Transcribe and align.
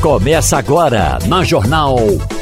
Começa 0.00 0.56
agora 0.56 1.18
na 1.26 1.42
Jornal. 1.42 1.96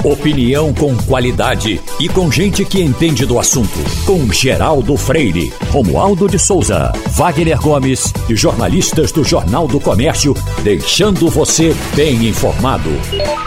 Opinião 0.05 0.75
com 0.75 0.95
qualidade 0.95 1.81
e 1.99 2.07
com 2.07 2.31
gente 2.31 2.67
que 2.67 2.83
entende 2.83 3.25
do 3.25 3.39
assunto. 3.39 3.79
Com 4.05 4.31
Geraldo 4.31 4.95
Freire, 4.95 5.51
Romualdo 5.71 6.29
de 6.29 6.39
Souza, 6.39 6.93
Wagner 7.13 7.59
Gomes 7.59 8.13
e 8.29 8.37
jornalistas 8.37 9.11
do 9.11 9.25
Jornal 9.25 9.67
do 9.67 9.81
Comércio, 9.81 10.35
deixando 10.63 11.31
você 11.31 11.75
bem 11.95 12.29
informado. 12.29 12.91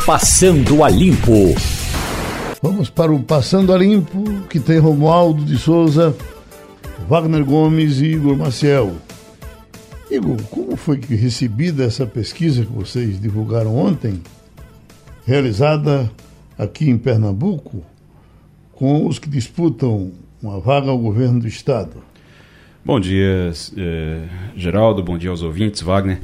Passando 0.07 0.83
a 0.83 0.89
Limpo. 0.89 1.53
Vamos 2.63 2.89
para 2.89 3.13
o 3.13 3.19
Passando 3.19 3.71
a 3.71 3.77
Limpo, 3.77 4.23
que 4.49 4.59
tem 4.59 4.79
Romualdo 4.79 5.45
de 5.45 5.55
Souza, 5.55 6.15
Wagner 7.07 7.45
Gomes 7.45 7.99
e 7.99 8.05
Igor 8.05 8.35
Maciel. 8.35 8.91
Igor, 10.11 10.41
como 10.49 10.75
foi 10.75 10.97
que 10.97 11.13
recebida 11.13 11.83
essa 11.83 12.03
pesquisa 12.03 12.65
que 12.65 12.71
vocês 12.71 13.21
divulgaram 13.21 13.75
ontem, 13.75 14.19
realizada 15.23 16.09
aqui 16.57 16.89
em 16.89 16.97
Pernambuco, 16.97 17.83
com 18.73 19.05
os 19.05 19.19
que 19.19 19.29
disputam 19.29 20.11
uma 20.41 20.59
vaga 20.59 20.89
ao 20.89 20.97
governo 20.97 21.39
do 21.39 21.47
Estado? 21.47 22.03
Bom 22.83 22.99
dia, 22.99 23.51
eh, 23.77 24.23
Geraldo, 24.55 25.03
bom 25.03 25.15
dia 25.15 25.29
aos 25.29 25.43
ouvintes, 25.43 25.81
Wagner, 25.83 26.19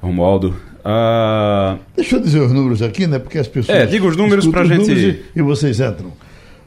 Romualdo. 0.00 0.56
Ah... 0.84 1.78
Deixa 1.94 2.16
eu 2.16 2.20
dizer 2.20 2.40
os 2.40 2.52
números 2.52 2.82
aqui, 2.82 3.06
né? 3.06 3.20
Porque 3.20 3.38
as 3.38 3.46
pessoas. 3.46 3.78
É, 3.78 3.86
diga 3.86 4.04
os 4.06 4.16
números 4.16 4.48
para 4.48 4.62
a 4.62 4.64
gente. 4.64 4.90
E, 4.90 5.22
e 5.36 5.42
vocês 5.42 5.78
entram. 5.78 6.12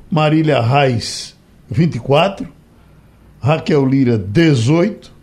Marília 0.09 0.62
Reis, 0.62 1.36
24. 1.70 2.48
Raquel 3.42 3.86
Lira, 3.86 4.17
18. 4.17 5.20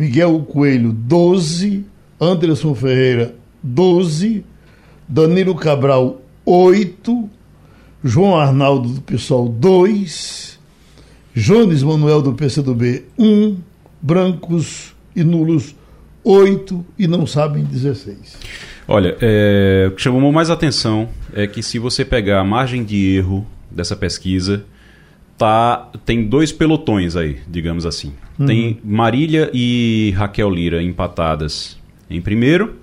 Miguel 0.00 0.40
Coelho, 0.48 0.94
12, 0.94 1.84
Anderson 2.18 2.74
Ferreira, 2.74 3.34
12, 3.62 4.42
Danilo 5.06 5.54
Cabral, 5.54 6.22
8, 6.42 7.28
João 8.02 8.34
Arnaldo 8.34 8.88
do 8.94 9.02
PSOL, 9.02 9.50
2, 9.50 10.58
Jones 11.34 11.82
Manuel 11.82 12.22
do 12.22 12.32
PCdoB, 12.32 13.04
1, 13.18 13.58
brancos 14.00 14.94
e 15.14 15.22
nulos, 15.22 15.76
8 16.24 16.82
e 16.98 17.06
não 17.06 17.26
sabem 17.26 17.62
16. 17.62 18.38
Olha, 18.88 19.18
é, 19.20 19.88
o 19.88 19.94
que 19.94 20.00
chamou 20.00 20.32
mais 20.32 20.48
atenção 20.48 21.10
é 21.34 21.46
que 21.46 21.62
se 21.62 21.78
você 21.78 22.06
pegar 22.06 22.40
a 22.40 22.44
margem 22.44 22.84
de 22.84 23.16
erro 23.16 23.46
dessa 23.70 23.94
pesquisa, 23.94 24.64
tá, 25.36 25.90
tem 26.06 26.26
dois 26.26 26.52
pelotões 26.52 27.16
aí, 27.16 27.38
digamos 27.46 27.84
assim. 27.84 28.14
Uhum. 28.40 28.46
Tem 28.46 28.78
Marília 28.82 29.50
e 29.52 30.14
Raquel 30.16 30.48
Lira 30.48 30.82
empatadas 30.82 31.78
em 32.08 32.22
primeiro. 32.22 32.76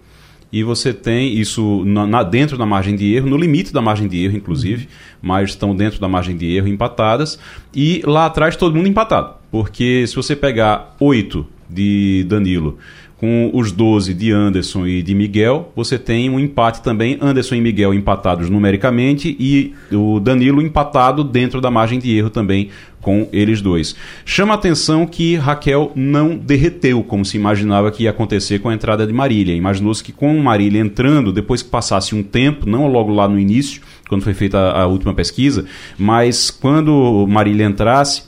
E 0.53 0.63
você 0.63 0.93
tem 0.93 1.33
isso 1.33 1.83
na, 1.83 2.07
na, 2.07 2.23
dentro 2.23 2.57
da 2.57 2.65
margem 2.65 2.95
de 2.95 3.13
erro, 3.13 3.27
no 3.27 3.35
limite 3.35 3.73
da 3.73 3.81
margem 3.81 4.07
de 4.07 4.23
erro, 4.23 4.37
inclusive, 4.37 4.83
uhum. 4.83 4.89
mas 5.21 5.49
estão 5.49 5.75
dentro 5.75 5.99
da 5.99 6.07
margem 6.07 6.37
de 6.37 6.55
erro 6.55 6.67
empatadas. 6.67 7.37
E 7.75 8.01
lá 8.05 8.27
atrás 8.27 8.55
todo 8.55 8.75
mundo 8.75 8.87
empatado. 8.87 9.35
Porque 9.51 10.05
se 10.07 10.15
você 10.15 10.35
pegar 10.35 10.95
oito 10.99 11.45
de 11.69 12.23
Danilo 12.29 12.77
com 13.17 13.49
os 13.53 13.71
12 13.71 14.13
de 14.13 14.31
Anderson 14.31 14.85
e 14.85 15.01
de 15.01 15.15
Miguel, 15.15 15.71
você 15.75 15.97
tem 15.97 16.29
um 16.29 16.39
empate 16.39 16.83
também, 16.83 17.17
Anderson 17.19 17.55
e 17.55 17.61
Miguel 17.61 17.93
empatados 17.93 18.49
numericamente 18.49 19.35
e 19.39 19.73
o 19.91 20.19
Danilo 20.19 20.61
empatado 20.61 21.23
dentro 21.23 21.59
da 21.59 21.71
margem 21.71 21.97
de 21.97 22.15
erro 22.15 22.29
também 22.29 22.69
com 23.01 23.27
eles 23.31 23.61
dois. 23.61 23.95
Chama 24.25 24.53
atenção 24.53 25.07
que 25.07 25.35
Raquel 25.35 25.91
não 25.95 26.35
derreteu, 26.35 27.03
como 27.03 27.23
se 27.23 27.37
imaginava 27.37 27.89
que 27.89 28.03
ia 28.03 28.09
acontecer 28.09 28.59
com 28.59 28.69
a 28.69 28.73
entrada 28.73 29.07
de 29.07 29.13
Marília. 29.13 29.55
Imaginou-se 29.55 30.03
que 30.03 30.11
com 30.11 30.37
Marília 30.39 30.81
entrando, 30.81 31.31
depois 31.31 31.61
que 31.61 31.69
passasse 31.69 32.13
um 32.13 32.21
tempo, 32.21 32.69
não 32.69 32.85
logo 32.87 33.11
lá 33.11 33.27
no 33.27 33.39
início, 33.39 33.81
quando 34.09 34.23
foi 34.23 34.33
feita 34.33 34.57
a, 34.57 34.83
a 34.83 34.87
última 34.87 35.13
pesquisa, 35.13 35.65
mas 35.97 36.51
quando 36.51 37.25
Marília 37.27 37.65
entrasse, 37.65 38.23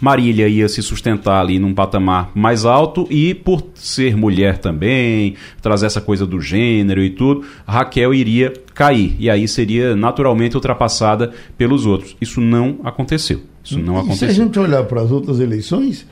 Marília 0.00 0.48
ia 0.48 0.68
se 0.68 0.82
sustentar 0.82 1.40
ali 1.40 1.58
num 1.58 1.74
patamar 1.74 2.30
mais 2.34 2.64
alto 2.64 3.06
e 3.10 3.34
por 3.34 3.62
ser 3.74 4.16
mulher 4.16 4.58
também, 4.58 5.34
trazer 5.60 5.86
essa 5.86 6.00
coisa 6.00 6.26
do 6.26 6.40
gênero 6.40 7.02
e 7.02 7.10
tudo, 7.10 7.44
Raquel 7.66 8.12
iria 8.14 8.52
cair 8.74 9.16
e 9.18 9.28
aí 9.30 9.48
seria 9.48 9.96
naturalmente 9.96 10.56
ultrapassada 10.56 11.32
pelos 11.56 11.86
outros. 11.86 12.16
Isso 12.20 12.40
não 12.40 12.80
aconteceu. 12.84 13.42
Isso 13.64 13.78
não 13.78 13.96
e 13.96 13.98
aconteceu. 13.98 14.28
Se 14.28 14.40
a 14.40 14.44
gente 14.44 14.58
olhar 14.58 14.84
para 14.84 15.02
as 15.02 15.10
outras 15.10 15.40
eleições, 15.40 16.06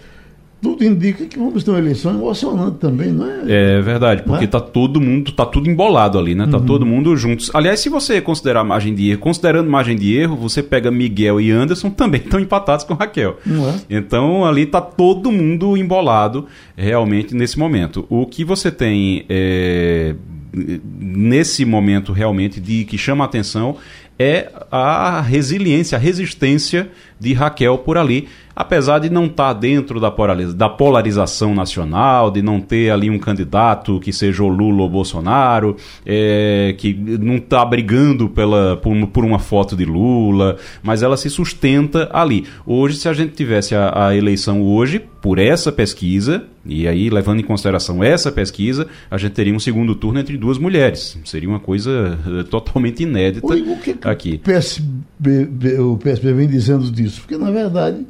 tudo 0.61 0.85
indica 0.85 1.25
que 1.25 1.39
vamos 1.39 1.63
ter 1.63 1.71
uma 1.71 1.79
eleição 1.79 2.13
emocionante 2.13 2.79
também, 2.79 3.13
não 3.13 3.27
é? 3.27 3.77
É 3.77 3.81
verdade, 3.81 4.23
porque 4.25 4.45
está 4.45 4.59
é? 4.59 4.61
todo 4.61 5.01
mundo, 5.01 5.31
tá 5.31 5.47
tudo 5.47 5.71
embolado 5.71 6.19
ali, 6.19 6.35
né? 6.35 6.47
Tá 6.47 6.59
uhum. 6.59 6.67
todo 6.67 6.85
mundo 6.85 7.17
juntos. 7.17 7.51
Aliás, 7.55 7.79
se 7.79 7.89
você 7.89 8.21
considerar 8.21 8.65
margem 8.65 8.95
de 8.95 9.11
erro, 9.11 9.21
considerando 9.21 9.71
margem 9.71 9.97
de 9.97 10.17
erro, 10.17 10.37
você 10.37 10.63
pega 10.63 10.91
Miguel 10.91 11.41
e 11.41 11.51
Anderson 11.51 11.91
também 11.99 12.21
estão 12.21 12.41
empatados 12.41 12.85
com 12.85 12.95
Raquel. 12.95 13.39
É? 13.47 13.97
Então 13.99 14.45
ali 14.45 14.67
tá 14.67 14.81
todo 14.81 15.31
mundo 15.31 15.77
embolado 15.77 16.47
realmente 16.77 17.35
nesse 17.35 17.59
momento. 17.59 18.05
O 18.09 18.27
que 18.27 18.45
você 18.45 18.71
tem 18.71 19.25
é, 19.29 20.17
nesse 20.53 21.65
momento 21.65 22.13
realmente 22.13 22.61
de 22.61 22.85
que 22.85 22.99
chama 22.99 23.25
a 23.25 23.27
atenção 23.27 23.77
é 24.19 24.51
a 24.71 25.21
resiliência, 25.21 25.97
a 25.97 26.01
resistência 26.01 26.91
de 27.21 27.33
Raquel 27.33 27.79
por 27.79 27.97
ali 27.97 28.29
apesar 28.59 28.99
de 28.99 29.09
não 29.09 29.27
estar 29.27 29.55
tá 29.55 29.61
dentro 29.61 30.01
da, 30.01 30.13
da 30.53 30.69
polarização 30.69 31.55
nacional, 31.55 32.29
de 32.29 32.43
não 32.43 32.61
ter 32.61 32.91
ali 32.91 33.09
um 33.09 33.19
candidato 33.19 34.01
que 34.01 34.13
seja 34.13 34.43
o 34.43 34.49
Lula 34.49 34.83
ou 34.83 34.91
Bolsonaro, 34.91 35.77
é, 36.05 36.75
que 36.77 36.93
não 36.93 37.37
está 37.37 37.65
brigando 37.65 38.29
pela, 38.29 38.77
por, 38.77 39.07
por, 39.07 39.25
uma 39.25 39.39
foto 39.39 39.77
de 39.77 39.85
Lula, 39.85 40.57
mas 40.83 41.05
ela 41.05 41.17
se 41.17 41.31
sustenta 41.31 42.11
ali. 42.13 42.47
Hoje, 42.67 42.97
se 42.97 43.09
a 43.09 43.13
gente 43.13 43.33
tivesse 43.35 43.77
a, 43.77 44.09
a 44.09 44.17
eleição 44.17 44.61
hoje, 44.61 45.01
por 45.23 45.39
essa 45.39 45.71
pesquisa, 45.71 46.43
e 46.67 46.89
aí 46.89 47.11
levando 47.11 47.39
em 47.39 47.45
consideração 47.45 48.03
essa 48.03 48.33
pesquisa, 48.33 48.89
a 49.09 49.17
gente 49.19 49.33
teria 49.35 49.55
um 49.55 49.61
segundo 49.61 49.95
turno 49.95 50.19
entre 50.19 50.37
duas 50.37 50.59
mulheres. 50.59 51.17
Seria 51.25 51.49
uma 51.49 51.61
coisa 51.61 52.19
eh, 52.27 52.43
totalmente 52.43 53.05
inédita 53.05 53.47
o 53.47 53.77
que 53.79 53.95
que 53.95 54.09
aqui. 54.09 54.35
O 54.35 54.39
PSB, 54.41 55.79
o 55.79 55.97
PSB 55.97 56.33
vem 56.33 56.49
dizendo 56.49 56.91
disso, 56.91 57.21
porque 57.21 57.37
na 57.37 57.51
verdade 57.51 58.05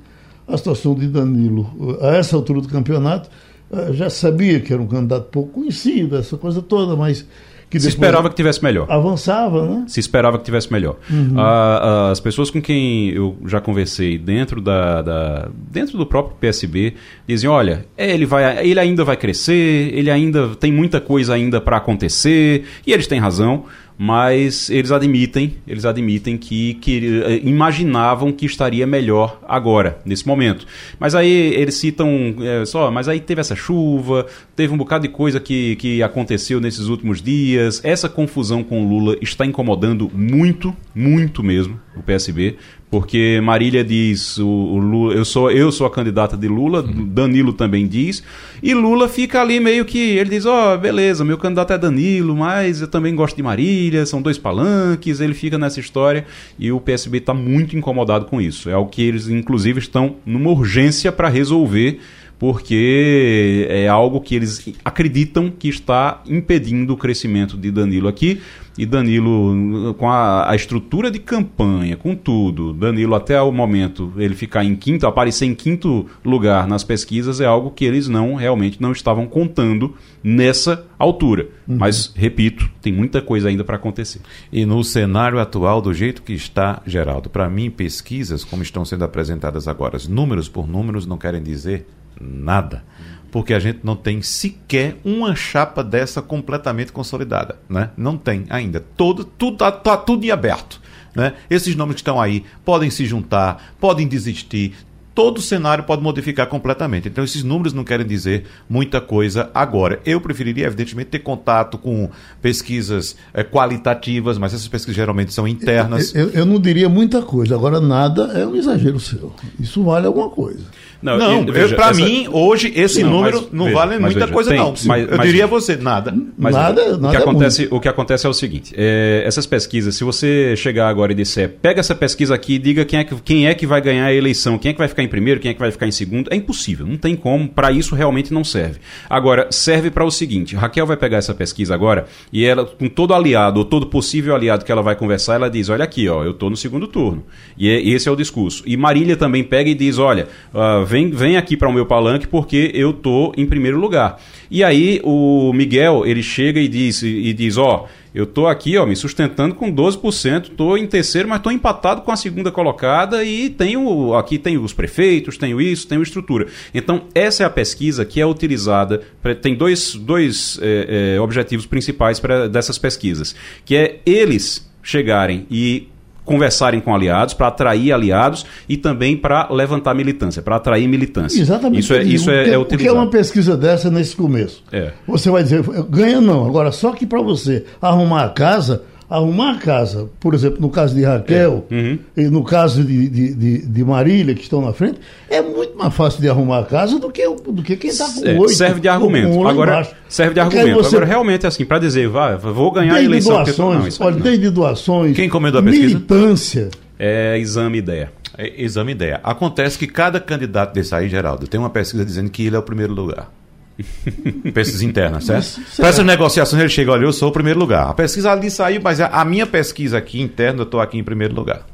a 0.49 0.57
situação 0.57 0.95
de 0.95 1.07
Danilo. 1.07 1.99
A 2.01 2.17
essa 2.17 2.35
altura 2.35 2.61
do 2.61 2.69
campeonato, 2.69 3.29
eh, 3.71 3.93
já 3.93 4.09
sabia 4.09 4.59
que 4.61 4.73
era 4.73 4.81
um 4.81 4.87
candidato 4.87 5.29
pouco 5.31 5.61
conhecido, 5.61 6.17
essa 6.17 6.37
coisa 6.37 6.63
toda, 6.63 6.97
mas 6.97 7.27
que 7.71 7.79
se 7.79 7.89
esperava 7.89 8.31
que 8.31 8.35
tivesse 8.35 8.63
melhor. 8.65 8.87
Avançava, 8.91 9.67
né? 9.67 9.85
Se 9.87 10.01
esperava 10.01 10.39
que 10.39 10.45
tivesse 10.45 10.73
melhor. 10.73 10.97
Uhum. 11.11 11.35
Ah, 11.37 12.09
as 12.11 12.19
pessoas 12.19 12.51
com 12.51 12.63
quem 12.63 13.11
eu 13.11 13.37
já 13.45 13.61
conversei 13.61 14.17
dentro 14.17 14.61
da, 14.61 15.03
da, 15.03 15.49
dentro 15.71 15.99
do 15.99 16.07
próprio 16.07 16.35
PSB 16.37 16.95
diziam, 17.27 17.53
olha, 17.53 17.85
ele 17.97 18.25
vai, 18.25 18.67
ele 18.67 18.81
ainda 18.81 19.05
vai 19.05 19.19
crescer, 19.19 19.93
ele 19.93 20.11
ainda 20.11 20.55
tem 20.57 20.73
muita 20.73 20.99
coisa 20.99 21.35
ainda 21.35 21.61
para 21.61 21.77
acontecer 21.77 22.65
e 22.87 22.93
eles 22.93 23.07
têm 23.07 23.21
razão 23.21 23.65
mas 23.99 24.71
eles 24.71 24.93
admitem, 24.93 25.57
eles 25.67 25.85
admitem 25.85 26.39
que, 26.39 26.75
que 26.75 27.21
eh, 27.25 27.41
imaginavam 27.43 28.31
que 28.31 28.47
estaria 28.47 28.87
melhor 28.87 29.41
agora, 29.47 29.99
nesse 30.05 30.25
momento. 30.25 30.65
Mas 31.01 31.17
aí 31.17 31.53
eles 31.55 31.75
citam 31.75 32.37
é, 32.41 32.65
só, 32.65 32.93
mas 32.93 33.09
aí 33.09 33.19
teve 33.19 33.41
essa 33.41 33.57
chuva, 33.57 34.27
teve 34.55 34.73
um 34.73 34.77
bocado 34.77 35.09
de 35.09 35.13
coisa 35.13 35.41
que, 35.41 35.75
que 35.77 36.01
aconteceu 36.01 36.61
nesses 36.61 36.87
últimos 36.87 37.21
dias. 37.21 37.81
Essa 37.83 38.09
confusão 38.09 38.63
com 38.63 38.85
o 38.85 38.89
Lula 38.89 39.17
está 39.21 39.45
incomodando 39.45 40.09
muito, 40.15 40.75
muito 40.95 41.43
mesmo 41.43 41.81
o 41.97 42.03
PSB. 42.03 42.57
Porque 42.91 43.39
Marília 43.43 43.85
diz, 43.85 44.39
o, 44.39 44.47
o 44.47 44.79
Lula, 44.79 45.15
eu 45.15 45.25
sou 45.25 45.51
eu 45.51 45.71
sou 45.71 45.87
a 45.87 45.91
candidata 45.91 46.39
de 46.39 46.49
Lula, 46.49 46.81
uhum. 46.81 47.07
Danilo 47.07 47.53
também 47.53 47.87
diz, 47.87 48.23
e 48.63 48.73
Lula 48.73 49.09
fica 49.09 49.43
ali 49.43 49.61
meio 49.61 49.85
que 49.85 49.99
ele 49.99 50.31
diz, 50.31 50.47
ó, 50.47 50.75
oh, 50.75 50.79
beleza, 50.79 51.23
meu 51.23 51.37
candidato 51.37 51.75
é 51.75 51.79
Danilo, 51.79 52.35
mas 52.35 52.81
eu 52.81 52.89
também 52.89 53.15
gosto 53.15 53.37
de 53.37 53.43
Marília, 53.43 54.07
são 54.07 54.23
dois 54.23 54.39
palanques, 54.39 55.21
ele 55.21 55.35
fica 55.35 55.59
nessa 55.59 55.81
história 55.81 56.25
e 56.59 56.73
o 56.73 56.81
PSB 56.81 57.19
está 57.19 57.35
muito 57.35 57.77
incomodado 57.77 58.25
com 58.25 58.41
isso. 58.41 58.71
É 58.71 58.77
o 58.77 58.87
que 58.87 59.03
eles 59.03 59.29
inclusive 59.29 59.81
estão 59.81 60.17
numa 60.25 60.51
urgência 60.51 61.13
para 61.13 61.29
resolver 61.29 62.01
porque 62.39 63.67
é 63.69 63.89
algo 63.89 64.21
que 64.21 64.35
eles 64.35 64.73
acreditam 64.85 65.51
que 65.51 65.69
está 65.69 66.23
impedindo 66.27 66.93
o 66.93 66.97
crescimento 66.97 67.57
de 67.57 67.71
Danilo 67.71 68.09
aqui. 68.09 68.41
E 68.79 68.87
Danilo, 68.87 69.93
com 69.99 70.09
a, 70.09 70.49
a, 70.49 70.55
estrutura 70.55 71.11
de 71.11 71.19
campanha, 71.19 71.97
com 71.97 72.15
tudo, 72.15 72.73
Danilo 72.73 73.17
até 73.17 73.43
o 73.43 73.51
momento, 73.51 74.13
ele 74.17 74.37
ficar 74.37 74.63
em 74.63 74.77
quinto, 74.77 75.05
aparecer 75.05 75.47
em 75.47 75.55
quinto 75.55 76.07
lugar 76.25 76.69
nas 76.69 76.85
pesquisas 76.85 77.41
é 77.41 77.45
algo 77.45 77.73
que 77.73 77.85
eles 77.85 78.07
não 78.07 78.37
realmente 78.37 78.81
não 78.81 78.93
estavam 78.93 79.27
contando 79.27 79.97
nessa 80.23 80.87
altura. 80.97 81.49
Uhum. 81.67 81.77
Mas, 81.77 82.13
repito, 82.15 82.71
tem 82.81 82.93
muita 82.93 83.21
coisa 83.21 83.49
ainda 83.49 83.65
para 83.65 83.75
acontecer. 83.75 84.21
E 84.53 84.65
no 84.65 84.85
cenário 84.85 85.41
atual, 85.41 85.83
do 85.83 85.93
jeito 85.93 86.23
que 86.23 86.33
está, 86.33 86.81
Geraldo, 86.87 87.29
para 87.29 87.51
mim, 87.51 87.71
pesquisas, 87.71 88.45
como 88.45 88.63
estão 88.63 88.85
sendo 88.85 89.05
apresentadas 89.05 89.67
agora, 89.67 89.99
números 90.09 90.49
por 90.49 90.69
números, 90.69 91.05
não 91.05 91.19
querem 91.19 91.43
dizer 91.43 91.85
nada. 92.21 92.85
porque 93.31 93.53
a 93.53 93.59
gente 93.59 93.81
não 93.83 93.95
tem 93.95 94.23
sequer 94.23 94.97
uma 95.05 95.37
chapa 95.37 95.85
dessa 95.85 96.23
completamente 96.23 96.91
consolidada, 96.93 97.59
né? 97.69 97.91
Não 97.95 98.17
tem 98.17 98.47
ainda. 98.49 98.81
Todo, 98.97 99.23
tudo 99.23 99.59
tá, 99.59 99.71
tá 99.71 99.97
tudo 99.99 100.25
em 100.25 100.31
aberto. 100.31 100.81
Né? 101.15 101.35
Esses 101.51 101.75
nomes 101.75 101.97
que 101.97 102.01
estão 102.01 102.21
aí 102.21 102.45
podem 102.65 102.91
se 102.91 103.05
juntar, 103.05 103.75
podem 103.81 104.07
desistir, 104.07 104.75
todo 105.19 105.39
o 105.39 105.43
cenário 105.43 105.83
pode 105.83 106.01
modificar 106.01 106.47
completamente. 106.47 107.09
Então, 107.09 107.25
esses 107.25 107.43
números 107.43 107.73
não 107.73 107.83
querem 107.83 108.07
dizer 108.07 108.45
muita 108.71 109.01
coisa 109.01 109.51
agora. 109.53 109.99
Eu 110.07 110.21
preferiria, 110.21 110.67
evidentemente, 110.67 111.09
ter 111.11 111.19
contato 111.19 111.77
com 111.77 112.09
pesquisas 112.41 113.17
é, 113.35 113.43
qualitativas, 113.43 114.39
mas 114.39 114.55
essas 114.55 114.69
pesquisas 114.69 114.95
geralmente 114.95 115.35
são 115.35 115.49
internas. 115.49 116.15
Eu, 116.15 116.31
eu, 116.31 116.47
não 116.47 116.61
diria 116.61 116.89
muita 116.89 117.21
coisa, 117.21 117.57
agora 117.57 117.81
nada 117.81 118.31
é 118.33 118.47
um 118.47 118.55
exagero 118.55 119.01
seu. 119.01 119.33
Isso 119.59 119.83
vale 119.83 120.07
alguma 120.07 120.31
coisa. 120.31 120.65
Não, 121.01 121.17
não 121.17 121.45
para 121.77 121.91
essa... 121.91 121.95
mim, 121.95 122.29
hoje, 122.31 122.73
esse 122.75 123.05
não, 123.05 123.11
número 123.11 123.43
mas, 123.43 123.53
não 123.53 123.65
veja, 123.67 123.77
vale 123.77 123.99
muita 124.01 124.21
veja, 124.21 124.33
coisa, 124.33 124.51
tem, 124.51 124.59
não. 124.59 124.75
Mas, 124.85 125.09
eu 125.09 125.17
mas, 125.17 125.27
diria 125.27 125.45
a 125.45 125.47
você, 125.47 125.77
nada. 125.77 126.13
Mas, 126.37 126.55
nada, 126.55 126.99
nada 126.99 127.07
o, 127.07 127.11
que 127.11 127.17
é 127.17 127.21
acontece, 127.21 127.61
muito. 127.61 127.77
o 127.77 127.81
que 127.81 127.89
acontece 127.89 128.27
é 128.27 128.29
o 128.29 128.33
seguinte: 128.33 128.75
é, 128.77 129.23
essas 129.25 129.47
pesquisas, 129.47 129.95
se 129.95 130.03
você 130.03 130.57
chegar 130.57 130.89
agora 130.89 131.13
e 131.13 131.15
disser, 131.15 131.51
pega 131.63 131.79
essa 131.79 131.95
pesquisa 131.95 132.35
aqui 132.35 132.55
e 132.55 132.59
diga 132.59 132.85
quem 132.85 132.99
é, 132.99 133.05
que, 133.05 133.15
quem 133.23 133.47
é 133.47 133.55
que 133.55 133.65
vai 133.65 133.81
ganhar 133.81 134.07
a 134.07 134.13
eleição, 134.13 134.59
quem 134.59 134.71
é 134.71 134.73
que 134.73 134.79
vai 134.79 134.89
ficar 134.89 135.05
em 135.05 135.08
primeiro, 135.09 135.41
quem 135.41 135.51
é 135.51 135.55
que 135.55 135.61
vai 135.61 135.71
ficar 135.71 135.87
em 135.87 135.91
segundo, 135.91 136.29
é 136.33 136.37
impossível. 136.37 136.87
Não 136.87 136.97
tem 136.97 137.17
como, 137.17 137.49
para 137.49 137.73
isso 137.73 137.95
realmente 137.95 138.33
não 138.33 138.45
serve. 138.45 138.81
Agora, 139.09 139.49
serve 139.51 139.91
para 139.91 140.05
o 140.05 140.11
seguinte: 140.11 140.55
Raquel 140.55 140.87
vai 140.87 140.97
pegar 140.97 141.19
essa 141.19 141.35
pesquisa 141.35 141.75
agora 141.75 142.07
e 142.33 142.45
ela, 142.45 142.65
com 142.65 142.89
todo 142.89 143.15
aliado, 143.15 143.59
ou 143.59 143.65
todo 143.65 143.87
possível 143.87 144.35
aliado 144.35 144.65
que 144.65 144.73
ela 144.73 144.83
vai 144.83 144.95
conversar, 144.95 145.35
ela 145.35 145.51
diz: 145.51 145.69
olha 145.69 145.85
aqui, 145.85 146.09
ó, 146.09 146.25
eu 146.25 146.33
estou 146.33 146.51
no 146.51 146.57
segundo 146.57 146.87
turno. 146.87 147.25
E 147.57 147.69
é, 147.69 147.81
esse 147.81 148.09
é 148.09 148.13
o 148.13 148.17
discurso. 148.17 148.63
E 148.67 148.77
Marília 148.77 149.17
também 149.17 149.43
pega 149.43 149.71
e 149.71 149.75
diz: 149.75 149.99
olha, 149.99 150.29
uh, 150.53 150.85
vem, 150.85 151.11
vem 151.11 151.37
aqui 151.37 151.57
para 151.57 151.69
o 151.69 151.73
meu 151.73 151.87
palanque 151.87 152.27
porque 152.27 152.71
eu 152.75 152.93
tô 152.93 153.33
em 153.37 153.47
primeiro 153.47 153.79
lugar. 153.79 154.21
E 154.51 154.65
aí 154.65 155.01
o 155.05 155.53
Miguel, 155.53 156.07
ele 156.07 156.23
chega 156.23 156.59
e 156.59 156.69
diz, 156.69 157.03
e 157.03 157.33
diz 157.35 157.59
ó, 157.59 157.87
eu 158.19 158.27
tô 158.27 158.49
aqui, 158.49 158.77
ó, 158.77 158.85
me 158.85 158.97
sustentando 158.97 159.55
com 159.55 159.73
12%, 159.73 160.51
tô 160.57 160.77
em 160.77 160.89
terceiro, 160.89 161.29
mas 161.29 161.41
tô 161.41 161.53
empatado 161.53 162.03
com 162.03 162.11
a 162.11 162.17
segunda 162.17 162.51
colocada 162.51 163.23
e 163.23 163.49
tenho, 163.49 164.13
aqui 164.15 164.39
tenho 164.39 164.61
os 164.61 164.73
prefeitos, 164.73 165.39
tenho 165.39 165.61
isso, 165.61 165.87
tenho 165.87 166.03
estrutura. 166.03 166.49
Então, 166.75 167.05
essa 167.15 167.45
é 167.45 167.47
a 167.47 167.51
pesquisa 167.51 168.05
que 168.05 168.21
é 168.21 168.27
utilizada, 168.27 169.03
pra, 169.23 169.37
tem 169.37 169.55
dois, 169.55 169.95
dois 169.95 170.59
é, 170.61 171.15
é, 171.15 171.21
objetivos 171.21 171.65
principais 171.65 172.19
para 172.19 172.49
dessas 172.49 172.77
pesquisas, 172.77 173.37
que 173.65 173.77
é 173.77 174.01
eles 174.05 174.69
chegarem 174.83 175.47
e 175.49 175.87
conversarem 176.29 176.81
com 176.81 176.95
aliados, 176.95 177.33
para 177.33 177.49
atrair 177.49 177.91
aliados 177.91 178.45
e 178.69 178.77
também 178.77 179.17
para 179.17 179.49
levantar 179.51 179.95
militância, 179.95 180.43
para 180.43 180.57
atrair 180.57 180.87
militância. 180.87 181.41
Exatamente. 181.41 181.81
Isso 181.81 181.95
é, 181.95 182.03
isso 182.03 182.31
é, 182.31 182.51
é 182.51 182.59
utilizado. 182.59 182.75
O 182.75 182.79
que 182.79 182.89
é 182.89 182.93
uma 182.93 183.11
pesquisa 183.11 183.57
dessa 183.57 183.91
nesse 183.91 184.15
começo? 184.15 184.63
É. 184.71 184.93
Você 185.07 185.31
vai 185.31 185.43
dizer, 185.43 185.63
ganha 185.89 186.21
não. 186.21 186.47
Agora, 186.47 186.71
só 186.71 186.93
que 186.93 187.07
para 187.07 187.23
você 187.23 187.65
arrumar 187.81 188.25
a 188.25 188.29
casa, 188.29 188.83
arrumar 189.09 189.53
a 189.53 189.59
casa, 189.59 190.09
por 190.21 190.35
exemplo, 190.35 190.61
no 190.61 190.69
caso 190.69 190.95
de 190.95 191.03
Raquel 191.03 191.65
é. 191.71 191.75
uhum. 191.75 191.99
e 192.17 192.25
no 192.25 192.45
caso 192.45 192.85
de, 192.85 193.09
de, 193.09 193.35
de, 193.35 193.67
de, 193.67 193.85
Marília, 193.85 194.35
que 194.35 194.43
estão 194.43 194.61
na 194.61 194.73
frente, 194.73 195.01
é 195.31 195.41
muito 195.41 195.77
mais 195.77 195.95
fácil 195.95 196.21
de 196.21 196.29
arrumar 196.29 196.59
a 196.59 196.65
casa 196.65 196.99
do 196.99 197.11
que, 197.11 197.27
do 197.27 197.63
que 197.63 197.77
quem 197.77 197.91
está 197.91 198.07
com 198.07 198.27
é, 198.27 198.39
oito. 198.39 198.51
Serve 198.51 198.81
de 198.81 198.89
argumento. 198.89 199.47
Agora, 199.47 199.89
serve 200.09 200.35
de 200.35 200.41
argumento. 200.41 200.75
Você... 200.75 200.97
Agora, 200.97 201.07
realmente, 201.07 201.47
assim, 201.47 201.65
para 201.65 201.79
dizer, 201.79 202.09
vai, 202.09 202.37
vou 202.37 202.71
ganhar 202.71 202.95
desde 202.95 203.07
a 203.07 203.11
eleição. 203.11 203.45
Doações, 203.45 203.99
não, 203.99 204.07
olha, 204.07 204.17
desde 204.17 204.51
doações, 204.51 205.17
quem 205.17 205.27
encomendou 205.27 205.61
a 205.61 205.65
pesquisa? 205.65 205.87
militância. 205.87 206.71
É 206.99 207.39
exame 207.39 207.79
ideia. 207.79 208.13
É, 208.37 208.63
exame 208.63 208.93
ideia. 208.93 209.21
Acontece 209.23 209.79
que 209.79 209.87
cada 209.87 210.21
candidato 210.21 210.75
desse 210.75 210.95
aí, 210.95 211.09
Geraldo, 211.09 211.47
tem 211.47 211.59
uma 211.59 211.71
pesquisa 211.71 212.05
dizendo 212.05 212.29
que 212.31 212.47
ele 212.47 212.57
é 212.57 212.59
o 212.59 212.63
primeiro 212.63 212.93
lugar. 212.93 213.31
pesquisa 214.53 214.85
interna, 214.85 215.21
certo? 215.21 215.61
Para 215.77 215.89
essas 215.89 216.05
negociações 216.05 216.61
ele 216.61 216.69
chega, 216.69 216.93
olha, 216.93 217.05
eu 217.05 217.13
sou 217.13 217.29
o 217.29 217.33
primeiro 217.33 217.59
lugar. 217.59 217.89
A 217.89 217.95
pesquisa 217.95 218.33
ali 218.33 218.51
saiu, 218.51 218.81
mas 218.83 219.01
a 219.01 219.25
minha 219.25 219.47
pesquisa 219.47 219.99
aqui 219.99 220.21
interna, 220.21 220.61
eu 220.61 220.65
estou 220.65 220.81
aqui 220.81 220.99
em 220.99 221.05
primeiro 221.05 221.35
lugar. 221.35 221.65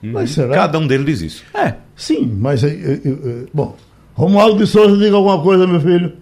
Mas 0.00 0.30
será? 0.30 0.54
Cada 0.54 0.78
um 0.78 0.86
deles 0.86 1.06
diz 1.06 1.20
isso. 1.20 1.44
É. 1.54 1.74
Sim, 1.96 2.36
mas. 2.40 2.62
Eu, 2.62 2.70
eu, 2.70 3.00
eu, 3.04 3.48
bom, 3.52 3.76
Romualdo 4.14 4.58
de 4.58 4.66
Souza, 4.66 4.96
diga 4.96 5.16
alguma 5.16 5.42
coisa, 5.42 5.66
meu 5.66 5.80
filho. 5.80 6.12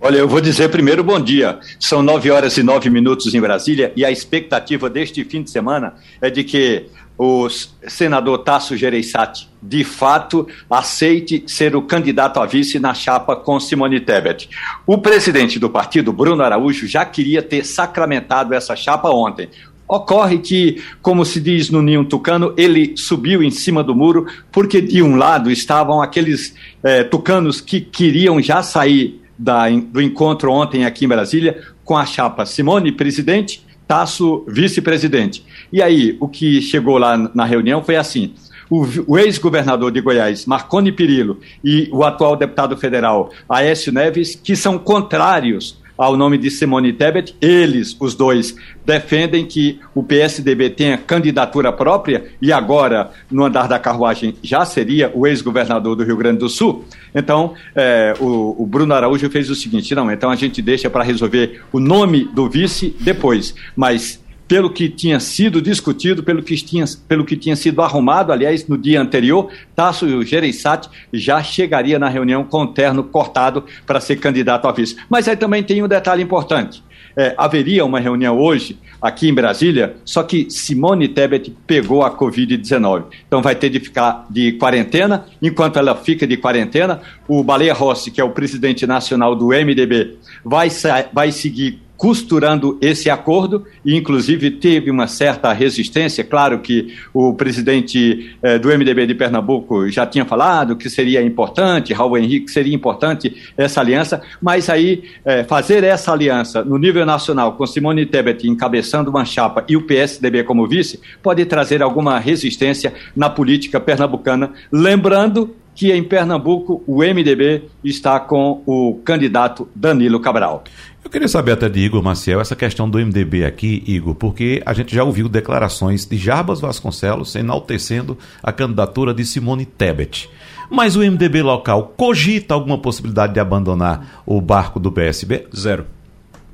Olha, 0.00 0.18
eu 0.18 0.28
vou 0.28 0.40
dizer 0.40 0.68
primeiro 0.68 1.02
bom 1.02 1.18
dia. 1.18 1.58
São 1.80 2.02
nove 2.02 2.30
horas 2.30 2.56
e 2.58 2.62
nove 2.62 2.90
minutos 2.90 3.32
em 3.34 3.40
Brasília 3.40 3.92
e 3.96 4.04
a 4.04 4.10
expectativa 4.10 4.90
deste 4.90 5.24
fim 5.24 5.42
de 5.42 5.50
semana 5.50 5.94
é 6.20 6.28
de 6.28 6.44
que 6.44 6.86
o 7.16 7.48
senador 7.86 8.38
Tasso 8.38 8.76
Gereissati, 8.76 9.48
de 9.62 9.84
fato, 9.84 10.48
aceite 10.68 11.44
ser 11.46 11.76
o 11.76 11.82
candidato 11.82 12.40
a 12.40 12.46
vice 12.46 12.78
na 12.78 12.92
chapa 12.92 13.36
com 13.36 13.60
Simone 13.60 14.00
Tebet. 14.00 14.48
O 14.86 14.98
presidente 14.98 15.58
do 15.58 15.70
partido, 15.70 16.12
Bruno 16.12 16.42
Araújo, 16.42 16.86
já 16.86 17.04
queria 17.04 17.42
ter 17.42 17.64
sacramentado 17.64 18.52
essa 18.52 18.74
chapa 18.74 19.08
ontem. 19.10 19.48
Ocorre 19.86 20.38
que, 20.38 20.82
como 21.02 21.24
se 21.24 21.40
diz 21.40 21.70
no 21.70 21.82
Ninho 21.82 22.04
Tucano, 22.04 22.54
ele 22.56 22.96
subiu 22.96 23.42
em 23.42 23.50
cima 23.50 23.84
do 23.84 23.94
muro, 23.94 24.26
porque 24.50 24.80
de 24.80 25.02
um 25.02 25.16
lado 25.16 25.50
estavam 25.50 26.00
aqueles 26.00 26.54
eh, 26.82 27.04
tucanos 27.04 27.60
que 27.60 27.80
queriam 27.80 28.40
já 28.40 28.62
sair 28.62 29.22
da, 29.38 29.68
do 29.68 30.00
encontro 30.00 30.50
ontem 30.50 30.84
aqui 30.84 31.04
em 31.04 31.08
Brasília 31.08 31.62
com 31.84 31.96
a 31.96 32.06
chapa 32.06 32.46
Simone, 32.46 32.92
presidente, 32.92 33.62
Tasso, 33.94 34.44
vice-presidente. 34.48 35.44
E 35.72 35.80
aí, 35.80 36.16
o 36.18 36.26
que 36.26 36.60
chegou 36.60 36.98
lá 36.98 37.16
na 37.32 37.44
reunião 37.44 37.80
foi 37.80 37.94
assim: 37.94 38.34
o, 38.68 38.84
o 39.06 39.16
ex-governador 39.16 39.92
de 39.92 40.00
Goiás, 40.00 40.46
Marconi 40.46 40.90
Perillo, 40.90 41.38
e 41.62 41.88
o 41.92 42.02
atual 42.02 42.34
deputado 42.34 42.76
federal, 42.76 43.30
Aécio 43.48 43.92
Neves, 43.92 44.34
que 44.34 44.56
são 44.56 44.78
contrários 44.78 45.78
ao 45.96 46.16
nome 46.16 46.38
de 46.38 46.50
Simone 46.50 46.92
Tebet. 46.92 47.34
Eles, 47.40 47.96
os 48.00 48.14
dois, 48.14 48.56
defendem 48.84 49.46
que 49.46 49.80
o 49.94 50.02
PSDB 50.02 50.70
tenha 50.70 50.98
candidatura 50.98 51.72
própria 51.72 52.24
e 52.40 52.52
agora, 52.52 53.10
no 53.30 53.44
andar 53.44 53.68
da 53.68 53.78
carruagem, 53.78 54.34
já 54.42 54.64
seria 54.64 55.10
o 55.14 55.26
ex-governador 55.26 55.96
do 55.96 56.04
Rio 56.04 56.16
Grande 56.16 56.38
do 56.38 56.48
Sul. 56.48 56.84
Então, 57.14 57.54
é, 57.74 58.14
o, 58.18 58.62
o, 58.62 58.66
Bruno 58.66 58.94
Araújo 58.94 59.30
fez 59.30 59.48
o 59.50 59.54
seguinte: 59.54 59.94
não, 59.94 60.10
então 60.10 60.30
a 60.30 60.36
gente 60.36 60.60
deixa 60.60 60.90
para 60.90 61.04
resolver 61.04 61.62
o 61.72 61.78
nome 61.78 62.24
do 62.32 62.48
vice 62.48 62.94
depois, 63.00 63.54
mas 63.76 64.23
pelo 64.46 64.70
que 64.70 64.88
tinha 64.88 65.18
sido 65.20 65.60
discutido, 65.60 66.22
pelo 66.22 66.42
que 66.42 66.54
tinha, 66.56 66.84
pelo 67.08 67.24
que 67.24 67.36
tinha 67.36 67.56
sido 67.56 67.80
arrumado, 67.82 68.32
aliás, 68.32 68.66
no 68.66 68.76
dia 68.76 69.00
anterior, 69.00 69.50
Tasso 69.74 70.22
Gereissati 70.22 70.88
já 71.12 71.42
chegaria 71.42 71.98
na 71.98 72.08
reunião 72.08 72.44
com 72.44 72.62
o 72.62 72.66
terno 72.66 73.04
cortado 73.04 73.64
para 73.86 74.00
ser 74.00 74.16
candidato 74.16 74.68
a 74.68 74.72
vice. 74.72 74.96
Mas 75.08 75.28
aí 75.28 75.36
também 75.36 75.62
tem 75.62 75.82
um 75.82 75.88
detalhe 75.88 76.22
importante. 76.22 76.82
É, 77.16 77.32
haveria 77.38 77.84
uma 77.84 78.00
reunião 78.00 78.36
hoje 78.36 78.76
aqui 79.00 79.28
em 79.28 79.34
Brasília, 79.34 79.96
só 80.04 80.24
que 80.24 80.50
Simone 80.50 81.06
Tebet 81.06 81.54
pegou 81.64 82.02
a 82.02 82.10
Covid-19. 82.10 83.04
Então 83.26 83.40
vai 83.40 83.54
ter 83.54 83.70
de 83.70 83.78
ficar 83.78 84.26
de 84.28 84.52
quarentena. 84.52 85.24
Enquanto 85.40 85.78
ela 85.78 85.94
fica 85.94 86.26
de 86.26 86.36
quarentena, 86.36 87.00
o 87.28 87.44
Baleia 87.44 87.72
Rossi, 87.72 88.10
que 88.10 88.20
é 88.20 88.24
o 88.24 88.30
presidente 88.30 88.84
nacional 88.84 89.36
do 89.36 89.48
MDB, 89.48 90.16
vai, 90.44 90.68
vai 91.12 91.30
seguir 91.30 91.83
costurando 92.04 92.76
esse 92.82 93.08
acordo 93.08 93.64
e, 93.82 93.96
inclusive, 93.96 94.50
teve 94.50 94.90
uma 94.90 95.06
certa 95.06 95.50
resistência. 95.54 96.22
Claro 96.22 96.58
que 96.58 96.94
o 97.14 97.32
presidente 97.32 98.36
eh, 98.42 98.58
do 98.58 98.68
MDB 98.68 99.06
de 99.06 99.14
Pernambuco 99.14 99.88
já 99.88 100.06
tinha 100.06 100.26
falado 100.26 100.76
que 100.76 100.90
seria 100.90 101.22
importante, 101.22 101.94
Raul 101.94 102.18
Henrique, 102.18 102.50
seria 102.50 102.74
importante 102.74 103.34
essa 103.56 103.80
aliança, 103.80 104.20
mas 104.38 104.68
aí 104.68 105.04
eh, 105.24 105.44
fazer 105.44 105.82
essa 105.82 106.12
aliança 106.12 106.62
no 106.62 106.76
nível 106.76 107.06
nacional 107.06 107.54
com 107.54 107.66
Simone 107.66 108.04
Tebet 108.04 108.46
encabeçando 108.46 109.08
uma 109.08 109.24
chapa 109.24 109.64
e 109.66 109.74
o 109.74 109.86
PSDB 109.86 110.44
como 110.44 110.68
vice 110.68 111.00
pode 111.22 111.42
trazer 111.46 111.82
alguma 111.82 112.18
resistência 112.18 112.92
na 113.16 113.30
política 113.30 113.80
pernambucana. 113.80 114.52
Lembrando 114.70 115.56
que 115.74 115.92
em 115.92 116.02
Pernambuco 116.02 116.82
o 116.86 116.98
MDB 116.98 117.64
está 117.82 118.20
com 118.20 118.62
o 118.64 119.00
candidato 119.04 119.68
Danilo 119.74 120.20
Cabral. 120.20 120.64
Eu 121.04 121.10
queria 121.10 121.28
saber 121.28 121.52
até 121.52 121.68
de 121.68 121.80
Igor 121.80 122.02
Maciel 122.02 122.40
essa 122.40 122.56
questão 122.56 122.88
do 122.88 122.98
MDB 122.98 123.44
aqui, 123.44 123.82
Igor, 123.86 124.14
porque 124.14 124.62
a 124.64 124.72
gente 124.72 124.94
já 124.94 125.04
ouviu 125.04 125.28
declarações 125.28 126.06
de 126.06 126.16
Jarbas 126.16 126.60
Vasconcelos 126.60 127.34
enaltecendo 127.34 128.16
a 128.42 128.52
candidatura 128.52 129.12
de 129.12 129.24
Simone 129.24 129.66
Tebet. 129.66 130.30
Mas 130.70 130.96
o 130.96 131.00
MDB 131.00 131.42
local 131.42 131.92
cogita 131.96 132.54
alguma 132.54 132.78
possibilidade 132.78 133.34
de 133.34 133.40
abandonar 133.40 134.22
o 134.24 134.40
barco 134.40 134.80
do 134.80 134.90
PSB? 134.90 135.46
Zero. 135.54 135.86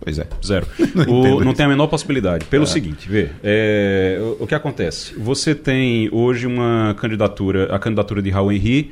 Pois 0.00 0.18
é, 0.18 0.26
zero. 0.44 0.66
Não, 0.94 1.36
o, 1.36 1.44
não 1.44 1.52
tem 1.52 1.66
a 1.66 1.68
menor 1.68 1.86
possibilidade. 1.86 2.46
Pelo 2.46 2.64
é. 2.64 2.66
seguinte, 2.66 3.08
vê, 3.08 3.28
é, 3.42 4.18
o, 4.20 4.44
o, 4.44 4.46
que 4.46 4.54
acontece? 4.54 5.14
Você 5.14 5.54
tem 5.54 6.08
hoje 6.10 6.46
uma 6.46 6.96
candidatura, 6.98 7.74
a 7.74 7.78
candidatura 7.78 8.22
de 8.22 8.30
Raul 8.30 8.50
Henry, 8.50 8.90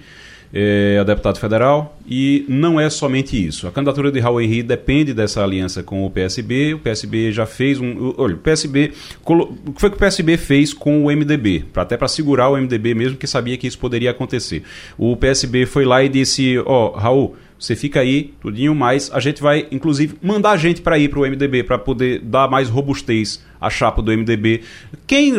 é, 0.52 0.98
a 1.00 1.04
deputado 1.04 1.38
federal, 1.38 1.98
e 2.06 2.44
não 2.48 2.80
é 2.80 2.88
somente 2.88 3.46
isso. 3.46 3.66
A 3.66 3.70
candidatura 3.70 4.10
de 4.10 4.20
Raul 4.20 4.40
Henry 4.40 4.62
depende 4.62 5.12
dessa 5.12 5.42
aliança 5.42 5.82
com 5.82 6.04
o 6.06 6.10
PSB. 6.10 6.74
O 6.74 6.78
PSB 6.78 7.32
já 7.32 7.46
fez 7.46 7.80
um. 7.80 8.14
Olha, 8.16 8.34
o 8.34 8.38
PSB. 8.38 8.92
O 9.24 9.72
que 9.72 9.80
foi 9.80 9.90
que 9.90 9.96
o 9.96 9.98
PSB 9.98 10.36
fez 10.36 10.72
com 10.72 11.04
o 11.04 11.10
MDB? 11.10 11.64
Pra, 11.72 11.82
até 11.82 11.96
para 11.96 12.08
segurar 12.08 12.48
o 12.48 12.56
MDB 12.56 12.94
mesmo, 12.94 13.16
que 13.16 13.26
sabia 13.26 13.56
que 13.56 13.66
isso 13.66 13.78
poderia 13.78 14.10
acontecer. 14.10 14.62
O 14.96 15.16
PSB 15.16 15.66
foi 15.66 15.84
lá 15.84 16.02
e 16.02 16.08
disse: 16.08 16.58
Ó, 16.64 16.92
oh, 16.94 16.98
Raul 16.98 17.36
você 17.58 17.74
fica 17.74 18.00
aí, 18.00 18.32
tudinho, 18.40 18.74
mas 18.74 19.10
a 19.12 19.18
gente 19.18 19.42
vai, 19.42 19.66
inclusive, 19.72 20.14
mandar 20.22 20.56
gente 20.56 20.80
para 20.80 20.98
ir 20.98 21.08
para 21.08 21.18
o 21.18 21.22
MDB, 21.22 21.64
para 21.64 21.76
poder 21.76 22.20
dar 22.20 22.48
mais 22.48 22.68
robustez 22.68 23.42
à 23.60 23.68
chapa 23.68 24.00
do 24.00 24.12
MDB. 24.12 24.62
Quem, 25.06 25.34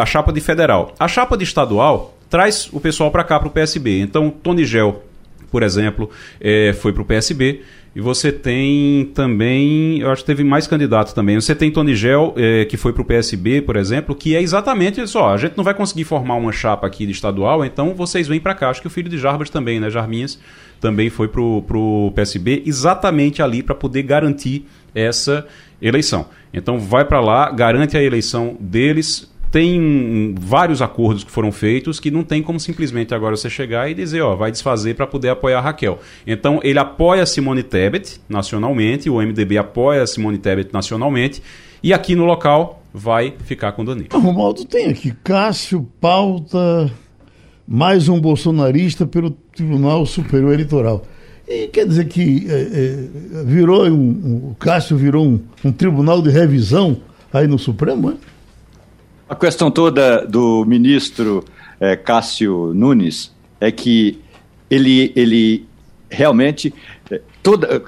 a 0.00 0.06
chapa 0.06 0.32
de 0.32 0.40
federal. 0.40 0.94
A 0.98 1.06
chapa 1.06 1.36
de 1.36 1.44
estadual 1.44 2.16
traz 2.30 2.68
o 2.72 2.80
pessoal 2.80 3.10
para 3.10 3.22
cá, 3.22 3.38
para 3.38 3.48
o 3.48 3.50
PSB. 3.50 4.00
Então, 4.00 4.30
Tony 4.30 4.64
Gel, 4.64 5.04
por 5.50 5.62
exemplo, 5.62 6.10
é, 6.40 6.72
foi 6.72 6.92
para 6.92 7.02
o 7.02 7.04
PSB. 7.04 7.60
E 7.94 8.00
você 8.00 8.30
tem 8.30 9.10
também, 9.14 10.00
eu 10.00 10.10
acho 10.10 10.20
que 10.20 10.26
teve 10.26 10.44
mais 10.44 10.66
candidatos 10.66 11.14
também. 11.14 11.40
Você 11.40 11.54
tem 11.54 11.70
Tony 11.70 11.94
Gel, 11.94 12.34
é, 12.36 12.66
que 12.66 12.76
foi 12.76 12.92
para 12.92 13.00
o 13.00 13.04
PSB, 13.06 13.62
por 13.62 13.74
exemplo, 13.74 14.14
que 14.14 14.36
é 14.36 14.42
exatamente 14.42 15.00
isso. 15.00 15.18
Ó, 15.18 15.32
a 15.32 15.36
gente 15.38 15.56
não 15.56 15.64
vai 15.64 15.72
conseguir 15.72 16.04
formar 16.04 16.34
uma 16.34 16.52
chapa 16.52 16.86
aqui 16.86 17.06
de 17.06 17.12
estadual, 17.12 17.64
então 17.64 17.94
vocês 17.94 18.28
vêm 18.28 18.38
para 18.38 18.54
cá. 18.54 18.68
Acho 18.68 18.82
que 18.82 18.86
o 18.86 18.90
filho 18.90 19.08
de 19.08 19.16
Jarbas 19.16 19.48
também, 19.48 19.80
né? 19.80 19.88
Jarminhas 19.88 20.38
também 20.80 21.10
foi 21.10 21.28
para 21.28 21.40
o 21.40 22.12
PSB, 22.14 22.62
exatamente 22.66 23.42
ali 23.42 23.62
para 23.62 23.74
poder 23.74 24.02
garantir 24.02 24.66
essa 24.94 25.46
eleição. 25.80 26.26
Então 26.52 26.78
vai 26.78 27.04
para 27.04 27.20
lá, 27.20 27.50
garante 27.50 27.96
a 27.96 28.02
eleição 28.02 28.56
deles 28.60 29.30
tem 29.50 30.34
vários 30.38 30.82
acordos 30.82 31.24
que 31.24 31.30
foram 31.30 31.50
feitos 31.50 32.00
que 32.00 32.10
não 32.10 32.22
tem 32.22 32.42
como 32.42 32.58
simplesmente 32.60 33.14
agora 33.14 33.36
você 33.36 33.48
chegar 33.48 33.90
e 33.90 33.94
dizer, 33.94 34.20
ó, 34.20 34.34
vai 34.34 34.50
desfazer 34.50 34.94
para 34.94 35.06
poder 35.06 35.30
apoiar 35.30 35.58
a 35.58 35.62
Raquel. 35.62 35.98
Então, 36.26 36.60
ele 36.62 36.78
apoia 36.78 37.24
Simone 37.24 37.62
Tebet 37.62 38.20
nacionalmente, 38.28 39.08
o 39.08 39.16
MDB 39.16 39.56
apoia 39.56 40.06
Simone 40.06 40.36
Tebet 40.36 40.72
nacionalmente, 40.72 41.42
e 41.82 41.94
aqui 41.94 42.14
no 42.14 42.24
local 42.24 42.82
vai 42.92 43.34
ficar 43.44 43.72
com 43.72 43.84
Danilo. 43.84 44.08
O 44.12 44.18
Romaldo 44.18 44.64
tem 44.64 44.88
aqui, 44.88 45.14
Cássio 45.24 45.88
pauta 46.00 46.90
mais 47.66 48.08
um 48.08 48.20
bolsonarista 48.20 49.06
pelo 49.06 49.30
Tribunal 49.30 50.06
Superior 50.06 50.52
Eleitoral. 50.52 51.04
E 51.48 51.68
quer 51.68 51.86
dizer 51.86 52.06
que 52.06 52.46
é, 52.48 53.40
é, 53.40 53.44
virou 53.44 53.86
um, 53.86 53.92
um, 53.92 54.50
o 54.50 54.56
Cássio 54.58 54.96
virou 54.96 55.26
um, 55.26 55.40
um 55.64 55.72
tribunal 55.72 56.20
de 56.22 56.30
revisão 56.30 57.00
aí 57.32 57.46
no 57.46 57.58
Supremo, 57.58 58.10
é? 58.10 58.14
A 59.28 59.34
questão 59.34 59.70
toda 59.70 60.24
do 60.24 60.64
ministro 60.64 61.44
é, 61.80 61.96
Cássio 61.96 62.72
Nunes 62.74 63.34
é 63.60 63.72
que 63.72 64.20
ele, 64.70 65.12
ele 65.16 65.66
realmente 66.08 66.72
toda 67.42 67.82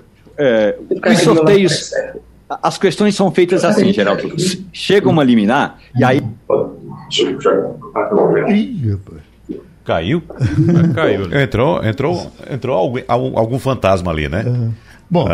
os 1.08 1.20
sorteios 1.20 1.92
as 2.62 2.78
questões 2.78 3.14
são 3.14 3.30
feitas 3.30 3.64
assim, 3.64 3.92
Geraldo. 3.92 4.35
Chega 4.73 5.08
uma 5.08 5.23
liminar 5.23 5.78
e 5.94 6.02
aí 6.02 6.23
Caiu? 9.88 10.23
Caiu. 10.95 11.35
Entrou, 11.35 11.83
entrou, 11.83 12.33
entrou 12.50 12.76
algum, 12.76 13.38
algum 13.38 13.59
fantasma 13.59 14.12
ali, 14.12 14.28
né? 14.28 14.45
bom, 15.09 15.26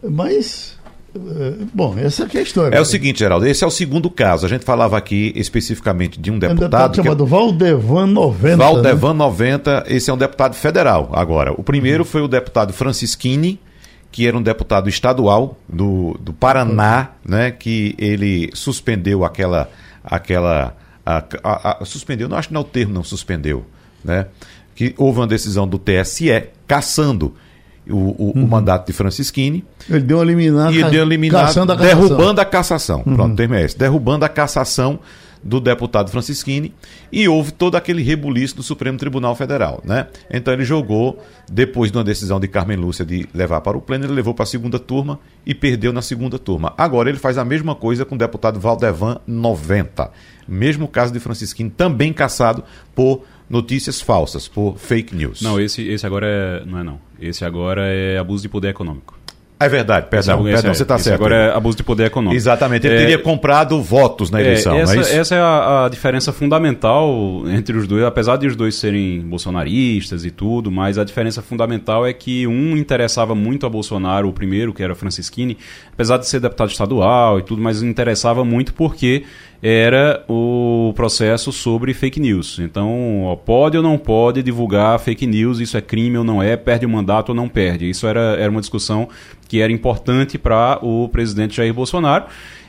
mas 0.00 0.78
é, 1.16 1.64
bom, 1.74 1.98
essa 1.98 2.28
é 2.32 2.38
a 2.38 2.40
história. 2.40 2.76
É 2.76 2.80
o 2.80 2.84
seguinte, 2.84 3.18
Geraldo, 3.18 3.44
esse 3.44 3.64
é 3.64 3.66
o 3.66 3.70
segundo 3.70 4.08
caso. 4.08 4.46
A 4.46 4.48
gente 4.48 4.64
falava 4.64 4.96
aqui 4.96 5.32
especificamente 5.34 6.20
de 6.20 6.30
um 6.30 6.38
deputado. 6.38 6.58
Um 6.58 6.70
deputado 6.70 6.96
chamado 6.96 7.24
é... 7.24 7.26
Valdevan 7.26 8.06
90. 8.06 8.56
Valdevan 8.56 9.12
né? 9.12 9.18
90, 9.18 9.84
esse 9.88 10.08
é 10.08 10.14
um 10.14 10.18
deputado 10.18 10.54
federal. 10.54 11.10
Agora, 11.12 11.52
o 11.52 11.64
primeiro 11.64 12.04
uhum. 12.04 12.08
foi 12.08 12.22
o 12.22 12.28
deputado 12.28 12.72
Francisquini, 12.72 13.58
que 14.12 14.24
era 14.24 14.38
um 14.38 14.42
deputado 14.42 14.88
estadual 14.88 15.58
do, 15.68 16.16
do 16.20 16.32
Paraná, 16.32 17.08
uhum. 17.24 17.32
né? 17.32 17.50
Que 17.50 17.96
ele 17.98 18.50
suspendeu 18.54 19.24
aquela. 19.24 19.68
aquela 20.04 20.76
a, 21.04 21.24
a, 21.42 21.82
a, 21.82 21.84
suspendeu, 21.84 22.28
não 22.28 22.36
acho 22.36 22.48
que 22.48 22.54
não 22.54 22.60
é 22.60 22.64
o 22.64 22.66
termo, 22.66 22.94
não 22.94 23.04
suspendeu, 23.04 23.64
né? 24.06 24.26
Que 24.74 24.94
houve 24.96 25.20
uma 25.20 25.26
decisão 25.26 25.66
do 25.66 25.78
TSE 25.78 26.30
caçando 26.66 27.34
o, 27.88 27.94
o, 27.94 28.32
uhum. 28.36 28.44
o 28.44 28.48
mandato 28.48 28.86
de 28.86 28.92
Francisquini. 28.92 29.64
Ele 29.88 30.00
deu 30.00 30.18
uma 30.18 30.24
e 30.72 30.90
deu 30.90 31.02
eliminar 31.02 31.52
derrubando 31.76 32.40
a 32.40 32.44
cassação. 32.44 33.02
Uhum. 33.06 33.14
Pronto, 33.14 33.36
termo 33.36 33.54
é 33.54 33.64
esse. 33.64 33.78
Derrubando 33.78 34.24
a 34.24 34.28
cassação 34.28 34.98
do 35.46 35.60
deputado 35.60 36.10
Francisquini 36.10 36.74
e 37.10 37.28
houve 37.28 37.52
todo 37.52 37.76
aquele 37.76 38.02
rebuliço 38.02 38.56
do 38.56 38.62
Supremo 38.62 38.98
Tribunal 38.98 39.36
Federal, 39.36 39.80
né? 39.84 40.08
Então 40.28 40.52
ele 40.52 40.64
jogou, 40.64 41.22
depois 41.50 41.92
de 41.92 41.98
uma 41.98 42.02
decisão 42.02 42.40
de 42.40 42.48
Carmen 42.48 42.76
Lúcia 42.76 43.04
de 43.04 43.28
levar 43.32 43.60
para 43.60 43.76
o 43.76 43.80
pleno, 43.80 44.06
ele 44.06 44.12
levou 44.12 44.34
para 44.34 44.42
a 44.42 44.46
segunda 44.46 44.78
turma 44.78 45.20
e 45.44 45.54
perdeu 45.54 45.92
na 45.92 46.02
segunda 46.02 46.38
turma. 46.38 46.74
Agora 46.76 47.08
ele 47.08 47.18
faz 47.18 47.38
a 47.38 47.44
mesma 47.44 47.76
coisa 47.76 48.04
com 48.04 48.16
o 48.16 48.18
deputado 48.18 48.58
Valdevan 48.58 49.20
90. 49.26 50.10
Mesmo 50.48 50.88
caso 50.88 51.12
de 51.12 51.20
Francisquini, 51.20 51.70
também 51.70 52.12
caçado 52.12 52.64
por 52.94 53.22
notícias 53.48 54.00
falsas, 54.00 54.48
por 54.48 54.76
fake 54.78 55.14
news. 55.14 55.40
Não, 55.40 55.60
esse, 55.60 55.86
esse 55.88 56.06
agora 56.06 56.26
é, 56.26 56.64
não 56.66 56.78
é 56.78 56.84
não. 56.84 57.00
Esse 57.20 57.44
agora 57.44 57.86
é 57.86 58.18
abuso 58.18 58.42
de 58.42 58.48
poder 58.48 58.68
econômico. 58.68 59.16
É 59.58 59.70
verdade, 59.70 60.08
perdão, 60.10 60.46
esse, 60.46 60.56
perdão, 60.56 60.74
você 60.74 60.82
está 60.82 60.98
certo. 60.98 61.14
Agora 61.14 61.34
é 61.34 61.56
abuso 61.56 61.78
de 61.78 61.82
poder 61.82 62.04
econômico. 62.04 62.36
Exatamente, 62.36 62.86
ele 62.86 62.94
é, 62.94 62.98
teria 62.98 63.18
comprado 63.18 63.80
votos 63.80 64.30
na 64.30 64.38
eleição, 64.38 64.74
é, 64.76 64.82
essa, 64.82 64.94
é 64.96 65.16
essa 65.16 65.34
é 65.34 65.40
a, 65.40 65.86
a, 65.86 65.88
diferença 65.88 66.30
fundamental 66.30 67.42
entre 67.46 67.74
os 67.74 67.86
dois, 67.86 68.04
apesar 68.04 68.36
de 68.36 68.46
os 68.46 68.54
dois 68.54 68.74
serem 68.74 69.20
bolsonaristas 69.20 70.26
e 70.26 70.30
tudo, 70.30 70.70
mas 70.70 70.98
a 70.98 71.04
diferença 71.04 71.40
fundamental 71.40 72.06
é 72.06 72.12
que 72.12 72.46
um 72.46 72.76
interessava 72.76 73.34
muito 73.34 73.64
a 73.64 73.70
Bolsonaro, 73.70 74.28
o 74.28 74.32
primeiro, 74.32 74.74
que 74.74 74.82
era 74.82 74.94
Francisquini, 74.94 75.56
apesar 75.90 76.18
de 76.18 76.28
ser 76.28 76.38
deputado 76.38 76.68
estadual 76.68 77.38
e 77.38 77.42
tudo, 77.42 77.62
mas 77.62 77.82
interessava 77.82 78.44
muito 78.44 78.74
porque 78.74 79.24
era 79.62 80.24
o 80.28 80.92
processo 80.94 81.52
sobre 81.52 81.94
fake 81.94 82.20
news. 82.20 82.58
Então, 82.58 83.38
pode 83.44 83.76
ou 83.76 83.82
não 83.82 83.98
pode 83.98 84.42
divulgar 84.42 84.98
fake 84.98 85.26
news, 85.26 85.60
isso 85.60 85.76
é 85.76 85.80
crime 85.80 86.18
ou 86.18 86.24
não 86.24 86.42
é, 86.42 86.56
perde 86.56 86.86
o 86.86 86.88
mandato 86.88 87.30
ou 87.30 87.34
não 87.34 87.48
perde. 87.48 87.88
Isso 87.88 88.06
era, 88.06 88.36
era 88.38 88.50
uma 88.50 88.60
discussão 88.60 89.08
que 89.48 89.60
era 89.60 89.72
importante 89.72 90.38
para 90.38 90.78
o 90.82 91.08
presidente 91.08 91.56
Jair 91.56 91.72
Bolsonaro 91.72 92.26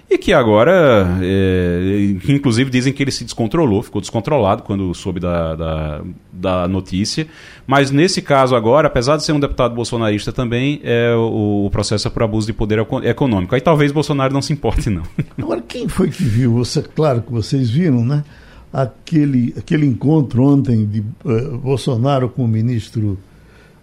e 0.10 0.18
que 0.18 0.32
agora, 0.32 1.20
é, 1.22 2.16
inclusive 2.30 2.70
dizem 2.70 2.94
que 2.94 3.04
ele 3.04 3.12
se 3.12 3.26
descontrolou, 3.26 3.84
ficou 3.84 4.00
descontrolado 4.00 4.64
quando 4.64 4.94
soube 4.94 5.20
da, 5.20 5.54
da, 5.54 6.02
da, 6.32 6.68
notícia. 6.68 7.28
Mas 7.66 7.92
nesse 7.92 8.22
caso 8.22 8.56
agora, 8.56 8.88
apesar 8.88 9.18
de 9.18 9.26
ser 9.26 9.34
um 9.34 9.40
deputado 9.40 9.76
bolsonarista 9.76 10.32
também, 10.32 10.80
é, 10.82 11.14
o, 11.14 11.66
o 11.66 11.70
processo 11.70 12.08
é 12.08 12.12
por 12.12 12.24
abuso 12.24 12.48
de 12.48 12.54
poder 12.54 12.80
econômico. 13.04 13.54
Aí 13.54 13.60
talvez 13.60 13.92
Bolsonaro 13.92 14.34
não 14.34 14.42
se 14.42 14.54
importe, 14.54 14.90
não. 14.90 15.04
Agora, 15.38 15.62
quem 15.62 15.90
foi 15.90 16.10
que 16.10 16.24
viu? 16.24 16.54
Você, 16.54 16.82
claro 16.82 17.22
que 17.22 17.32
vocês 17.32 17.70
viram, 17.70 18.06
né? 18.06 18.24
Aquele, 18.72 19.54
aquele 19.58 19.86
encontro 19.86 20.42
ontem 20.44 20.86
de 20.86 21.02
uh, 21.02 21.58
Bolsonaro 21.58 22.30
com 22.30 22.46
o 22.46 22.48
ministro, 22.48 23.20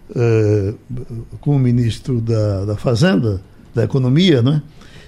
uh, 0.09 0.75
com 1.39 1.55
o 1.55 1.59
ministro 1.59 2.19
da, 2.19 2.65
da 2.65 2.75
Fazenda, 2.75 3.41
da 3.75 3.83
Economia, 3.83 4.41
né? 4.41 4.63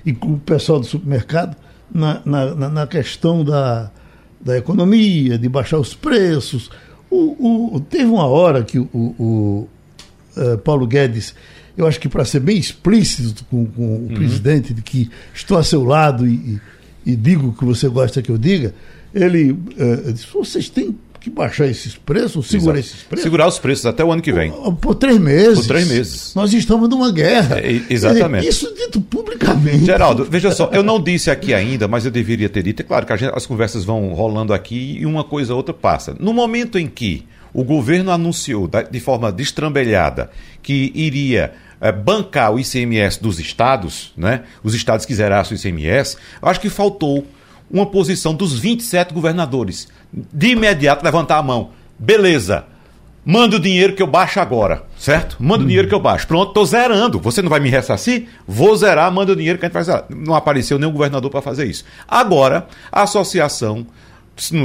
E 0.08 0.14
com 0.14 0.36
o 0.36 0.40
pessoal 0.40 0.80
do 0.80 0.86
supermercado 0.86 1.58
na, 1.94 2.22
na, 2.24 2.70
na 2.70 2.88
questão 2.88 3.44
da, 3.44 3.92
da 4.40 4.58
economia, 4.58 5.38
de 5.38 5.50
baixar 5.50 5.78
os 5.78 5.94
preços. 5.94 6.72
O, 7.10 7.76
o, 7.76 7.80
teve 7.82 8.06
uma 8.06 8.26
hora 8.26 8.64
que 8.64 8.80
o, 8.80 8.88
o 8.94 9.68
uh, 10.38 10.58
Paulo 10.60 10.88
Guedes, 10.88 11.36
eu 11.76 11.86
acho 11.86 12.00
que 12.00 12.08
para 12.08 12.24
ser 12.24 12.40
bem 12.40 12.58
explícito 12.58 13.44
com, 13.52 13.66
com 13.66 13.82
o 13.82 14.02
uhum. 14.04 14.14
presidente, 14.14 14.74
de 14.74 14.82
que 14.82 15.12
estou 15.34 15.58
a 15.58 15.64
seu 15.64 15.84
lado 15.84 16.26
e, 16.26 16.62
e, 17.06 17.12
e, 17.12 17.16
digo 17.18 17.50
o 17.50 17.54
que 17.54 17.66
você 17.66 17.90
gosta 17.90 18.22
que 18.22 18.30
eu 18.30 18.38
diga, 18.38 18.74
ele 19.14 19.52
uh, 19.52 20.14
disse: 20.14 20.28
vocês 20.34 20.70
têm 20.70 20.98
que 21.28 21.36
baixar 21.36 21.68
esses 21.68 21.96
preços, 21.96 22.48
segurar 22.48 22.80
Exato. 22.80 22.94
esses 22.94 23.04
preços. 23.04 23.24
Segurar 23.24 23.48
os 23.48 23.60
preços 23.60 23.86
até 23.86 24.04
o 24.04 24.12
ano 24.12 24.22
que 24.22 24.32
vem. 24.32 24.52
Por, 24.52 24.76
por 24.76 24.96
três 24.96 25.18
meses. 25.18 25.60
Por 25.60 25.68
três 25.68 25.88
meses. 25.88 26.34
Nós 26.34 26.54
estamos 26.54 26.90
numa 26.90 27.12
guerra. 27.12 27.60
É, 27.60 27.82
exatamente. 27.90 28.48
Isso 28.48 28.74
dito 28.74 29.02
publicamente. 29.02 29.86
Geraldo, 29.86 30.26
veja 30.26 30.52
só, 30.52 30.70
eu 30.72 30.82
não 30.82 31.02
disse 31.02 31.30
aqui 31.30 31.54
ainda, 31.54 31.88
mas 31.88 32.06
eu 32.06 32.12
deveria 32.12 32.50
ter 32.50 32.64
dito. 32.64 32.82
É 32.82 32.84
claro 32.84 33.06
que 33.06 33.18
gente, 33.18 33.34
as 33.36 33.46
conversas 33.46 33.84
vão 33.84 34.14
rolando 34.14 34.54
aqui 34.54 34.98
e 35.00 35.06
uma 35.06 35.24
coisa 35.24 35.54
ou 35.54 35.58
outra 35.58 35.74
passa. 35.74 36.16
No 36.20 36.34
momento 36.34 36.80
em 36.80 36.88
que 36.88 37.26
o 37.54 37.64
governo 37.64 38.12
anunciou 38.12 38.70
de 38.90 39.00
forma 39.00 39.32
destrambelhada 39.32 40.30
que 40.62 40.92
iria 40.94 41.54
é, 41.82 41.92
bancar 41.92 42.54
o 42.54 42.60
ICMS 42.60 43.22
dos 43.22 43.40
estados, 43.40 44.14
né? 44.16 44.44
Os 44.64 44.74
estados 44.74 45.06
que 45.06 45.14
zerassem 45.14 45.58
o 45.58 45.60
ICMS, 45.60 46.18
acho 46.42 46.60
que 46.60 46.70
faltou 46.70 47.26
uma 47.70 47.86
posição 47.86 48.34
dos 48.34 48.58
27 48.58 49.14
governadores. 49.14 49.88
De 50.12 50.50
imediato 50.50 51.04
levantar 51.04 51.38
a 51.38 51.44
mão. 51.44 51.72
Beleza. 51.98 52.66
Manda 53.30 53.58
o 53.58 53.60
dinheiro 53.60 53.94
que 53.94 54.02
eu 54.02 54.08
baixo 54.08 54.40
agora, 54.40 54.84
certo? 54.98 55.36
Manda 55.38 55.66
o 55.66 55.68
dinheiro 55.68 55.86
que 55.86 55.94
eu 55.94 56.00
baixo. 56.00 56.26
Pronto, 56.26 56.54
tô 56.54 56.64
zerando. 56.64 57.20
Você 57.20 57.42
não 57.42 57.50
vai 57.50 57.60
me 57.60 57.70
ressarcir? 57.70 58.28
Vou 58.48 58.74
zerar, 58.78 59.12
manda 59.12 59.34
o 59.34 59.36
dinheiro 59.36 59.60
que 59.60 59.66
a 59.66 59.68
gente 59.68 59.74
vai 59.74 59.84
zerar. 59.84 60.06
Não 60.10 60.34
apareceu 60.34 60.80
nenhum 60.80 60.94
governador 60.94 61.30
para 61.30 61.42
fazer 61.42 61.66
isso. 61.66 61.84
Agora, 62.08 62.68
a 62.90 63.02
associação, 63.02 63.86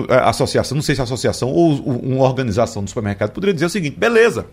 a 0.09 0.31
associação, 0.31 0.77
não 0.77 0.83
sei 0.83 0.95
se 0.95 1.01
a 1.01 1.05
associação 1.05 1.49
ou 1.49 1.75
uma 1.75 2.23
organização 2.23 2.85
do 2.85 2.89
supermercado 2.89 3.33
poderia 3.33 3.53
dizer 3.53 3.67
o 3.67 3.71
seguinte: 3.71 3.99
beleza, 3.99 4.47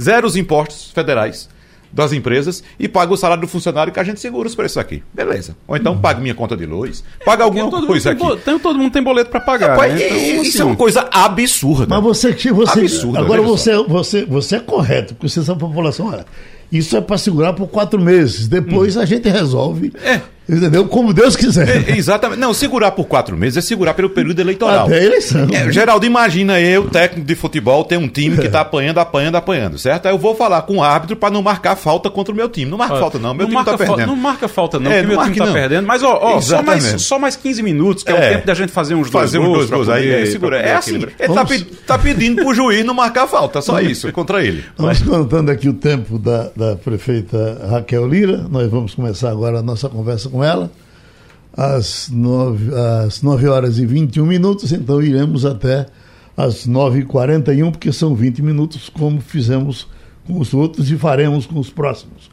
zero 0.00 0.26
os 0.26 0.34
impostos 0.34 0.90
federais 0.90 1.46
das 1.92 2.12
empresas 2.12 2.62
e 2.78 2.88
paga 2.88 3.12
o 3.12 3.16
salário 3.16 3.42
do 3.42 3.48
funcionário 3.48 3.92
que 3.92 4.00
a 4.00 4.04
gente 4.04 4.18
segura 4.18 4.48
os 4.48 4.54
preços 4.54 4.78
aqui. 4.78 5.02
Beleza. 5.12 5.54
Ou 5.68 5.76
então 5.76 5.98
paga 5.98 6.20
minha 6.20 6.34
conta 6.34 6.56
de 6.56 6.64
luz, 6.64 7.04
paga 7.24 7.44
alguma 7.44 7.70
todo 7.70 7.86
coisa 7.86 8.12
aqui. 8.12 8.22
bo- 8.22 8.36
tem- 8.36 8.58
todo 8.58 8.78
mundo 8.78 8.92
tem 8.92 9.02
boleto 9.02 9.30
pra 9.30 9.40
pagar. 9.40 9.70
Rapaz, 9.70 9.92
né? 9.94 10.06
Então, 10.06 10.16
isso 10.42 10.48
assim, 10.48 10.60
é 10.60 10.64
uma 10.64 10.76
coisa 10.76 11.08
absurda. 11.12 11.86
Mas 11.88 12.02
você, 12.02 12.32
que- 12.32 12.52
você 12.52 12.80
Absurdo, 12.80 13.18
agora 13.18 13.42
você, 13.42 13.76
você, 13.84 14.24
você 14.24 14.56
é 14.56 14.60
correto, 14.60 15.14
porque 15.14 15.28
você 15.28 15.42
sabe 15.42 15.62
a 15.62 15.66
população. 15.68 16.06
olha, 16.06 16.24
Isso 16.72 16.96
é 16.96 17.00
para 17.00 17.18
segurar 17.18 17.52
por 17.52 17.68
quatro 17.68 18.00
meses. 18.00 18.48
Depois 18.48 18.96
a 18.96 19.04
gente 19.04 19.28
resolve. 19.28 19.92
É. 20.02 20.20
Entendeu? 20.48 20.84
Como 20.86 21.14
Deus 21.14 21.36
quiser. 21.36 21.88
É, 21.88 21.96
exatamente. 21.96 22.40
Não, 22.40 22.52
segurar 22.52 22.90
por 22.90 23.04
quatro 23.06 23.36
meses 23.36 23.58
é 23.58 23.60
segurar 23.60 23.94
pelo 23.94 24.10
período 24.10 24.40
eleitoral. 24.40 24.86
Até 24.86 24.98
a 24.98 25.04
eleição. 25.04 25.46
É, 25.52 25.70
Geraldo, 25.70 26.04
imagina 26.04 26.60
eu, 26.60 26.88
técnico 26.90 27.24
de 27.26 27.34
futebol, 27.36 27.84
tem 27.84 27.96
um 27.96 28.08
time 28.08 28.36
que 28.36 28.48
tá 28.48 28.60
apanhando, 28.62 28.98
apanhando, 28.98 29.36
apanhando, 29.36 29.78
certo? 29.78 30.06
Aí 30.06 30.12
eu 30.12 30.18
vou 30.18 30.34
falar 30.34 30.62
com 30.62 30.78
o 30.78 30.82
árbitro 30.82 31.14
para 31.16 31.30
não 31.32 31.42
marcar 31.42 31.76
falta 31.76 32.10
contra 32.10 32.34
o 32.34 32.36
meu 32.36 32.48
time. 32.48 32.68
Não 32.68 32.76
marca 32.76 32.96
falta, 32.98 33.20
não. 33.20 33.32
Meu 33.32 33.46
time 33.46 33.64
tá 33.64 33.78
perdendo. 33.78 34.06
Não 34.08 34.16
marca 34.16 34.48
falta, 34.48 34.80
não, 34.80 34.90
É, 34.90 34.96
porque 35.02 35.14
não 35.14 35.22
meu 35.22 35.24
time 35.32 35.38
tá 35.38 35.46
não. 35.46 35.52
perdendo. 35.52 35.86
Mas, 35.86 36.02
ó, 36.02 36.18
ó 36.20 36.40
só, 36.40 36.60
mais, 36.60 36.84
só 37.02 37.18
mais 37.20 37.36
15 37.36 37.62
minutos, 37.62 38.02
que 38.02 38.10
é, 38.10 38.14
É. 38.14 38.18
o 38.30 38.32
tempo 38.34 38.46
da 38.48 38.54
gente 38.54 38.72
fazer 38.72 38.94
uns 38.96 39.08
dois 39.10 39.24
Fazer 39.26 39.38
uns 39.38 39.44
gols. 39.46 39.56
dois 39.58 39.68
pra 39.68 39.76
gols 39.78 39.88
aí, 39.90 40.02
poder- 40.02 40.22
é, 40.22 40.26
segura. 40.26 40.56
É 40.58 40.74
assim. 40.74 40.96
Ele 40.96 41.06
tá, 41.06 41.26
Vamos- 41.28 41.56
pe- 41.62 41.64
tá 41.86 41.98
pedindo 41.98 42.42
pro 42.42 42.52
juiz 42.52 42.84
não 42.84 42.92
marcar 42.94 43.28
falta, 43.28 43.62
só 43.62 43.80
isso, 43.80 44.08
é 44.08 44.12
contra 44.12 44.44
ele. 44.44 44.64
Vamos 44.76 45.00
contando 45.02 45.50
aqui 45.50 45.68
o 45.68 45.72
tempo 45.74 46.18
da, 46.18 46.50
da 46.62 46.76
prefeita 46.76 47.66
Raquel 47.68 48.06
Lira. 48.06 48.46
Nós 48.48 48.70
vamos 48.70 48.94
começar 48.94 49.30
agora 49.30 49.58
a 49.58 49.62
nossa 49.62 49.88
conversa 49.88 50.28
com 50.28 50.44
ela. 50.44 50.70
Às 51.52 52.08
9, 52.08 52.72
às 53.04 53.20
9 53.20 53.48
horas 53.48 53.78
e 53.78 53.84
21 53.84 54.24
minutos, 54.24 54.72
então 54.72 55.02
iremos 55.02 55.44
até 55.44 55.86
às 56.36 56.66
9h41, 56.66 57.72
porque 57.72 57.92
são 57.92 58.14
20 58.14 58.42
minutos, 58.42 58.88
como 58.88 59.20
fizemos 59.20 59.88
com 60.26 60.38
os 60.38 60.54
outros 60.54 60.90
e 60.90 60.96
faremos 60.96 61.44
com 61.44 61.58
os 61.58 61.68
próximos. 61.68 62.30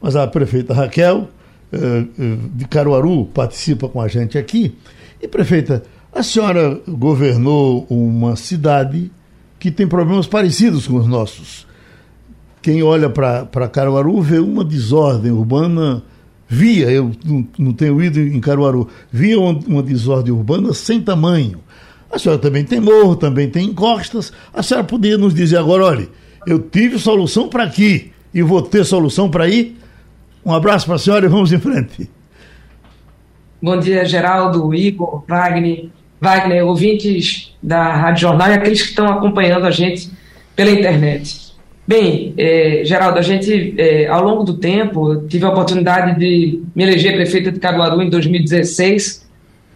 Mas 0.00 0.14
a 0.14 0.26
prefeita 0.26 0.74
Raquel, 0.74 1.28
eh, 1.72 2.04
eh, 2.18 2.36
de 2.54 2.66
Caruaru, 2.66 3.24
participa 3.26 3.88
com 3.88 4.00
a 4.00 4.06
gente 4.06 4.36
aqui. 4.36 4.76
E, 5.20 5.26
prefeita, 5.26 5.82
a 6.14 6.22
senhora 6.22 6.78
governou 6.86 7.86
uma 7.88 8.36
cidade 8.36 9.10
que 9.58 9.70
tem 9.70 9.88
problemas 9.88 10.26
parecidos 10.26 10.86
com 10.86 10.96
os 10.96 11.06
nossos. 11.06 11.66
Quem 12.62 12.80
olha 12.80 13.10
para 13.10 13.68
Caruaru 13.68 14.22
vê 14.22 14.38
uma 14.38 14.64
desordem 14.64 15.32
urbana, 15.32 16.00
via, 16.48 16.88
eu 16.90 17.10
não, 17.58 17.72
tenho 17.72 18.00
ido 18.00 18.20
em 18.20 18.40
Caruaru, 18.40 18.88
via 19.10 19.38
uma, 19.38 19.58
uma 19.66 19.82
desordem 19.82 20.32
urbana 20.32 20.72
sem 20.72 21.00
tamanho. 21.00 21.58
A 22.08 22.20
senhora 22.20 22.40
também 22.40 22.62
tem 22.62 22.78
morro, 22.78 23.16
também 23.16 23.50
tem 23.50 23.66
encostas. 23.66 24.32
A 24.54 24.62
senhora 24.62 24.86
poderia 24.86 25.18
nos 25.18 25.34
dizer 25.34 25.56
agora, 25.56 25.84
olha, 25.84 26.08
eu 26.46 26.60
tive 26.60 27.00
solução 27.00 27.48
para 27.48 27.64
aqui 27.64 28.12
e 28.32 28.42
vou 28.42 28.62
ter 28.62 28.84
solução 28.84 29.28
para 29.28 29.44
aí? 29.44 29.76
Um 30.44 30.52
abraço 30.52 30.86
para 30.86 30.94
a 30.94 30.98
senhora 30.98 31.26
e 31.26 31.28
vamos 31.28 31.52
em 31.52 31.58
frente. 31.58 32.08
Bom 33.60 33.78
dia, 33.78 34.04
Geraldo, 34.04 34.74
Igor, 34.74 35.24
Wagner, 35.26 35.88
Wagner, 36.20 36.64
ouvintes 36.64 37.54
da 37.62 37.94
Rádio 37.94 38.22
Jornal 38.22 38.50
e 38.50 38.54
aqueles 38.54 38.82
que 38.82 38.88
estão 38.90 39.06
acompanhando 39.06 39.66
a 39.66 39.70
gente 39.70 40.10
pela 40.54 40.70
internet. 40.70 41.51
Bem, 41.86 42.32
eh, 42.38 42.82
Geraldo, 42.84 43.18
a 43.18 43.22
gente, 43.22 43.74
eh, 43.76 44.06
ao 44.06 44.22
longo 44.22 44.44
do 44.44 44.54
tempo, 44.58 45.26
tive 45.28 45.44
a 45.44 45.50
oportunidade 45.50 46.18
de 46.18 46.62
me 46.74 46.84
eleger 46.84 47.14
prefeita 47.14 47.50
de 47.50 47.58
Caruaru 47.58 48.00
em 48.00 48.08
2016 48.08 49.28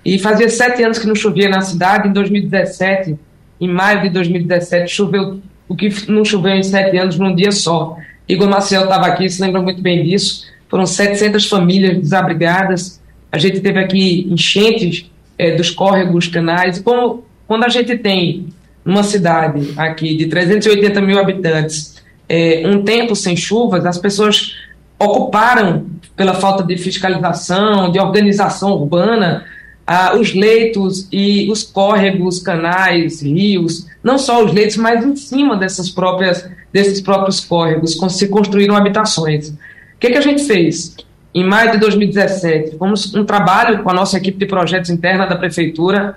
e 0.04 0.16
fazia 0.18 0.48
sete 0.48 0.84
anos 0.84 1.00
que 1.00 1.06
não 1.06 1.16
chovia 1.16 1.48
na 1.48 1.60
cidade. 1.60 2.08
Em 2.08 2.12
2017, 2.12 3.16
em 3.60 3.68
maio 3.68 4.02
de 4.02 4.10
2017, 4.10 4.92
choveu 4.92 5.40
o 5.68 5.74
que 5.74 5.90
não 6.08 6.24
choveu 6.24 6.52
em 6.52 6.62
sete 6.62 6.96
anos 6.96 7.18
num 7.18 7.34
dia 7.34 7.50
só. 7.50 7.96
Igor 8.28 8.48
Maciel 8.48 8.84
estava 8.84 9.06
aqui, 9.06 9.28
se 9.28 9.42
lembra 9.42 9.60
muito 9.60 9.82
bem 9.82 10.04
disso. 10.04 10.46
Foram 10.68 10.86
700 10.86 11.48
famílias 11.48 11.98
desabrigadas. 11.98 13.00
A 13.32 13.38
gente 13.38 13.58
teve 13.60 13.80
aqui 13.80 14.28
enchentes 14.30 15.10
eh, 15.36 15.56
dos 15.56 15.70
córregos, 15.70 16.28
canais. 16.28 16.78
E 16.78 16.82
como, 16.84 17.24
quando 17.48 17.64
a 17.64 17.68
gente 17.68 17.98
tem 17.98 18.46
numa 18.86 19.02
cidade 19.02 19.74
aqui 19.76 20.16
de 20.16 20.26
380 20.26 21.00
mil 21.00 21.18
habitantes 21.18 21.96
eh, 22.28 22.62
um 22.66 22.82
tempo 22.82 23.14
sem 23.14 23.36
chuvas, 23.36 23.84
as 23.84 23.98
pessoas 23.98 24.54
ocuparam, 24.98 25.86
pela 26.16 26.34
falta 26.34 26.62
de 26.62 26.78
fiscalização, 26.78 27.92
de 27.92 27.98
organização 27.98 28.72
urbana, 28.72 29.44
ah, 29.86 30.16
os 30.16 30.34
leitos 30.34 31.06
e 31.12 31.50
os 31.50 31.62
córregos, 31.62 32.40
canais, 32.40 33.22
rios, 33.22 33.86
não 34.02 34.18
só 34.18 34.44
os 34.44 34.52
leitos, 34.52 34.76
mas 34.76 35.04
em 35.04 35.14
cima 35.14 35.56
dessas 35.56 35.90
próprias, 35.90 36.48
desses 36.72 37.00
próprios 37.00 37.40
córregos, 37.40 37.98
se 38.10 38.28
construíram 38.28 38.74
habitações. 38.74 39.50
O 39.50 39.54
que, 40.00 40.10
que 40.10 40.18
a 40.18 40.22
gente 40.22 40.44
fez? 40.44 40.96
Em 41.34 41.44
maio 41.44 41.72
de 41.72 41.78
2017, 41.78 42.78
fomos 42.78 43.14
um 43.14 43.24
trabalho 43.24 43.82
com 43.82 43.90
a 43.90 43.94
nossa 43.94 44.16
equipe 44.16 44.38
de 44.38 44.46
projetos 44.46 44.90
interna 44.90 45.26
da 45.26 45.36
Prefeitura, 45.36 46.16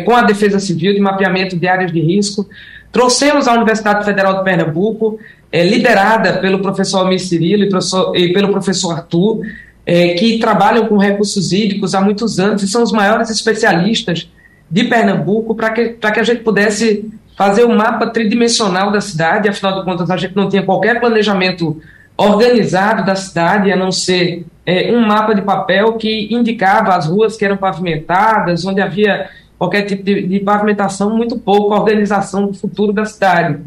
com 0.00 0.14
a 0.14 0.22
Defesa 0.22 0.58
Civil 0.58 0.92
de 0.92 1.00
mapeamento 1.00 1.56
de 1.56 1.66
áreas 1.68 1.92
de 1.92 2.00
risco. 2.00 2.46
Trouxemos 2.92 3.46
à 3.46 3.54
Universidade 3.54 4.04
Federal 4.04 4.38
de 4.38 4.44
Pernambuco, 4.44 5.18
eh, 5.52 5.64
liderada 5.64 6.38
pelo 6.38 6.58
professor 6.58 6.98
Almir 7.00 7.20
Cirilo 7.20 7.64
e, 7.64 7.68
professor- 7.68 8.16
e 8.16 8.32
pelo 8.32 8.50
professor 8.50 8.92
Arthur, 8.92 9.40
eh, 9.86 10.14
que 10.14 10.38
trabalham 10.38 10.86
com 10.86 10.98
recursos 10.98 11.52
hídricos 11.52 11.94
há 11.94 12.00
muitos 12.00 12.38
anos 12.38 12.62
e 12.62 12.68
são 12.68 12.82
os 12.82 12.92
maiores 12.92 13.30
especialistas 13.30 14.28
de 14.70 14.84
Pernambuco 14.84 15.54
para 15.54 15.70
que, 15.70 15.88
que 15.90 16.20
a 16.20 16.22
gente 16.22 16.42
pudesse 16.42 17.08
fazer 17.36 17.64
o 17.64 17.74
mapa 17.74 18.08
tridimensional 18.08 18.90
da 18.90 19.00
cidade. 19.00 19.48
Afinal 19.48 19.78
de 19.78 19.84
contas, 19.84 20.10
a 20.10 20.16
gente 20.16 20.34
não 20.36 20.48
tinha 20.48 20.62
qualquer 20.62 21.00
planejamento 21.00 21.80
organizado 22.16 23.04
da 23.06 23.14
cidade, 23.14 23.70
a 23.70 23.76
não 23.76 23.92
ser 23.92 24.44
eh, 24.66 24.92
um 24.92 25.06
mapa 25.06 25.34
de 25.34 25.42
papel 25.42 25.92
que 25.94 26.28
indicava 26.34 26.94
as 26.96 27.06
ruas 27.06 27.36
que 27.36 27.44
eram 27.44 27.56
pavimentadas, 27.56 28.64
onde 28.66 28.80
havia 28.80 29.28
qualquer 29.58 29.82
tipo 29.82 30.02
de, 30.04 30.26
de 30.26 30.40
pavimentação, 30.40 31.16
muito 31.16 31.38
pouco 31.38 31.74
a 31.74 31.80
organização 31.80 32.46
do 32.46 32.54
futuro 32.54 32.92
da 32.92 33.04
cidade. 33.04 33.58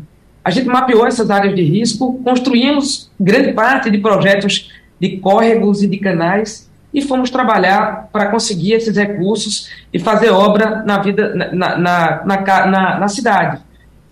A 0.44 0.50
gente 0.50 0.68
mapeou 0.68 1.06
essas 1.06 1.30
áreas 1.30 1.54
de 1.54 1.62
risco, 1.62 2.20
construímos 2.24 3.12
grande 3.20 3.54
parte 3.54 3.92
de 3.92 3.98
projetos 3.98 4.72
de 5.00 5.18
córregos 5.18 5.84
e 5.84 5.88
de 5.88 5.98
canais 5.98 6.70
e 6.94 7.02
fomos 7.02 7.30
trabalhar 7.30 8.10
para 8.12 8.28
conseguir 8.28 8.74
esses 8.74 8.96
recursos 8.96 9.70
e 9.94 10.00
fazer 10.00 10.30
obra 10.30 10.84
na 10.84 11.00
vida 11.00 11.34
na, 11.54 11.78
na, 11.78 12.26
na, 12.26 13.00
na, 13.00 13.08
cidade. 13.08 13.62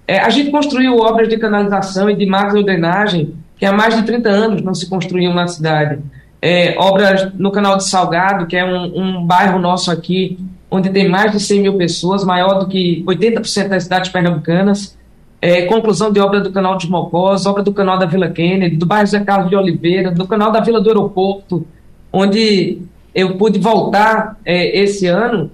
É, 0.07 0.19
a 0.19 0.29
gente 0.29 0.49
construiu 0.49 0.97
obras 0.97 1.27
de 1.27 1.37
canalização 1.37 2.09
e 2.09 2.15
de 2.15 2.25
macro-drenagem 2.25 3.35
que 3.57 3.65
há 3.65 3.73
mais 3.73 3.95
de 3.95 4.03
30 4.03 4.29
anos 4.29 4.61
não 4.61 4.73
se 4.73 4.89
construíam 4.89 5.33
na 5.33 5.47
cidade. 5.47 5.99
É, 6.41 6.75
obras 6.79 7.33
no 7.33 7.51
Canal 7.51 7.77
de 7.77 7.87
Salgado, 7.87 8.47
que 8.47 8.55
é 8.55 8.63
um, 8.63 9.19
um 9.19 9.25
bairro 9.25 9.59
nosso 9.59 9.91
aqui, 9.91 10.39
onde 10.69 10.89
tem 10.89 11.09
mais 11.09 11.31
de 11.31 11.39
100 11.39 11.61
mil 11.61 11.77
pessoas, 11.77 12.23
maior 12.23 12.59
do 12.59 12.67
que 12.67 13.03
80% 13.07 13.67
das 13.67 13.83
cidades 13.83 14.11
pernambucanas. 14.11 14.97
É, 15.41 15.63
conclusão 15.63 16.11
de 16.11 16.19
obra 16.19 16.41
do 16.41 16.51
Canal 16.51 16.77
de 16.77 16.89
Mocós, 16.89 17.45
obra 17.45 17.63
do 17.63 17.73
Canal 17.73 17.97
da 17.97 18.05
Vila 18.05 18.29
Kennedy, 18.29 18.75
do 18.75 18.85
bairro 18.85 19.07
Zé 19.07 19.21
Carlos 19.21 19.49
de 19.49 19.55
Oliveira, 19.55 20.11
do 20.11 20.27
Canal 20.27 20.51
da 20.51 20.59
Vila 20.59 20.81
do 20.81 20.89
Aeroporto, 20.89 21.65
onde 22.11 22.81
eu 23.15 23.37
pude 23.37 23.57
voltar 23.57 24.37
é, 24.45 24.77
esse 24.79 25.07
ano 25.07 25.49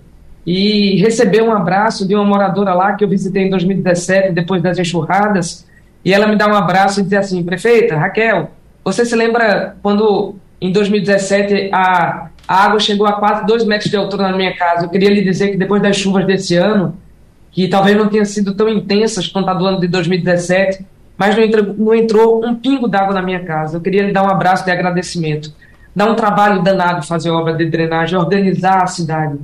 e 0.45 0.99
receber 1.01 1.41
um 1.41 1.51
abraço 1.51 2.07
de 2.07 2.13
uma 2.13 2.23
moradora 2.23 2.73
lá 2.73 2.93
que 2.93 3.03
eu 3.03 3.07
visitei 3.07 3.43
em 3.43 3.49
2017, 3.49 4.31
depois 4.31 4.61
das 4.61 4.77
enxurradas, 4.77 5.65
e 6.03 6.13
ela 6.13 6.27
me 6.27 6.35
dá 6.35 6.47
um 6.47 6.53
abraço 6.53 6.99
e 6.99 7.03
diz 7.03 7.13
assim, 7.13 7.43
prefeita, 7.43 7.95
Raquel, 7.95 8.51
você 8.83 9.03
se 9.05 9.15
lembra 9.15 9.75
quando 9.81 10.35
em 10.61 10.71
2017 10.71 11.69
a, 11.73 12.29
a 12.47 12.65
água 12.65 12.79
chegou 12.79 13.05
a 13.05 13.13
quase 13.13 13.45
dois 13.45 13.65
metros 13.65 13.89
de 13.89 13.97
altura 13.97 14.29
na 14.29 14.37
minha 14.37 14.55
casa? 14.55 14.85
Eu 14.85 14.89
queria 14.89 15.09
lhe 15.09 15.23
dizer 15.23 15.49
que 15.49 15.57
depois 15.57 15.81
das 15.81 15.95
chuvas 15.97 16.25
desse 16.25 16.55
ano, 16.55 16.97
que 17.51 17.67
talvez 17.67 17.97
não 17.97 18.07
tenham 18.07 18.25
sido 18.25 18.53
tão 18.53 18.67
intensas 18.67 19.27
quanto 19.27 19.49
a 19.49 19.53
do 19.53 19.65
ano 19.65 19.79
de 19.79 19.87
2017, 19.87 20.85
mas 21.17 21.35
não 21.35 21.43
entrou, 21.43 21.73
não 21.77 21.95
entrou 21.95 22.45
um 22.45 22.55
pingo 22.55 22.87
d'água 22.87 23.13
na 23.13 23.21
minha 23.21 23.43
casa. 23.43 23.77
Eu 23.77 23.81
queria 23.81 24.03
lhe 24.03 24.11
dar 24.11 24.23
um 24.23 24.29
abraço 24.29 24.65
de 24.65 24.71
agradecimento. 24.71 25.53
Dá 25.95 26.05
um 26.05 26.15
trabalho 26.15 26.61
danado 26.61 27.05
fazer 27.05 27.29
obra 27.29 27.53
de 27.53 27.65
drenagem, 27.69 28.19
organizar 28.19 28.83
a 28.83 28.87
cidade. 28.87 29.37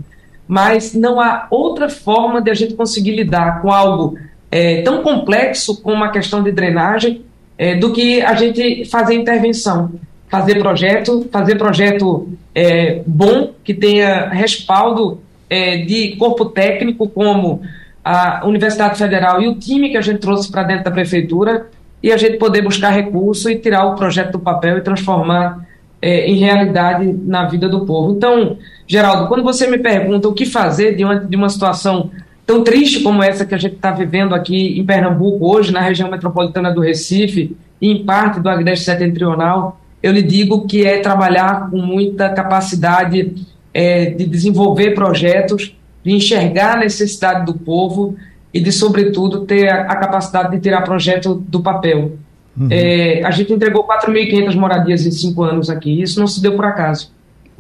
Mas 0.46 0.94
não 0.94 1.22
há 1.22 1.48
outra 1.50 1.88
forma 1.88 2.42
de 2.42 2.52
a 2.52 2.54
gente 2.54 2.74
conseguir 2.74 3.16
lidar 3.16 3.62
com 3.62 3.72
algo 3.72 4.18
é, 4.52 4.82
tão 4.82 5.02
complexo 5.02 5.82
como 5.82 6.04
a 6.04 6.10
questão 6.10 6.44
de 6.44 6.52
drenagem 6.52 7.24
é, 7.58 7.76
do 7.76 7.94
que 7.94 8.22
a 8.22 8.34
gente 8.34 8.84
fazer 8.86 9.14
intervenção. 9.14 9.92
Fazer 10.32 10.58
projeto, 10.60 11.28
fazer 11.32 11.56
projeto 11.58 12.30
é, 12.56 13.02
bom, 13.06 13.52
que 13.64 13.74
tenha 13.74 14.30
respaldo 14.30 15.20
é, 15.50 15.78
de 15.78 16.16
corpo 16.16 16.46
técnico, 16.46 17.08
como 17.10 17.62
a 18.04 18.46
Universidade 18.46 18.98
Federal 18.98 19.42
e 19.42 19.48
o 19.48 19.56
time 19.56 19.90
que 19.90 19.98
a 19.98 20.02
gente 20.02 20.20
trouxe 20.20 20.50
para 20.50 20.64
dentro 20.64 20.86
da 20.86 20.92
prefeitura, 20.92 21.68
e 22.02 22.12
a 22.12 22.18
gente 22.18 22.38
poder 22.38 22.62
buscar 22.62 22.90
recurso 22.90 23.50
e 23.50 23.60
tirar 23.60 23.86
o 23.86 23.96
projeto 23.96 24.32
do 24.32 24.40
papel 24.40 24.78
e 24.78 24.82
transformar 24.82 25.68
é, 26.02 26.26
em 26.26 26.36
realidade 26.36 27.14
na 27.26 27.46
vida 27.46 27.70
do 27.70 27.86
povo. 27.86 28.14
Então, 28.14 28.58
Geraldo, 28.88 29.28
quando 29.28 29.44
você 29.44 29.68
me 29.68 29.78
pergunta 29.78 30.28
o 30.28 30.34
que 30.34 30.46
fazer 30.46 30.96
diante 30.96 31.28
de 31.28 31.36
uma 31.36 31.50
situação 31.50 32.10
tão 32.46 32.64
triste 32.64 33.02
como 33.02 33.22
essa 33.22 33.46
que 33.46 33.54
a 33.54 33.58
gente 33.58 33.76
está 33.76 33.92
vivendo 33.92 34.34
aqui 34.34 34.80
em 34.80 34.86
Pernambuco 34.86 35.54
hoje, 35.54 35.72
na 35.72 35.82
região 35.82 36.10
metropolitana 36.10 36.72
do 36.72 36.82
Recife, 36.82 37.56
e 37.80 37.92
em 37.92 38.04
parte 38.04 38.40
do 38.40 38.50
Agreste 38.50 38.86
Setentrional, 38.86 39.81
eu 40.02 40.12
lhe 40.12 40.22
digo 40.22 40.66
que 40.66 40.86
é 40.86 41.00
trabalhar 41.00 41.70
com 41.70 41.78
muita 41.78 42.30
capacidade 42.30 43.34
é, 43.74 44.06
de 44.06 44.26
desenvolver 44.26 44.92
projetos, 44.94 45.76
de 46.04 46.12
enxergar 46.12 46.78
a 46.78 46.80
necessidade 46.80 47.46
do 47.46 47.54
povo 47.54 48.16
e 48.54 48.60
de, 48.60 48.72
sobretudo, 48.72 49.46
ter 49.46 49.70
a, 49.70 49.84
a 49.84 49.96
capacidade 49.96 50.52
de 50.52 50.60
tirar 50.60 50.82
projeto 50.82 51.36
do 51.36 51.62
papel. 51.62 52.18
Uhum. 52.58 52.68
É, 52.70 53.24
a 53.24 53.32
gente 53.32 53.54
entregou 53.54 53.88
4.500 53.88 54.56
moradias 54.56 55.06
em 55.06 55.12
cinco 55.12 55.44
anos 55.44 55.70
aqui, 55.70 56.02
isso 56.02 56.20
não 56.20 56.28
se 56.28 56.42
deu 56.42 56.56
por 56.56 56.66
acaso. 56.66 57.12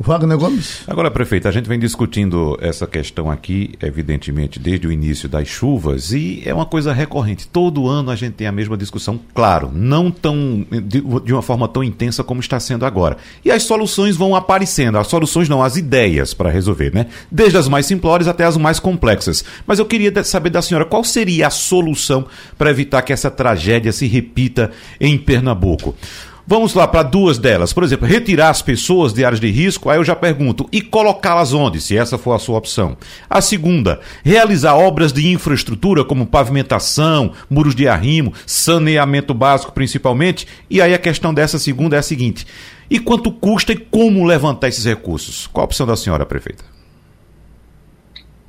Wagner 0.02 0.38
Gomes. 0.38 0.82
Agora, 0.88 1.10
prefeito, 1.12 1.48
a 1.48 1.52
gente 1.52 1.68
vem 1.68 1.80
discutindo 1.80 2.58
essa 2.62 2.88
questão 2.88 3.30
aqui, 3.30 3.76
evidentemente, 3.82 4.60
desde 4.60 4.88
o 4.88 4.92
início 4.92 5.30
das 5.30 5.48
chuvas, 5.48 6.12
e 6.12 6.42
é 6.46 6.54
uma 6.54 6.66
coisa 6.66 6.94
recorrente. 6.94 7.48
Todo 7.48 7.88
ano 7.88 8.12
a 8.12 8.16
gente 8.16 8.34
tem 8.34 8.48
a 8.48 8.52
mesma 8.52 8.78
discussão, 8.78 9.20
claro, 9.34 9.72
não 9.74 10.12
tão 10.12 10.66
de, 10.70 11.02
de 11.02 11.34
uma 11.34 11.42
forma 11.42 11.68
tão 11.68 11.84
intensa 11.84 12.24
como 12.24 12.40
está 12.40 12.60
sendo 12.60 12.86
agora. 12.86 13.18
E 13.44 13.52
as 13.52 13.64
soluções 13.64 14.16
vão 14.16 14.36
aparecendo, 14.36 14.98
as 14.98 15.08
soluções 15.08 15.48
não, 15.48 15.64
as 15.64 15.76
ideias 15.76 16.34
para 16.34 16.50
resolver, 16.50 16.94
né? 16.94 17.08
Desde 17.32 17.58
as 17.58 17.68
mais 17.68 17.86
simplórias 17.86 18.28
até 18.28 18.44
as 18.44 18.58
mais 18.58 18.80
complexas. 18.80 19.44
Mas 19.66 19.80
eu 19.80 19.86
queria 19.86 20.24
saber 20.24 20.50
da 20.50 20.62
senhora 20.62 20.86
qual 20.86 21.04
seria 21.04 21.48
a 21.48 21.52
solução 21.52 22.26
para 22.58 22.70
evitar 22.70 23.02
que 23.02 23.14
essa 23.14 23.32
tragédia 23.32 23.92
se 23.92 24.08
repita 24.08 24.72
em 25.00 25.18
Pernambuco. 25.18 25.96
Vamos 26.46 26.74
lá 26.74 26.88
para 26.88 27.04
duas 27.04 27.38
delas. 27.38 27.72
Por 27.72 27.84
exemplo, 27.84 28.08
retirar 28.08 28.50
as 28.50 28.62
pessoas 28.62 29.14
de 29.14 29.24
áreas 29.24 29.40
de 29.40 29.50
risco, 29.50 29.90
aí 29.90 29.98
eu 29.98 30.04
já 30.04 30.16
pergunto, 30.16 30.68
e 30.72 30.82
colocá-las 30.82 31.54
onde, 31.54 31.80
se 31.80 31.98
essa 31.98 32.18
for 32.18 32.34
a 32.34 32.40
sua 32.40 32.58
opção? 32.58 32.98
A 33.30 33.42
segunda, 33.42 34.00
realizar 34.24 34.76
obras 34.76 35.14
de 35.14 35.28
infraestrutura 35.32 36.04
como 36.04 36.26
pavimentação, 36.26 37.34
muros 37.50 37.76
de 37.76 37.88
arrimo, 37.88 38.34
saneamento 38.46 39.34
básico 39.34 39.72
principalmente. 39.72 40.48
E 40.70 40.82
aí 40.82 40.94
a 40.94 41.00
questão 41.00 41.34
dessa 41.34 41.60
segunda 41.60 41.96
é 41.96 42.00
a 42.00 42.04
seguinte: 42.04 42.46
e 42.90 43.00
quanto 43.00 43.32
custa 43.32 43.72
e 43.72 43.78
como 43.78 44.26
levantar 44.26 44.68
esses 44.68 44.86
recursos? 44.86 45.48
Qual 45.48 45.62
a 45.62 45.66
opção 45.66 45.86
da 45.86 45.96
senhora, 45.96 46.26
prefeita? 46.26 46.71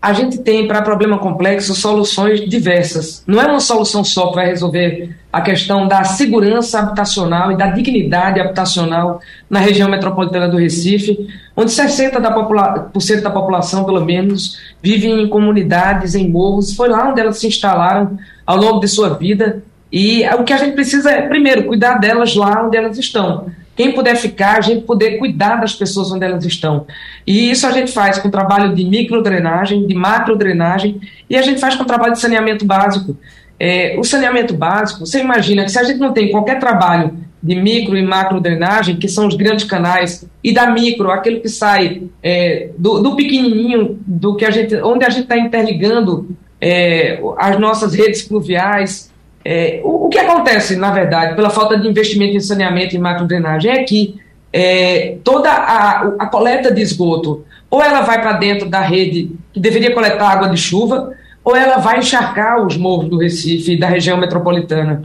A 0.03 0.13
gente 0.13 0.39
tem 0.39 0.67
para 0.67 0.83
problema 0.83 1.17
complexo 1.17 1.77
soluções 1.77 2.41
diversas. 2.49 3.23
Não 3.25 3.41
é 3.41 3.47
uma 3.47 3.61
solução 3.61 4.03
só 4.03 4.31
que 4.31 4.35
vai 4.35 4.47
resolver 4.47 5.15
a 5.33 5.41
questão 5.41 5.87
da 5.87 6.03
segurança 6.03 6.81
habitacional 6.81 7.53
e 7.53 7.57
da 7.57 7.69
dignidade 7.69 8.41
habitacional 8.41 9.21
na 9.49 9.61
região 9.61 9.89
metropolitana 9.89 10.49
do 10.49 10.57
Recife, 10.57 11.29
onde 11.57 11.71
60% 11.71 12.19
da, 12.19 12.33
popula 12.33 12.91
da 13.23 13.31
população, 13.31 13.85
pelo 13.85 14.05
menos, 14.05 14.59
vive 14.83 15.07
em 15.07 15.29
comunidades, 15.29 16.17
em 16.17 16.29
morros. 16.29 16.75
Foi 16.75 16.89
lá 16.89 17.09
onde 17.09 17.21
elas 17.21 17.39
se 17.39 17.47
instalaram 17.47 18.19
ao 18.45 18.57
longo 18.57 18.81
de 18.81 18.89
sua 18.89 19.11
vida. 19.11 19.63
E 19.93 20.27
o 20.31 20.43
que 20.43 20.53
a 20.53 20.57
gente 20.57 20.75
precisa 20.75 21.13
é, 21.13 21.29
primeiro, 21.29 21.65
cuidar 21.65 21.99
delas 21.99 22.35
lá 22.35 22.67
onde 22.67 22.77
elas 22.77 22.99
estão 22.99 23.47
quem 23.75 23.93
puder 23.93 24.17
ficar, 24.17 24.59
a 24.59 24.61
gente 24.61 24.83
poder 24.83 25.19
cuidar 25.19 25.57
das 25.57 25.75
pessoas 25.75 26.11
onde 26.13 26.25
elas 26.25 26.45
estão. 26.45 26.87
E 27.27 27.51
isso 27.51 27.67
a 27.67 27.71
gente 27.71 27.91
faz 27.91 28.19
com 28.19 28.31
trabalho 28.31 28.75
de 28.75 28.85
microdrenagem, 28.85 29.87
de 29.87 29.95
macrodrenagem, 29.95 31.01
e 31.29 31.37
a 31.37 31.43
gente 31.43 31.61
faz 31.61 31.75
com 31.75 31.85
trabalho 31.85 32.13
de 32.13 32.21
saneamento 32.21 32.65
básico. 32.65 33.17
É, 33.59 33.97
o 33.99 34.05
saneamento 34.05 34.55
básico, 34.55 35.07
você 35.07 35.21
imagina 35.21 35.65
que 35.65 35.71
se 35.71 35.79
a 35.79 35.85
gente 35.85 35.99
não 35.99 36.13
tem 36.13 36.31
qualquer 36.31 36.59
trabalho 36.59 37.17
de 37.43 37.55
micro 37.55 37.97
e 37.97 38.03
macro 38.03 38.41
drenagem, 38.41 38.97
que 38.97 39.09
são 39.09 39.27
os 39.27 39.35
grandes 39.35 39.65
canais, 39.65 40.25
e 40.45 40.53
da 40.53 40.71
micro, 40.71 41.11
aquele 41.11 41.41
que 41.41 41.49
sai 41.49 42.03
é, 42.23 42.71
do, 42.79 43.01
do, 43.01 43.17
pequenininho, 43.17 43.99
do 44.07 44.37
que 44.37 44.45
a 44.45 44.51
gente, 44.51 44.77
onde 44.77 45.05
a 45.05 45.11
gente 45.11 45.25
está 45.25 45.37
interligando 45.37 46.37
é, 46.61 47.21
as 47.39 47.59
nossas 47.59 47.95
redes 47.95 48.23
fluviais, 48.23 49.12
é, 49.45 49.81
o, 49.83 50.07
o, 50.07 50.09
que 50.09 50.19
acontece, 50.19 50.77
na 50.77 50.91
verdade, 50.91 51.35
pela 51.35 51.51
falta 51.51 51.79
de 51.79 51.89
investimento 51.89 52.37
em 52.37 52.41
saneamento 52.41 52.95
e 52.95 52.99
macrodrenagem 52.99 53.71
é 53.71 53.83
que 53.83 54.21
é, 54.53 55.17
toda 55.25 55.51
a, 55.51 56.03
a 56.19 56.27
coleta 56.27 56.73
de 56.73 56.81
esgoto, 56.81 57.45
ou 57.71 57.83
ela 57.83 58.03
vai 58.03 58.21
para 58.21 58.35
dentro 58.35 58.69
da 58.69 58.81
rede 58.81 59.31
que 59.53 59.59
deveria 59.59 59.95
coletar 59.95 60.31
água 60.31 60.49
de 60.49 60.57
chuva, 60.57 61.13
ou 61.45 61.57
ela 61.57 61.79
vai 61.79 61.99
encharcar 61.99 62.65
os 62.65 62.77
morros 62.77 63.09
do 63.09 63.19
Recife 63.19 63.77
da 63.77 63.89
região 63.89 64.17
metropolitana. 64.17 65.03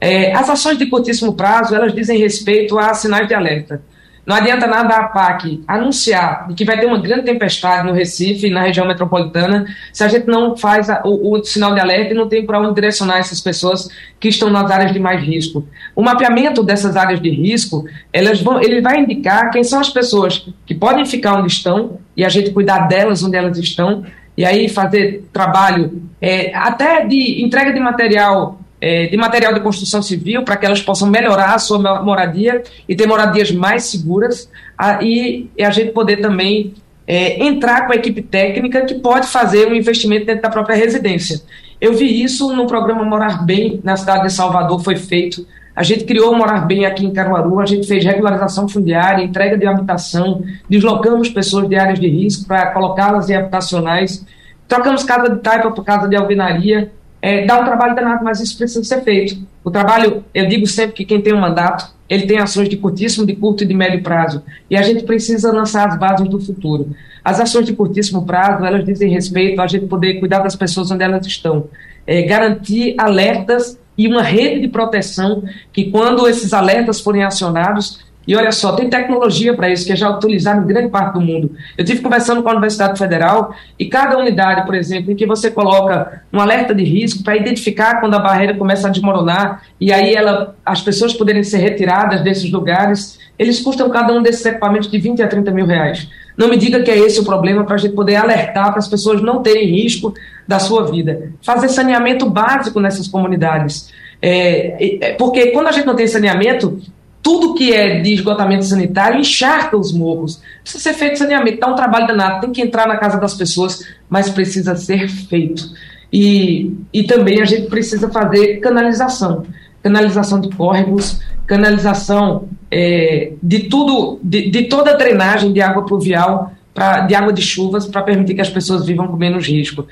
É, 0.00 0.32
as 0.34 0.48
ações 0.48 0.78
de 0.78 0.86
curtíssimo 0.86 1.34
prazo, 1.34 1.74
elas 1.74 1.94
dizem 1.94 2.18
respeito 2.18 2.78
a 2.78 2.92
sinais 2.94 3.28
de 3.28 3.34
alerta. 3.34 3.82
Não 4.30 4.36
adianta 4.36 4.64
nada 4.68 4.94
a 4.94 5.08
PAC 5.08 5.60
anunciar 5.66 6.46
que 6.54 6.64
vai 6.64 6.78
ter 6.78 6.86
uma 6.86 7.00
grande 7.00 7.24
tempestade 7.24 7.84
no 7.84 7.92
Recife, 7.92 8.48
na 8.48 8.62
região 8.62 8.86
metropolitana, 8.86 9.66
se 9.92 10.04
a 10.04 10.06
gente 10.06 10.28
não 10.28 10.56
faz 10.56 10.88
a, 10.88 11.02
o, 11.04 11.32
o, 11.32 11.44
sinal 11.44 11.74
de 11.74 11.80
alerta 11.80 12.14
e 12.14 12.16
não 12.16 12.28
tem 12.28 12.46
para 12.46 12.60
onde 12.60 12.72
direcionar 12.72 13.18
essas 13.18 13.40
pessoas 13.40 13.88
que 14.20 14.28
estão 14.28 14.48
nas 14.48 14.70
áreas 14.70 14.92
de 14.92 15.00
mais 15.00 15.20
risco. 15.20 15.66
O 15.96 16.02
mapeamento 16.02 16.62
dessas 16.62 16.96
áreas 16.96 17.20
de 17.20 17.28
risco, 17.28 17.84
elas 18.12 18.40
vão, 18.40 18.62
ele 18.62 18.80
vai 18.80 19.00
indicar 19.00 19.50
quem 19.50 19.64
são 19.64 19.80
as 19.80 19.88
pessoas 19.88 20.46
que 20.64 20.76
podem 20.76 21.04
ficar 21.04 21.34
onde 21.34 21.50
estão 21.50 21.98
e 22.16 22.24
a 22.24 22.28
gente 22.28 22.52
cuidar 22.52 22.86
delas 22.86 23.24
onde 23.24 23.36
elas 23.36 23.58
estão, 23.58 24.04
e 24.36 24.44
aí 24.44 24.68
fazer 24.68 25.28
trabalho 25.32 26.04
é, 26.20 26.54
até 26.54 27.04
de 27.04 27.42
entrega 27.42 27.72
de 27.72 27.80
material 27.80 28.59
é, 28.80 29.06
de 29.06 29.16
material 29.16 29.52
de 29.52 29.60
construção 29.60 30.00
civil 30.02 30.42
para 30.42 30.56
que 30.56 30.64
elas 30.64 30.80
possam 30.80 31.08
melhorar 31.08 31.54
a 31.54 31.58
sua 31.58 32.02
moradia 32.02 32.62
e 32.88 32.96
ter 32.96 33.06
moradias 33.06 33.50
mais 33.50 33.84
seguras 33.84 34.48
a, 34.76 35.02
e, 35.02 35.50
e, 35.56 35.62
a 35.62 35.70
gente 35.70 35.92
poder 35.92 36.16
também 36.16 36.74
é, 37.06 37.44
entrar 37.44 37.86
com 37.86 37.92
a 37.92 37.96
equipe 37.96 38.22
técnica 38.22 38.84
que 38.86 38.94
pode 38.94 39.26
fazer 39.26 39.68
um 39.68 39.74
investimento 39.74 40.26
dentro 40.26 40.42
da 40.42 40.50
própria 40.50 40.76
residência. 40.76 41.42
Eu 41.80 41.92
vi 41.94 42.22
isso 42.22 42.52
no 42.54 42.66
programa 42.66 43.04
Morar 43.04 43.44
Bem, 43.44 43.80
na 43.82 43.96
cidade 43.96 44.24
de 44.24 44.32
Salvador, 44.32 44.82
foi 44.82 44.96
feito. 44.96 45.46
A 45.74 45.82
gente 45.82 46.04
criou 46.04 46.32
o 46.32 46.36
Morar 46.36 46.66
Bem 46.66 46.84
aqui 46.84 47.04
em 47.04 47.12
Caruaru, 47.12 47.58
a 47.60 47.66
gente 47.66 47.86
fez 47.86 48.04
regularização 48.04 48.68
fundiária, 48.68 49.24
entrega 49.24 49.56
de 49.56 49.66
habitação, 49.66 50.42
deslocamos 50.68 51.28
pessoas 51.30 51.68
de 51.68 51.76
áreas 51.76 51.98
de 51.98 52.08
risco 52.08 52.46
para 52.46 52.66
colocá-las 52.72 53.30
em 53.30 53.34
habitacionais, 53.34 54.24
trocamos 54.68 55.02
casa 55.02 55.30
de 55.30 55.40
taipa 55.40 55.70
por 55.70 55.84
casa 55.84 56.06
de 56.06 56.16
alvenaria, 56.16 56.92
é, 57.22 57.44
dá 57.44 57.60
um 57.60 57.64
trabalho 57.64 57.94
danado, 57.94 58.24
mas 58.24 58.40
isso 58.40 58.56
precisa 58.56 58.82
ser 58.84 59.02
feito. 59.02 59.42
O 59.62 59.70
trabalho, 59.70 60.24
eu 60.34 60.48
digo 60.48 60.66
sempre 60.66 60.94
que 60.94 61.04
quem 61.04 61.20
tem 61.20 61.34
um 61.34 61.40
mandato, 61.40 61.92
ele 62.08 62.26
tem 62.26 62.38
ações 62.38 62.68
de 62.68 62.76
curtíssimo, 62.76 63.26
de 63.26 63.36
curto 63.36 63.62
e 63.62 63.66
de 63.66 63.74
médio 63.74 64.02
prazo. 64.02 64.42
E 64.68 64.76
a 64.76 64.82
gente 64.82 65.04
precisa 65.04 65.52
lançar 65.52 65.88
as 65.88 65.98
bases 65.98 66.28
do 66.28 66.40
futuro. 66.40 66.90
As 67.24 67.38
ações 67.38 67.66
de 67.66 67.74
curtíssimo 67.74 68.24
prazo, 68.24 68.64
elas 68.64 68.84
dizem 68.84 69.10
respeito 69.10 69.60
a 69.60 69.66
gente 69.66 69.86
poder 69.86 70.14
cuidar 70.14 70.40
das 70.40 70.56
pessoas 70.56 70.90
onde 70.90 71.04
elas 71.04 71.26
estão. 71.26 71.68
É, 72.06 72.22
garantir 72.22 72.94
alertas 72.98 73.78
e 73.96 74.08
uma 74.08 74.22
rede 74.22 74.62
de 74.62 74.68
proteção 74.68 75.44
que, 75.72 75.90
quando 75.90 76.26
esses 76.26 76.54
alertas 76.54 77.00
forem 77.00 77.22
acionados, 77.22 78.00
e 78.26 78.36
olha 78.36 78.52
só, 78.52 78.72
tem 78.72 78.88
tecnologia 78.88 79.54
para 79.54 79.70
isso, 79.70 79.84
que 79.86 79.92
é 79.92 79.96
já 79.96 80.10
utilizada 80.10 80.60
em 80.60 80.66
grande 80.66 80.88
parte 80.88 81.14
do 81.14 81.20
mundo. 81.20 81.52
Eu 81.76 81.84
tive 81.84 82.00
conversando 82.00 82.42
com 82.42 82.48
a 82.48 82.52
Universidade 82.52 82.98
Federal 82.98 83.54
e 83.78 83.86
cada 83.86 84.18
unidade, 84.18 84.66
por 84.66 84.74
exemplo, 84.74 85.10
em 85.10 85.16
que 85.16 85.26
você 85.26 85.50
coloca 85.50 86.22
um 86.32 86.38
alerta 86.38 86.74
de 86.74 86.84
risco 86.84 87.24
para 87.24 87.36
identificar 87.36 87.98
quando 88.00 88.14
a 88.14 88.18
barreira 88.18 88.54
começa 88.54 88.88
a 88.88 88.90
desmoronar 88.90 89.62
e 89.80 89.92
aí 89.92 90.14
ela, 90.14 90.54
as 90.64 90.82
pessoas 90.82 91.14
poderem 91.14 91.42
ser 91.42 91.58
retiradas 91.58 92.20
desses 92.20 92.50
lugares, 92.50 93.18
eles 93.38 93.58
custam 93.60 93.88
cada 93.88 94.12
um 94.12 94.22
desses 94.22 94.44
equipamentos 94.44 94.90
de 94.90 94.98
20 94.98 95.22
a 95.22 95.28
30 95.28 95.50
mil 95.50 95.66
reais. 95.66 96.08
Não 96.36 96.48
me 96.48 96.56
diga 96.56 96.82
que 96.82 96.90
é 96.90 96.98
esse 96.98 97.20
o 97.20 97.24
problema 97.24 97.64
para 97.64 97.74
a 97.74 97.78
gente 97.78 97.94
poder 97.94 98.16
alertar 98.16 98.70
para 98.70 98.78
as 98.78 98.88
pessoas 98.88 99.20
não 99.22 99.42
terem 99.42 99.66
risco 99.66 100.14
da 100.46 100.58
sua 100.58 100.90
vida. 100.90 101.32
Fazer 101.42 101.68
saneamento 101.68 102.28
básico 102.28 102.80
nessas 102.80 103.08
comunidades. 103.08 103.90
É, 104.22 105.06
é, 105.06 105.12
porque 105.14 105.48
quando 105.48 105.68
a 105.68 105.72
gente 105.72 105.86
não 105.86 105.96
tem 105.96 106.06
saneamento, 106.06 106.78
tudo 107.22 107.54
que 107.54 107.72
é 107.72 108.00
de 108.00 108.14
esgotamento 108.14 108.64
sanitário 108.64 109.20
encharca 109.20 109.76
os 109.76 109.92
morros. 109.92 110.42
Precisa 110.62 110.82
ser 110.82 110.94
feito 110.94 111.18
saneamento, 111.18 111.60
dá 111.60 111.68
um 111.68 111.74
trabalho 111.74 112.06
danado, 112.06 112.40
tem 112.40 112.52
que 112.52 112.62
entrar 112.62 112.88
na 112.88 112.96
casa 112.96 113.18
das 113.18 113.34
pessoas, 113.34 113.84
mas 114.08 114.30
precisa 114.30 114.74
ser 114.74 115.08
feito. 115.08 115.64
E, 116.12 116.72
e 116.92 117.04
também 117.04 117.40
a 117.40 117.44
gente 117.44 117.68
precisa 117.68 118.10
fazer 118.10 118.56
canalização 118.58 119.44
canalização 119.82 120.40
de 120.40 120.50
córregos, 120.50 121.20
canalização 121.46 122.48
é, 122.70 123.32
de 123.42 123.60
tudo, 123.60 124.20
de, 124.22 124.50
de, 124.50 124.64
toda 124.64 124.92
a 124.92 124.96
drenagem 124.96 125.52
de 125.52 125.60
água 125.60 125.84
pluvial, 125.84 126.52
pra, 126.74 127.00
de 127.00 127.14
água 127.14 127.32
de 127.32 127.42
chuvas, 127.42 127.86
para 127.86 128.02
permitir 128.02 128.34
que 128.34 128.40
as 128.40 128.50
pessoas 128.50 128.86
vivam 128.86 129.08
com 129.08 129.16
menos 129.16 129.46
risco. 129.46 129.86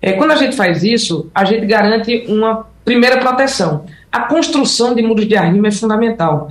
É, 0.00 0.12
quando 0.12 0.32
a 0.32 0.36
gente 0.36 0.56
faz 0.56 0.82
isso, 0.82 1.30
a 1.34 1.44
gente 1.44 1.66
garante 1.66 2.24
uma 2.28 2.66
primeira 2.84 3.18
proteção. 3.18 3.84
A 4.14 4.20
construção 4.28 4.94
de 4.94 5.02
muros 5.02 5.26
de 5.26 5.36
arrimo 5.36 5.66
é 5.66 5.72
fundamental. 5.72 6.48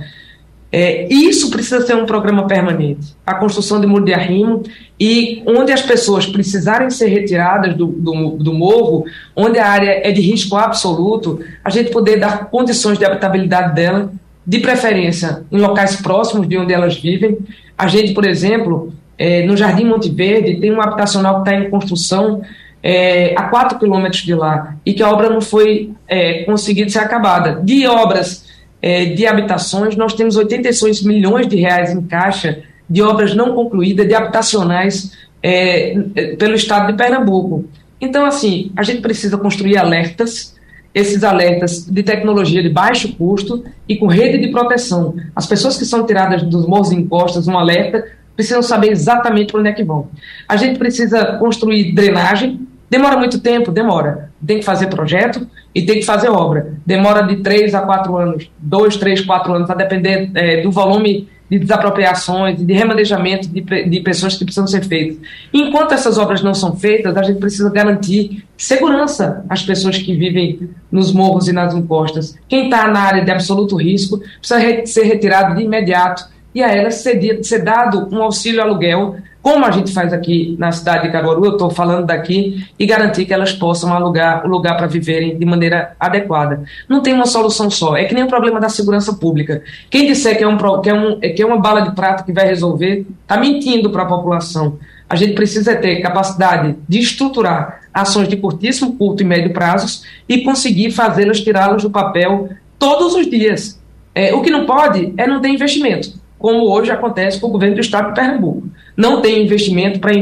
É, 0.70 1.10
isso 1.10 1.50
precisa 1.50 1.80
ser 1.80 1.96
um 1.96 2.04
programa 2.04 2.46
permanente. 2.46 3.16
A 3.24 3.36
construção 3.36 3.80
de 3.80 3.86
muro 3.86 4.04
de 4.04 4.12
arrimo 4.12 4.62
e 5.00 5.42
onde 5.46 5.72
as 5.72 5.80
pessoas 5.80 6.26
precisarem 6.26 6.90
ser 6.90 7.06
retiradas 7.06 7.74
do, 7.74 7.86
do, 7.86 8.30
do, 8.32 8.52
morro, 8.52 9.06
onde 9.34 9.58
a 9.58 9.66
área 9.66 10.06
é 10.06 10.12
de 10.12 10.20
risco 10.20 10.56
absoluto, 10.56 11.40
a 11.64 11.70
gente 11.70 11.90
poder 11.90 12.20
dar 12.20 12.50
condições 12.50 12.98
de 12.98 13.06
habitabilidade 13.06 13.74
dela, 13.74 14.12
de 14.46 14.58
preferência 14.58 15.42
em 15.50 15.58
locais 15.58 15.96
próximos 15.96 16.46
de 16.46 16.58
onde 16.58 16.74
elas 16.74 17.00
vivem. 17.00 17.38
A 17.78 17.88
gente, 17.88 18.12
por 18.12 18.26
exemplo, 18.26 18.92
é, 19.16 19.46
no 19.46 19.56
Jardim 19.56 19.86
Monte 19.86 20.10
Verde, 20.10 20.60
tem 20.60 20.70
um 20.70 20.82
habitacional 20.82 21.42
que 21.42 21.48
está 21.48 21.64
em 21.64 21.70
construção 21.70 22.42
é, 22.86 23.34
a 23.34 23.44
4 23.44 23.78
quilômetros 23.78 24.22
de 24.22 24.34
lá 24.34 24.76
e 24.84 24.92
que 24.92 25.02
a 25.02 25.10
obra 25.10 25.30
não 25.30 25.40
foi 25.40 25.92
é, 26.06 26.42
conseguida 26.44 26.90
ser 26.90 26.98
acabada. 26.98 27.62
De 27.62 27.86
obras 27.86 28.44
é, 28.82 29.06
de 29.06 29.26
habitações, 29.26 29.96
nós 29.96 30.12
temos 30.12 30.36
86 30.36 31.02
milhões 31.02 31.48
de 31.48 31.56
reais 31.56 31.90
em 31.90 32.02
caixa 32.02 32.62
de 32.88 33.00
obras 33.00 33.34
não 33.34 33.54
concluídas, 33.54 34.06
de 34.06 34.14
habitacionais 34.14 35.12
é, 35.42 35.98
pelo 36.38 36.54
estado 36.54 36.92
de 36.92 36.98
Pernambuco. 36.98 37.64
Então, 37.98 38.26
assim, 38.26 38.70
a 38.76 38.82
gente 38.82 39.00
precisa 39.00 39.38
construir 39.38 39.78
alertas, 39.78 40.54
esses 40.94 41.24
alertas 41.24 41.86
de 41.86 42.02
tecnologia 42.02 42.62
de 42.62 42.68
baixo 42.68 43.14
custo 43.16 43.64
e 43.88 43.96
com 43.96 44.06
rede 44.06 44.36
de 44.38 44.48
proteção. 44.48 45.14
As 45.34 45.46
pessoas 45.46 45.78
que 45.78 45.86
são 45.86 46.04
tiradas 46.04 46.42
dos 46.42 46.66
morros 46.66 46.92
e 46.92 46.96
encostas, 46.96 47.48
um 47.48 47.56
alerta, 47.56 48.04
precisam 48.36 48.62
saber 48.62 48.90
exatamente 48.90 49.50
para 49.50 49.60
onde 49.60 49.70
é 49.70 49.72
que 49.72 49.82
vão. 49.82 50.08
A 50.46 50.56
gente 50.56 50.78
precisa 50.78 51.38
construir 51.38 51.94
drenagem. 51.94 52.60
Demora 52.94 53.16
muito 53.16 53.40
tempo? 53.40 53.72
Demora. 53.72 54.30
Tem 54.46 54.60
que 54.60 54.64
fazer 54.64 54.86
projeto 54.86 55.44
e 55.74 55.82
tem 55.82 55.96
que 55.96 56.06
fazer 56.06 56.28
obra. 56.28 56.74
Demora 56.86 57.22
de 57.22 57.42
três 57.42 57.74
a 57.74 57.80
quatro 57.80 58.16
anos, 58.16 58.48
dois, 58.56 58.96
três, 58.96 59.20
quatro 59.20 59.52
anos, 59.52 59.68
a 59.68 59.74
depender 59.74 60.30
é, 60.32 60.62
do 60.62 60.70
volume 60.70 61.28
de 61.50 61.58
desapropriações, 61.58 62.64
de 62.64 62.72
remanejamento 62.72 63.48
de, 63.48 63.62
de 63.62 64.00
pessoas 64.00 64.36
que 64.36 64.44
precisam 64.44 64.68
ser 64.68 64.84
feitas. 64.84 65.16
Enquanto 65.52 65.90
essas 65.90 66.18
obras 66.18 66.40
não 66.40 66.54
são 66.54 66.76
feitas, 66.76 67.16
a 67.16 67.24
gente 67.24 67.40
precisa 67.40 67.68
garantir 67.68 68.44
segurança 68.56 69.44
às 69.48 69.64
pessoas 69.64 69.98
que 69.98 70.14
vivem 70.14 70.70
nos 70.92 71.12
morros 71.12 71.48
e 71.48 71.52
nas 71.52 71.74
encostas. 71.74 72.38
Quem 72.48 72.66
está 72.66 72.86
na 72.86 73.00
área 73.00 73.24
de 73.24 73.30
absoluto 73.32 73.74
risco 73.74 74.20
precisa 74.38 74.60
re 74.60 74.86
ser 74.86 75.02
retirado 75.02 75.56
de 75.56 75.64
imediato 75.64 76.28
e 76.54 76.62
a 76.62 76.70
elas 76.70 76.94
ser, 76.94 77.42
ser 77.42 77.64
dado 77.64 78.08
um 78.12 78.22
auxílio 78.22 78.62
aluguel 78.62 79.16
como 79.44 79.66
a 79.66 79.70
gente 79.70 79.92
faz 79.92 80.10
aqui 80.10 80.56
na 80.58 80.72
cidade 80.72 81.02
de 81.02 81.12
Caruaru, 81.12 81.44
eu 81.44 81.52
estou 81.52 81.68
falando 81.68 82.06
daqui, 82.06 82.66
e 82.78 82.86
garantir 82.86 83.26
que 83.26 83.34
elas 83.34 83.52
possam 83.52 83.92
alugar 83.92 84.46
o 84.46 84.48
lugar 84.48 84.74
para 84.74 84.86
viverem 84.86 85.36
de 85.36 85.44
maneira 85.44 85.94
adequada. 86.00 86.64
Não 86.88 87.02
tem 87.02 87.12
uma 87.12 87.26
solução 87.26 87.70
só, 87.70 87.94
é 87.94 88.04
que 88.04 88.14
nem 88.14 88.24
o 88.24 88.26
problema 88.26 88.58
da 88.58 88.70
segurança 88.70 89.12
pública. 89.12 89.62
Quem 89.90 90.06
disser 90.06 90.38
que 90.38 90.42
é, 90.42 90.48
um, 90.48 90.56
que 90.80 90.88
é, 90.88 90.94
um, 90.94 91.20
que 91.20 91.42
é 91.42 91.44
uma 91.46 91.58
bala 91.58 91.82
de 91.82 91.94
prata 91.94 92.24
que 92.24 92.32
vai 92.32 92.46
resolver, 92.46 93.06
está 93.20 93.36
mentindo 93.36 93.90
para 93.90 94.04
a 94.04 94.06
população. 94.06 94.78
A 95.10 95.14
gente 95.14 95.34
precisa 95.34 95.76
ter 95.76 96.00
capacidade 96.00 96.76
de 96.88 96.98
estruturar 96.98 97.82
ações 97.92 98.28
de 98.28 98.38
curtíssimo, 98.38 98.96
curto 98.96 99.22
e 99.22 99.26
médio 99.26 99.52
prazos 99.52 100.04
e 100.26 100.38
conseguir 100.38 100.90
fazê-las, 100.90 101.42
tirá-las 101.42 101.82
do 101.82 101.90
papel 101.90 102.48
todos 102.78 103.14
os 103.14 103.28
dias. 103.28 103.78
É, 104.14 104.32
o 104.34 104.40
que 104.40 104.48
não 104.48 104.64
pode 104.64 105.12
é 105.18 105.26
não 105.26 105.42
ter 105.42 105.50
investimento 105.50 106.23
como 106.44 106.70
hoje 106.70 106.90
acontece 106.90 107.40
com 107.40 107.46
o 107.46 107.50
governo 107.50 107.76
do 107.76 107.80
estado 107.80 108.08
de 108.08 108.14
Pernambuco. 108.16 108.68
Não 108.94 109.22
tem 109.22 109.42
investimento 109.42 109.98
para 109.98 110.12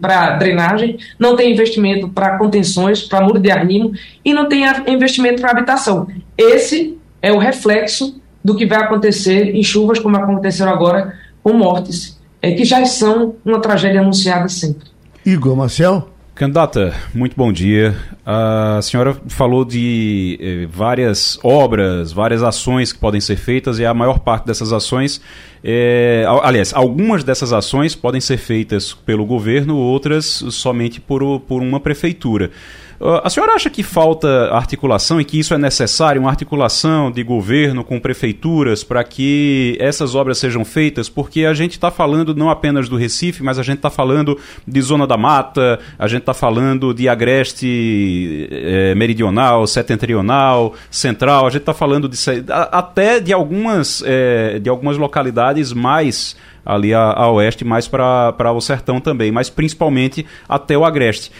para 0.00 0.30
drenagem, 0.36 0.98
não 1.16 1.36
tem 1.36 1.52
investimento 1.52 2.08
para 2.08 2.36
contenções, 2.36 3.04
para 3.04 3.24
muro 3.24 3.38
de 3.38 3.48
arrimo 3.48 3.92
e 4.24 4.34
não 4.34 4.48
tem 4.48 4.64
investimento 4.88 5.40
para 5.40 5.52
habitação. 5.52 6.08
Esse 6.36 6.98
é 7.22 7.32
o 7.32 7.38
reflexo 7.38 8.20
do 8.44 8.56
que 8.56 8.66
vai 8.66 8.80
acontecer 8.80 9.54
em 9.54 9.62
chuvas 9.62 10.00
como 10.00 10.16
aconteceram 10.16 10.72
agora 10.72 11.14
com 11.44 11.52
mortes, 11.52 12.18
é, 12.42 12.50
que 12.50 12.64
já 12.64 12.84
são 12.84 13.36
uma 13.44 13.60
tragédia 13.60 14.00
anunciada 14.00 14.48
sempre. 14.48 14.88
Igor 15.24 15.54
Marcel? 15.54 16.08
Candidata, 16.38 16.94
muito 17.12 17.34
bom 17.34 17.52
dia. 17.52 17.96
A 18.24 18.78
senhora 18.80 19.12
falou 19.26 19.64
de 19.64 20.38
eh, 20.40 20.68
várias 20.70 21.36
obras, 21.42 22.12
várias 22.12 22.44
ações 22.44 22.92
que 22.92 22.98
podem 23.00 23.20
ser 23.20 23.34
feitas 23.34 23.80
e 23.80 23.84
a 23.84 23.92
maior 23.92 24.20
parte 24.20 24.46
dessas 24.46 24.72
ações, 24.72 25.20
eh, 25.64 26.24
aliás, 26.44 26.72
algumas 26.72 27.24
dessas 27.24 27.52
ações 27.52 27.96
podem 27.96 28.20
ser 28.20 28.36
feitas 28.36 28.92
pelo 28.92 29.26
governo, 29.26 29.76
outras 29.76 30.44
somente 30.50 31.00
por, 31.00 31.40
por 31.40 31.60
uma 31.60 31.80
prefeitura. 31.80 32.52
A 33.00 33.30
senhora 33.30 33.52
acha 33.52 33.70
que 33.70 33.84
falta 33.84 34.50
articulação 34.52 35.20
e 35.20 35.24
que 35.24 35.38
isso 35.38 35.54
é 35.54 35.58
necessário, 35.58 36.20
uma 36.20 36.30
articulação 36.30 37.12
de 37.12 37.22
governo 37.22 37.84
com 37.84 38.00
prefeituras 38.00 38.82
para 38.82 39.04
que 39.04 39.76
essas 39.78 40.16
obras 40.16 40.38
sejam 40.38 40.64
feitas? 40.64 41.08
Porque 41.08 41.44
a 41.44 41.54
gente 41.54 41.72
está 41.72 41.92
falando 41.92 42.34
não 42.34 42.50
apenas 42.50 42.88
do 42.88 42.96
Recife, 42.96 43.40
mas 43.40 43.56
a 43.56 43.62
gente 43.62 43.76
está 43.76 43.88
falando 43.88 44.36
de 44.66 44.80
Zona 44.80 45.06
da 45.06 45.16
Mata, 45.16 45.78
a 45.96 46.08
gente 46.08 46.22
está 46.22 46.34
falando 46.34 46.92
de 46.92 47.08
Agreste 47.08 48.48
eh, 48.50 48.94
Meridional, 48.96 49.64
Setentrional, 49.68 50.74
Central, 50.90 51.46
a 51.46 51.50
gente 51.50 51.62
está 51.62 51.74
falando 51.74 52.08
de, 52.08 52.18
até 52.50 53.20
de 53.20 53.32
algumas, 53.32 54.02
eh, 54.04 54.58
de 54.58 54.68
algumas 54.68 54.96
localidades 54.96 55.72
mais 55.72 56.36
ali 56.66 56.92
a, 56.92 57.12
a 57.12 57.30
oeste, 57.30 57.64
mais 57.64 57.86
para 57.86 58.52
o 58.52 58.60
sertão 58.60 59.00
também, 59.00 59.30
mas 59.30 59.48
principalmente 59.48 60.26
até 60.48 60.76
o 60.76 60.84
Agreste 60.84 61.30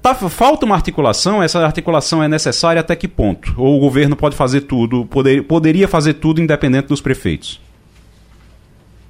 tá, 0.00 0.14
falta 0.14 0.64
uma 0.64 0.74
articulação, 0.74 1.42
essa 1.42 1.60
articulação 1.60 2.22
é 2.22 2.28
necessária 2.28 2.80
até 2.80 2.96
que 2.96 3.06
ponto? 3.06 3.54
Ou 3.58 3.76
o 3.76 3.80
governo 3.80 4.16
pode 4.16 4.34
fazer 4.34 4.62
tudo, 4.62 5.04
poder, 5.06 5.42
poderia 5.42 5.86
fazer 5.86 6.14
tudo 6.14 6.40
independente 6.40 6.88
dos 6.88 7.00
prefeitos? 7.00 7.60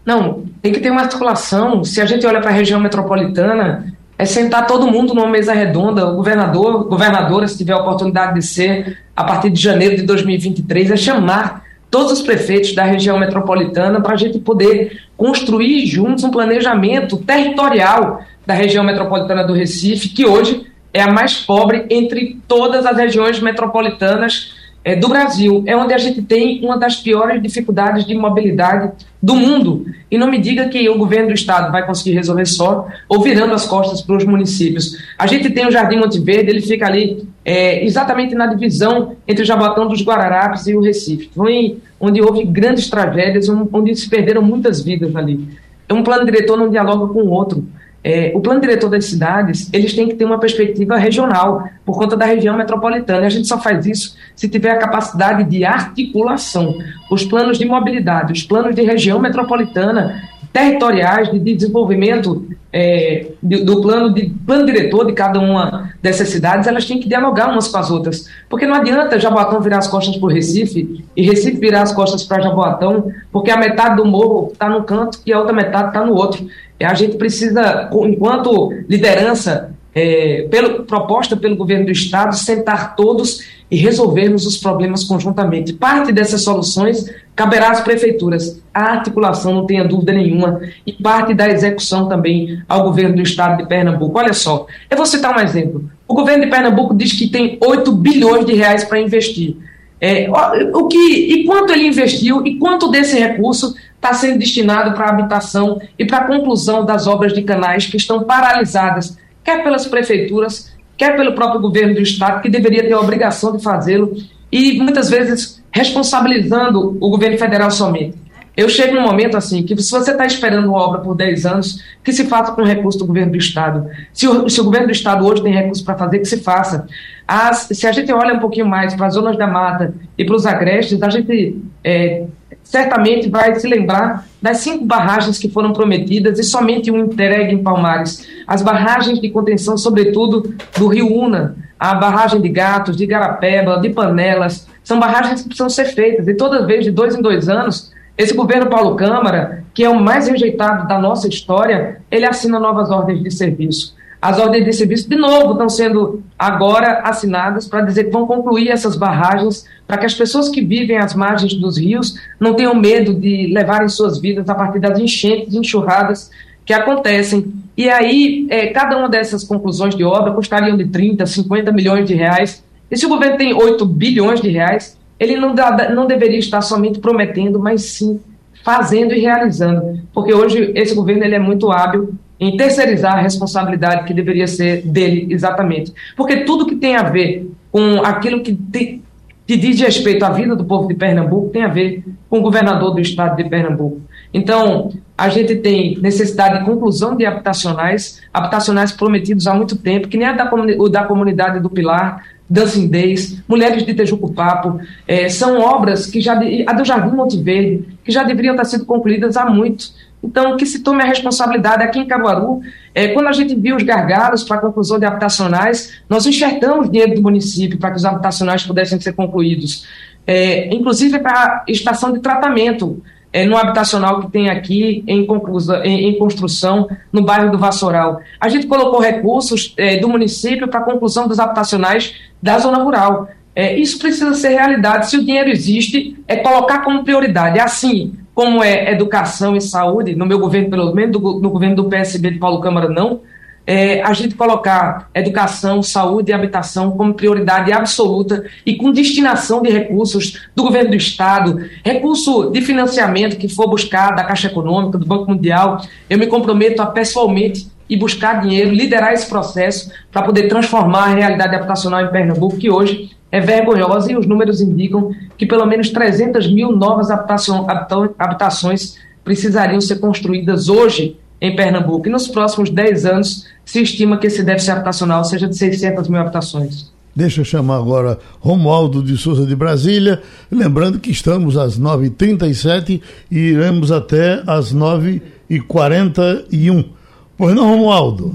Não, 0.05 0.45
tem 0.63 0.73
que 0.73 0.81
ter 0.81 0.91
uma 0.91 1.03
articulação. 1.03 1.83
Se 1.85 2.01
a 2.01 2.07
gente 2.07 2.27
olha 2.27 2.41
para 2.41 2.51
a 2.51 2.53
região 2.53 2.81
metropolitana, 2.81 3.93
é 4.19 4.25
sentar 4.25 4.67
todo 4.67 4.91
mundo 4.91 5.15
numa 5.15 5.29
mesa 5.29 5.53
redonda, 5.53 6.07
o 6.07 6.17
governador, 6.17 6.85
governadora, 6.85 7.47
se 7.47 7.59
tiver 7.59 7.73
a 7.73 7.79
oportunidade 7.79 8.35
de 8.35 8.43
ser, 8.43 8.99
a 9.15 9.25
partir 9.25 9.51
de 9.51 9.61
janeiro 9.61 9.97
de 9.97 10.03
2023, 10.03 10.91
é 10.91 10.97
chamar 10.97 11.65
todos 11.91 12.13
os 12.13 12.23
prefeitos 12.23 12.75
da 12.75 12.85
região 12.85 13.19
metropolitana 13.19 14.01
para 14.01 14.15
a 14.15 14.17
gente 14.17 14.39
poder 14.39 15.03
construir 15.17 15.87
juntos 15.87 16.25
um 16.25 16.31
planejamento 16.31 17.17
territorial 17.19 18.21
da 18.47 18.55
região 18.55 18.85
metropolitana 18.85 19.45
do 19.45 19.53
Recife, 19.53 20.11
que 20.11 20.25
hoje 20.25 20.65
é 20.95 21.03
a 21.03 21.13
mais 21.13 21.35
pobre 21.35 21.85
entre 21.91 22.39
todas 22.47 22.87
as 22.87 22.97
regiões 22.97 23.41
metropolitanas 23.41 24.55
é, 24.87 24.95
do 24.95 25.09
Brasil. 25.09 25.65
É 25.67 25.77
onde 25.77 25.93
a 25.93 25.99
gente 25.99 26.23
tem 26.23 26.65
uma 26.65 26.79
das 26.79 26.97
piores 26.97 27.43
dificuldades 27.43 28.07
de 28.07 28.15
mobilidade 28.15 28.93
do 29.21 29.35
mundo. 29.35 29.85
E 30.09 30.17
não 30.17 30.31
me 30.31 30.39
diga 30.39 30.69
que 30.69 30.89
o 30.89 30.97
governo 30.97 31.29
do 31.29 31.35
estado 31.35 31.73
vai 31.73 31.85
conseguir 31.85 32.15
resolver 32.15 32.47
só, 32.47 32.87
ou 33.09 33.21
virando 33.21 33.53
as 33.53 33.67
costas 33.67 34.01
para 34.01 34.17
os 34.17 34.25
municípios. 34.25 34.97
A 35.19 35.27
gente 35.27 35.51
tem 35.51 35.67
o 35.67 35.73
Jardim 35.73 35.97
Monte 35.97 36.21
Verde, 36.21 36.51
ele 36.51 36.63
fica 36.63 36.87
ali 36.87 37.29
é, 37.45 37.85
exatamente 37.85 38.35
na 38.37 38.47
divisão 38.47 39.17
entre 39.27 39.45
Jabotão 39.45 39.89
dos 39.89 40.03
Guararapes 40.03 40.69
e 40.69 40.77
o 40.77 40.81
Recife. 40.81 41.31
Foi 41.35 41.79
onde 41.99 42.23
houve 42.23 42.45
grandes 42.45 42.89
tragédias, 42.89 43.49
onde 43.49 43.95
se 43.97 44.09
perderam 44.09 44.41
muitas 44.41 44.81
vidas 44.81 45.15
ali. 45.17 45.49
Um 45.91 46.03
plano 46.03 46.25
diretor 46.25 46.57
não 46.57 46.71
dialoga 46.71 47.13
com 47.13 47.23
o 47.23 47.31
outro. 47.31 47.67
É, 48.09 48.31
o 48.37 48.41
plano 48.41 48.61
diretor 48.61 48.89
das 48.89 49.07
cidades, 49.07 49.69
eles 49.73 49.93
têm 49.93 50.07
que 50.07 50.15
ter 50.15 50.25
uma 50.25 50.39
perspectiva 50.39 50.97
regional, 50.97 51.69
por 51.85 51.99
conta 51.99 52.17
da 52.17 52.25
região 52.25 52.57
metropolitana. 52.57 53.23
E 53.23 53.27
a 53.27 53.29
gente 53.29 53.49
só 53.49 53.59
faz 53.59 53.85
isso 53.85 54.17
se 54.37 54.49
tiver 54.49 54.71
a 54.71 54.79
capacidade 54.79 55.43
de 55.43 55.65
articulação. 55.65 56.79
Os 57.11 57.25
planos 57.25 57.59
de 57.59 57.65
mobilidade, 57.65 58.33
os 58.33 58.45
planos 58.45 58.77
de 58.77 58.83
região 58.83 59.19
metropolitana, 59.19 60.23
territoriais 60.57 61.31
de 61.31 61.39
desenvolvimento 61.39 62.47
é, 62.73 63.27
do, 63.43 63.83
plano 63.83 64.15
de 64.15 64.31
plano 64.47 64.65
diretor 64.65 65.07
de 65.07 65.13
cada 65.13 65.39
uma 65.39 65.93
dessas 66.03 66.31
cidades, 66.31 66.67
elas 66.67 66.87
têm 66.87 66.99
que 66.99 67.07
dialogar 67.07 67.51
umas 67.51 67.69
com 67.69 67.77
as 67.77 67.91
outras. 67.91 68.27
Porque 68.49 68.67
não 68.67 68.75
adianta 68.75 69.21
Jaboatão 69.21 69.61
virar 69.61 69.79
as 69.79 69.87
costas 69.87 70.17
para 70.17 70.27
o 70.27 70.33
Recife 70.33 71.05
e 71.15 71.23
Recife 71.23 71.59
virar 71.59 71.83
as 71.83 71.93
costas 71.93 72.23
para 72.25 72.41
Jaboatão, 72.41 73.13
porque 73.31 73.51
a 73.51 73.59
metade 73.59 73.97
do 73.97 74.07
morro 74.07 74.49
está 74.51 74.67
num 74.67 74.83
canto 74.83 75.21
e 75.27 75.33
a 75.33 75.39
outra 75.39 75.55
metade 75.55 75.89
está 75.89 76.03
no 76.03 76.15
outro. 76.15 76.47
A 76.83 76.95
gente 76.95 77.17
precisa, 77.17 77.91
enquanto 77.93 78.73
liderança, 78.89 79.75
é, 79.97 80.47
pelo, 80.51 80.85
proposta 80.85 81.35
pelo 81.35 81.57
governo 81.57 81.87
do 81.87 81.91
Estado, 81.91 82.37
sentar 82.37 82.95
todos 82.95 83.41
e 83.71 83.77
resolvermos 83.77 84.47
os 84.47 84.59
problemas 84.59 85.03
conjuntamente. 85.03 85.73
Parte 85.73 86.13
dessas 86.13 86.43
soluções 86.43 87.11
caberá 87.35 87.71
às 87.71 87.81
prefeituras. 87.81 88.63
A 88.75 88.93
articulação, 88.93 89.55
não 89.55 89.67
tenha 89.67 89.89
dúvida 89.89 90.13
nenhuma, 90.13 90.61
e 90.87 90.93
parte 90.93 91.33
da 91.33 91.49
execução 91.49 92.11
também 92.11 92.63
ao 92.69 92.83
governo 92.83 93.17
do 93.17 93.23
Estado 93.23 93.57
de 93.57 93.67
Pernambuco. 93.67 94.19
Olha 94.19 94.35
só, 94.35 94.67
eu 94.91 94.99
vou 94.99 95.07
citar 95.07 95.35
um 95.35 95.41
exemplo. 95.41 95.91
O 96.07 96.15
governo 96.15 96.45
de 96.45 96.51
Pernambuco 96.51 96.95
diz 96.95 97.15
que 97.15 97.29
tem 97.29 97.59
8 97.59 97.91
bilhões 97.93 98.45
de 98.45 98.53
reais 98.53 98.85
para 98.85 99.01
investir. 99.01 99.57
É, 99.99 100.29
o 100.75 100.89
que, 100.89 100.99
e 100.99 101.45
quanto 101.47 101.73
ele 101.73 101.87
investiu 101.87 102.47
e 102.47 102.59
quanto 102.59 102.91
desse 102.91 103.19
recurso 103.19 103.75
está 103.95 104.13
sendo 104.13 104.39
destinado 104.39 104.93
para 104.93 105.07
a 105.07 105.09
habitação 105.09 105.81
e 105.99 106.05
para 106.05 106.19
a 106.19 106.27
conclusão 106.27 106.85
das 106.85 107.07
obras 107.07 107.33
de 107.33 107.41
canais 107.41 107.87
que 107.87 107.97
estão 107.97 108.23
paralisadas, 108.25 109.17
quer 109.47 109.63
pelas 109.63 109.87
prefeituras, 109.87 110.77
quer 110.99 111.17
pelo 111.17 111.33
próprio 111.33 111.61
governo 111.61 111.95
do 111.95 112.01
Estado, 112.01 112.43
que 112.43 112.49
deveria 112.49 112.83
ter 112.83 112.93
a 112.93 113.01
obrigação 113.01 113.57
de 113.57 113.63
fazê-lo, 113.63 114.13
e 114.51 114.79
muitas 114.81 115.09
vezes 115.09 115.63
responsabilizando 115.71 116.99
o 117.01 117.09
governo 117.11 117.39
federal 117.39 117.71
somente. 117.71 118.19
Eu 118.57 118.69
chego 118.69 118.95
num 118.95 119.03
momento 119.03 119.37
assim, 119.37 119.63
que 119.63 119.77
se 119.81 119.91
você 119.91 120.11
está 120.11 120.25
esperando 120.25 120.67
uma 120.67 120.79
obra 120.79 121.01
por 121.01 121.15
10 121.15 121.47
anos, 121.47 121.85
que 122.03 122.13
se 122.13 122.25
faça 122.25 122.53
com 122.53 122.63
recurso 122.63 122.99
do 122.99 123.07
governo 123.07 123.33
do 123.33 123.39
Estado. 123.39 123.87
Se 124.13 124.27
o, 124.27 124.49
se 124.49 124.61
o 124.61 124.65
governo 124.65 124.87
do 124.87 124.93
Estado 124.93 125.27
hoje 125.27 125.43
tem 125.43 125.53
recurso 125.53 125.85
para 125.85 125.95
fazer, 125.95 126.19
que 126.21 126.25
se 126.25 126.39
faça. 126.39 126.87
As, 127.29 127.69
se 127.71 127.87
a 127.87 127.93
gente 127.93 128.11
olha 128.11 128.35
um 128.35 128.41
pouquinho 128.41 128.67
mais 128.67 128.95
para 128.95 129.07
as 129.07 129.15
zonas 129.15 129.37
da 129.37 129.47
mata 129.47 129.95
e 130.17 130.25
para 130.25 130.35
os 130.35 130.47
agrestes, 130.47 131.03
a 131.03 131.11
gente 131.11 131.63
é, 131.85 132.25
certamente 132.67 133.29
vai 133.29 133.55
se 133.55 133.67
lembrar 133.67 134.27
das 134.43 134.59
cinco 134.59 134.85
barragens 134.85 135.39
que 135.39 135.49
foram 135.49 135.73
prometidas 135.73 136.39
e 136.39 136.43
somente 136.43 136.91
um 136.91 136.99
entregue 136.99 137.55
em 137.55 137.63
Palmares. 137.63 138.27
As 138.47 138.61
barragens 138.61 139.21
de 139.21 139.31
contenção, 139.31 139.79
sobretudo 139.79 140.55
do 140.77 140.89
Rio 140.89 141.13
Una, 141.13 141.57
a 141.79 141.95
barragem 141.95 142.41
de 142.41 142.49
Gatos, 142.49 142.97
de 142.97 143.07
Garapeba, 143.07 143.81
de 143.81 143.91
Panelas, 143.91 144.67
são 144.83 144.99
barragens 144.99 145.43
que 145.43 145.49
precisam 145.49 145.69
ser 145.69 145.87
feitas. 145.87 146.27
E 146.27 146.35
toda 146.35 146.67
vez, 146.67 146.85
de 146.85 146.91
dois 146.91 147.15
em 147.15 147.23
dois 147.23 147.49
anos, 147.49 147.93
esse 148.19 148.35
governo 148.35 148.69
Paulo 148.69 148.97
Câmara, 148.97 149.65
que 149.73 149.85
é 149.85 149.89
o 149.89 150.01
mais 150.01 150.27
rejeitado 150.27 150.89
da 150.89 150.99
nossa 150.99 151.29
história, 151.29 152.01
ele 152.11 152.27
assina 152.27 152.59
novas 152.59 152.91
ordens 152.91 153.23
de 153.23 153.31
serviço. 153.31 153.96
As 154.21 154.39
ordens 154.39 154.65
de 154.65 154.73
serviço, 154.73 155.09
de 155.09 155.17
novo, 155.17 155.53
estão 155.53 155.69
sendo 155.69 156.23
agora 156.39 157.01
assinadas 157.05 157.67
para 157.67 157.83
dizer 157.83 158.05
que 158.05 158.11
vão 158.11 158.27
concluir 158.27 158.69
essas 158.69 158.97
barragens 158.97 159.67
para 159.87 159.99
que 159.99 160.07
as 160.07 160.15
pessoas 160.15 160.49
que 160.49 160.63
vivem 160.63 160.99
às 160.99 161.15
margens 161.15 161.55
dos 161.55 161.79
rios 161.79 162.15
não 162.41 162.55
tenham 162.55 162.75
medo 162.75 163.15
de 163.15 163.53
levarem 163.53 163.89
suas 163.89 164.19
vidas 164.19 164.49
a 164.49 164.55
partir 164.55 164.81
das 164.81 164.99
enchentes 164.99 165.55
enxurradas 165.55 166.31
que 166.65 166.73
acontecem. 166.73 167.53
E 167.77 167.89
aí, 167.89 168.47
é, 168.51 168.69
cada 168.69 168.97
uma 168.97 169.09
dessas 169.09 169.45
conclusões 169.45 169.95
de 169.95 170.03
obra 170.03 170.33
custariam 170.33 170.77
de 170.77 170.87
30, 170.87 171.25
50 171.25 171.71
milhões 171.71 172.09
de 172.09 172.15
reais. 172.15 172.65
E 172.91 172.97
se 172.97 173.07
o 173.07 173.09
governo 173.09 173.37
tem 173.37 173.55
8 173.55 173.85
bilhões 173.85 174.41
de 174.41 174.49
reais, 174.49 174.99
ele 175.21 175.37
não, 175.37 175.55
dá, 175.55 175.91
não 175.91 176.07
deveria 176.07 176.39
estar 176.39 176.63
somente 176.63 176.99
prometendo, 176.99 177.59
mas 177.59 177.83
sim 177.83 178.21
fazendo 178.65 179.15
e 179.15 179.21
realizando. 179.21 180.01
Porque 180.13 180.35
hoje 180.35 180.73
esse 180.75 180.95
governo 180.95 181.23
ele 181.23 181.37
é 181.37 181.39
muito 181.39 181.71
hábil 181.71 182.15
em 182.39 182.57
terceirizar 182.57 183.19
a 183.19 183.23
responsabilidade 183.23 184.05
que 184.05 184.15
deveria 184.15 184.47
ser 184.47 184.83
dele 184.83 185.27
exatamente. 185.31 185.93
Porque 186.17 186.45
tudo 186.45 186.67
que 186.67 186.77
tem 186.77 186.97
a 186.97 187.03
ver 187.03 187.51
com 187.73 188.03
aquilo 188.03 188.43
que, 188.43 188.55
te, 188.55 189.03
que 189.47 189.57
diz 189.57 189.81
respeito 189.81 190.25
à 190.25 190.31
vida 190.31 190.55
do 190.55 190.65
povo 190.65 190.89
de 190.89 190.95
Pernambuco 190.95 191.51
tem 191.51 191.63
a 191.63 191.69
ver 191.69 192.05
com 192.29 192.39
o 192.39 192.43
governador 192.43 192.95
do 192.95 193.01
estado 193.01 193.37
de 193.37 193.49
Pernambuco. 193.49 194.01
Então, 194.33 194.93
a 195.17 195.29
gente 195.29 195.57
tem 195.57 195.99
necessidade 195.99 196.59
de 196.59 196.65
conclusão 196.65 197.17
de 197.17 197.25
habitacionais, 197.25 198.21
habitacionais 198.33 198.93
prometidos 198.93 199.47
há 199.47 199.55
muito 199.55 199.77
tempo, 199.77 200.09
que 200.09 200.19
nem 200.19 200.27
a 200.27 200.33
da, 200.33 200.51
da 200.91 201.05
comunidade 201.05 201.61
do 201.61 201.71
Pilar, 201.71 202.23
Dancing 202.49 202.89
Days, 202.89 203.43
Mulheres 203.49 203.85
de 203.85 203.95
Tejuco 203.95 204.33
Papo, 204.33 204.79
é, 205.07 205.29
são 205.29 205.61
obras 205.61 206.07
que 206.07 206.21
já, 206.21 206.39
a 206.67 206.73
do 206.73 206.85
Jardim 206.85 207.17
Monte 207.17 207.43
Verde, 207.43 207.85
que 208.05 208.13
já 208.13 208.23
deveriam 208.23 208.53
estar 208.53 208.65
sendo 208.65 208.85
concluídas 208.85 209.37
há 209.37 209.47
muito. 209.47 209.87
Então, 210.23 210.57
que 210.57 210.67
se 210.67 210.83
tome 210.83 211.03
a 211.03 211.07
responsabilidade 211.07 211.83
aqui 211.83 211.99
em 211.99 212.07
Caruaru. 212.07 212.61
É, 212.95 213.09
quando 213.09 213.29
a 213.29 213.33
gente 213.33 213.55
viu 213.55 213.77
os 213.77 213.83
gargalos 213.83 214.43
para 214.43 214.57
a 214.57 214.61
conclusão 214.61 214.99
de 214.99 215.05
habitacionais, 215.05 216.01
nós 216.09 216.27
enxertamos 216.27 216.91
dinheiro 216.91 217.15
do 217.15 217.23
município 217.23 217.79
para 217.79 217.91
que 217.91 217.97
os 217.97 218.05
habitacionais 218.05 218.65
pudessem 218.65 219.01
ser 219.01 219.13
concluídos. 219.13 219.87
É, 220.27 220.75
inclusive 220.75 221.19
para 221.21 221.33
a 221.33 221.65
estação 221.69 222.13
de 222.13 222.19
tratamento 222.19 223.01
é, 223.33 223.45
no 223.45 223.57
habitacional 223.57 224.23
que 224.23 224.31
tem 224.31 224.49
aqui 224.49 225.05
em, 225.07 225.25
conclusão, 225.27 225.85
em, 225.85 226.09
em, 226.09 226.19
construção 226.19 226.89
no 227.13 227.23
bairro 227.23 227.53
do 227.53 227.59
Vassoural. 227.59 228.21
A 228.41 228.49
gente 228.49 228.67
colocou 228.67 228.99
recursos 228.99 229.75
é, 229.77 229.99
do 229.99 230.09
município 230.09 230.67
para 230.69 230.81
a 230.81 230.85
conclusão 230.85 231.29
dos 231.29 231.39
habitacionais 231.39 232.15
da 232.43 232.59
zona 232.59 232.83
rural. 232.83 233.29
É, 233.55 233.79
isso 233.79 233.99
precisa 233.99 234.35
ser 234.35 234.49
realidade. 234.49 235.11
Se 235.11 235.19
o 235.19 235.25
dinheiro 235.25 235.51
existe, 235.51 236.17
é 236.27 236.37
colocar 236.37 236.81
como 236.81 237.05
prioridade. 237.05 237.59
É 237.59 237.63
assim 237.63 238.15
como 238.37 238.63
é 238.63 238.93
educação 238.93 239.57
e 239.57 239.63
saúde, 239.63 240.15
no 240.15 240.27
meu 240.27 240.39
governo, 240.39 240.69
pelo 240.69 240.95
menos 240.95 241.19
no 241.19 241.49
governo 241.49 241.77
do 241.77 241.85
PSB 241.89 242.33
de 242.33 242.39
Paulo 242.39 242.61
Câmara, 242.61 242.87
não, 242.87 243.23
é, 243.67 244.03
a 244.03 244.13
gente 244.13 244.35
colocar 244.35 245.09
educação, 245.15 245.83
saúde 245.83 246.31
e 246.31 246.35
habitação 246.35 246.91
como 246.91 247.15
prioridade 247.15 247.73
absoluta 247.73 248.45
e 248.67 248.77
com 248.77 248.93
destinação 248.93 249.63
de 249.63 249.71
recursos 249.71 250.49
do 250.55 250.65
governo 250.65 250.91
do 250.91 250.97
Estado, 250.97 251.65
recurso 251.83 252.51
de 252.51 252.61
financiamento 252.61 253.39
que 253.39 253.49
for 253.49 253.69
buscar 253.69 254.15
da 254.15 254.23
Caixa 254.23 254.49
Econômica, 254.49 254.99
do 254.99 255.07
Banco 255.07 255.31
Mundial, 255.31 255.81
eu 256.11 256.19
me 256.19 256.27
comprometo 256.27 256.83
a 256.83 256.87
pessoalmente 256.87 257.69
e 257.89 257.97
buscar 257.97 258.43
dinheiro, 258.43 258.71
liderar 258.71 259.13
esse 259.13 259.29
processo 259.29 259.91
para 260.11 260.23
poder 260.23 260.49
transformar 260.49 261.05
a 261.05 261.15
realidade 261.15 261.55
habitacional 261.55 262.05
em 262.05 262.11
Pernambuco, 262.11 262.57
que 262.57 262.71
hoje 262.71 263.11
é 263.31 263.41
vergonhosa 263.41 264.13
e 264.13 264.17
os 264.17 264.27
números 264.27 264.61
indicam 264.61 265.13
que 265.37 265.47
pelo 265.47 265.67
menos 265.67 265.91
300 265.91 266.53
mil 266.53 266.73
novas 266.73 267.11
habitações 267.11 268.97
precisariam 269.25 269.81
ser 269.81 269.97
construídas 269.97 270.69
hoje 270.69 271.17
em 271.41 271.55
Pernambuco. 271.55 272.09
E 272.09 272.11
nos 272.11 272.27
próximos 272.29 272.71
10 272.71 273.07
anos 273.07 273.47
se 273.65 273.83
estima 273.83 274.17
que 274.17 274.29
esse 274.29 274.43
déficit 274.43 274.73
habitacional 274.73 275.25
seja 275.25 275.49
de 275.49 275.57
600 275.57 276.09
mil 276.09 276.21
habitações. 276.21 276.93
Deixa 277.15 277.41
eu 277.41 277.45
chamar 277.45 277.79
agora 277.79 278.19
Romualdo 278.41 279.03
de 279.03 279.17
Souza 279.17 279.47
de 279.47 279.57
Brasília, 279.57 280.23
lembrando 280.51 281.01
que 281.01 281.11
estamos 281.11 281.57
às 281.57 281.81
9h37 281.81 283.01
e 283.31 283.39
iremos 283.39 283.91
até 283.91 284.43
às 284.47 284.75
9h41. 284.75 286.96
Pois 287.37 287.55
não, 287.55 287.69
Romualdo? 287.71 288.35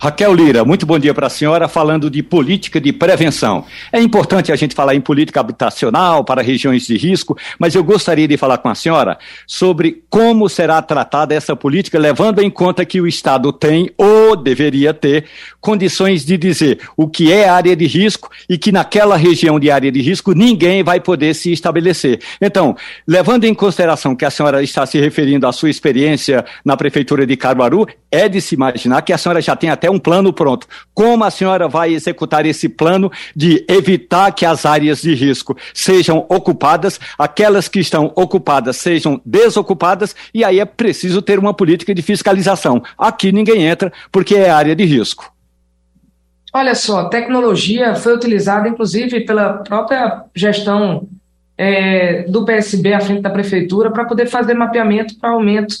Raquel 0.00 0.32
Lira, 0.32 0.64
muito 0.64 0.86
bom 0.86 0.96
dia 0.96 1.12
para 1.12 1.26
a 1.26 1.30
senhora, 1.30 1.66
falando 1.66 2.08
de 2.08 2.22
política 2.22 2.80
de 2.80 2.92
prevenção. 2.92 3.64
É 3.92 4.00
importante 4.00 4.52
a 4.52 4.56
gente 4.56 4.72
falar 4.72 4.94
em 4.94 5.00
política 5.00 5.40
habitacional 5.40 6.22
para 6.22 6.40
regiões 6.40 6.86
de 6.86 6.96
risco, 6.96 7.36
mas 7.58 7.74
eu 7.74 7.82
gostaria 7.82 8.28
de 8.28 8.36
falar 8.36 8.58
com 8.58 8.68
a 8.68 8.76
senhora 8.76 9.18
sobre 9.44 10.04
como 10.08 10.48
será 10.48 10.80
tratada 10.80 11.34
essa 11.34 11.56
política, 11.56 11.98
levando 11.98 12.40
em 12.40 12.48
conta 12.48 12.84
que 12.84 13.00
o 13.00 13.08
Estado 13.08 13.52
tem 13.52 13.90
ou 13.98 14.36
deveria 14.36 14.94
ter 14.94 15.24
condições 15.60 16.24
de 16.24 16.36
dizer 16.36 16.78
o 16.96 17.08
que 17.08 17.32
é 17.32 17.48
área 17.48 17.74
de 17.74 17.86
risco 17.88 18.30
e 18.48 18.56
que 18.56 18.70
naquela 18.70 19.16
região 19.16 19.58
de 19.58 19.68
área 19.68 19.90
de 19.90 20.00
risco 20.00 20.32
ninguém 20.32 20.84
vai 20.84 21.00
poder 21.00 21.34
se 21.34 21.50
estabelecer. 21.50 22.20
Então, 22.40 22.76
levando 23.04 23.46
em 23.46 23.54
consideração 23.54 24.14
que 24.14 24.24
a 24.24 24.30
senhora 24.30 24.62
está 24.62 24.86
se 24.86 25.00
referindo 25.00 25.44
à 25.44 25.50
sua 25.50 25.70
experiência 25.70 26.44
na 26.64 26.76
Prefeitura 26.76 27.26
de 27.26 27.36
Caruaru, 27.36 27.84
é 28.12 28.28
de 28.28 28.40
se 28.40 28.54
imaginar 28.54 29.02
que 29.02 29.12
a 29.12 29.18
senhora 29.18 29.42
já 29.42 29.56
tem 29.56 29.70
até 29.70 29.87
até 29.88 29.90
um 29.90 29.98
plano 29.98 30.32
pronto. 30.32 30.66
Como 30.94 31.24
a 31.24 31.30
senhora 31.30 31.66
vai 31.66 31.92
executar 31.92 32.44
esse 32.44 32.68
plano 32.68 33.10
de 33.34 33.64
evitar 33.68 34.30
que 34.32 34.44
as 34.44 34.66
áreas 34.66 35.00
de 35.00 35.14
risco 35.14 35.56
sejam 35.72 36.26
ocupadas, 36.28 37.00
aquelas 37.18 37.66
que 37.66 37.80
estão 37.80 38.12
ocupadas 38.14 38.76
sejam 38.76 39.20
desocupadas, 39.24 40.14
e 40.32 40.44
aí 40.44 40.60
é 40.60 40.64
preciso 40.64 41.22
ter 41.22 41.38
uma 41.38 41.54
política 41.54 41.94
de 41.94 42.02
fiscalização. 42.02 42.82
Aqui 42.96 43.32
ninguém 43.32 43.64
entra 43.64 43.92
porque 44.12 44.34
é 44.34 44.50
área 44.50 44.76
de 44.76 44.84
risco. 44.84 45.32
Olha 46.52 46.74
só, 46.74 47.08
tecnologia 47.08 47.94
foi 47.94 48.14
utilizada, 48.14 48.68
inclusive, 48.68 49.20
pela 49.20 49.58
própria 49.58 50.24
gestão 50.34 51.06
é, 51.56 52.22
do 52.22 52.44
PSB 52.44 52.94
à 52.94 53.00
frente 53.00 53.20
da 53.20 53.30
prefeitura 53.30 53.90
para 53.90 54.06
poder 54.06 54.26
fazer 54.26 54.54
mapeamento 54.54 55.18
para 55.18 55.30
aumento 55.30 55.74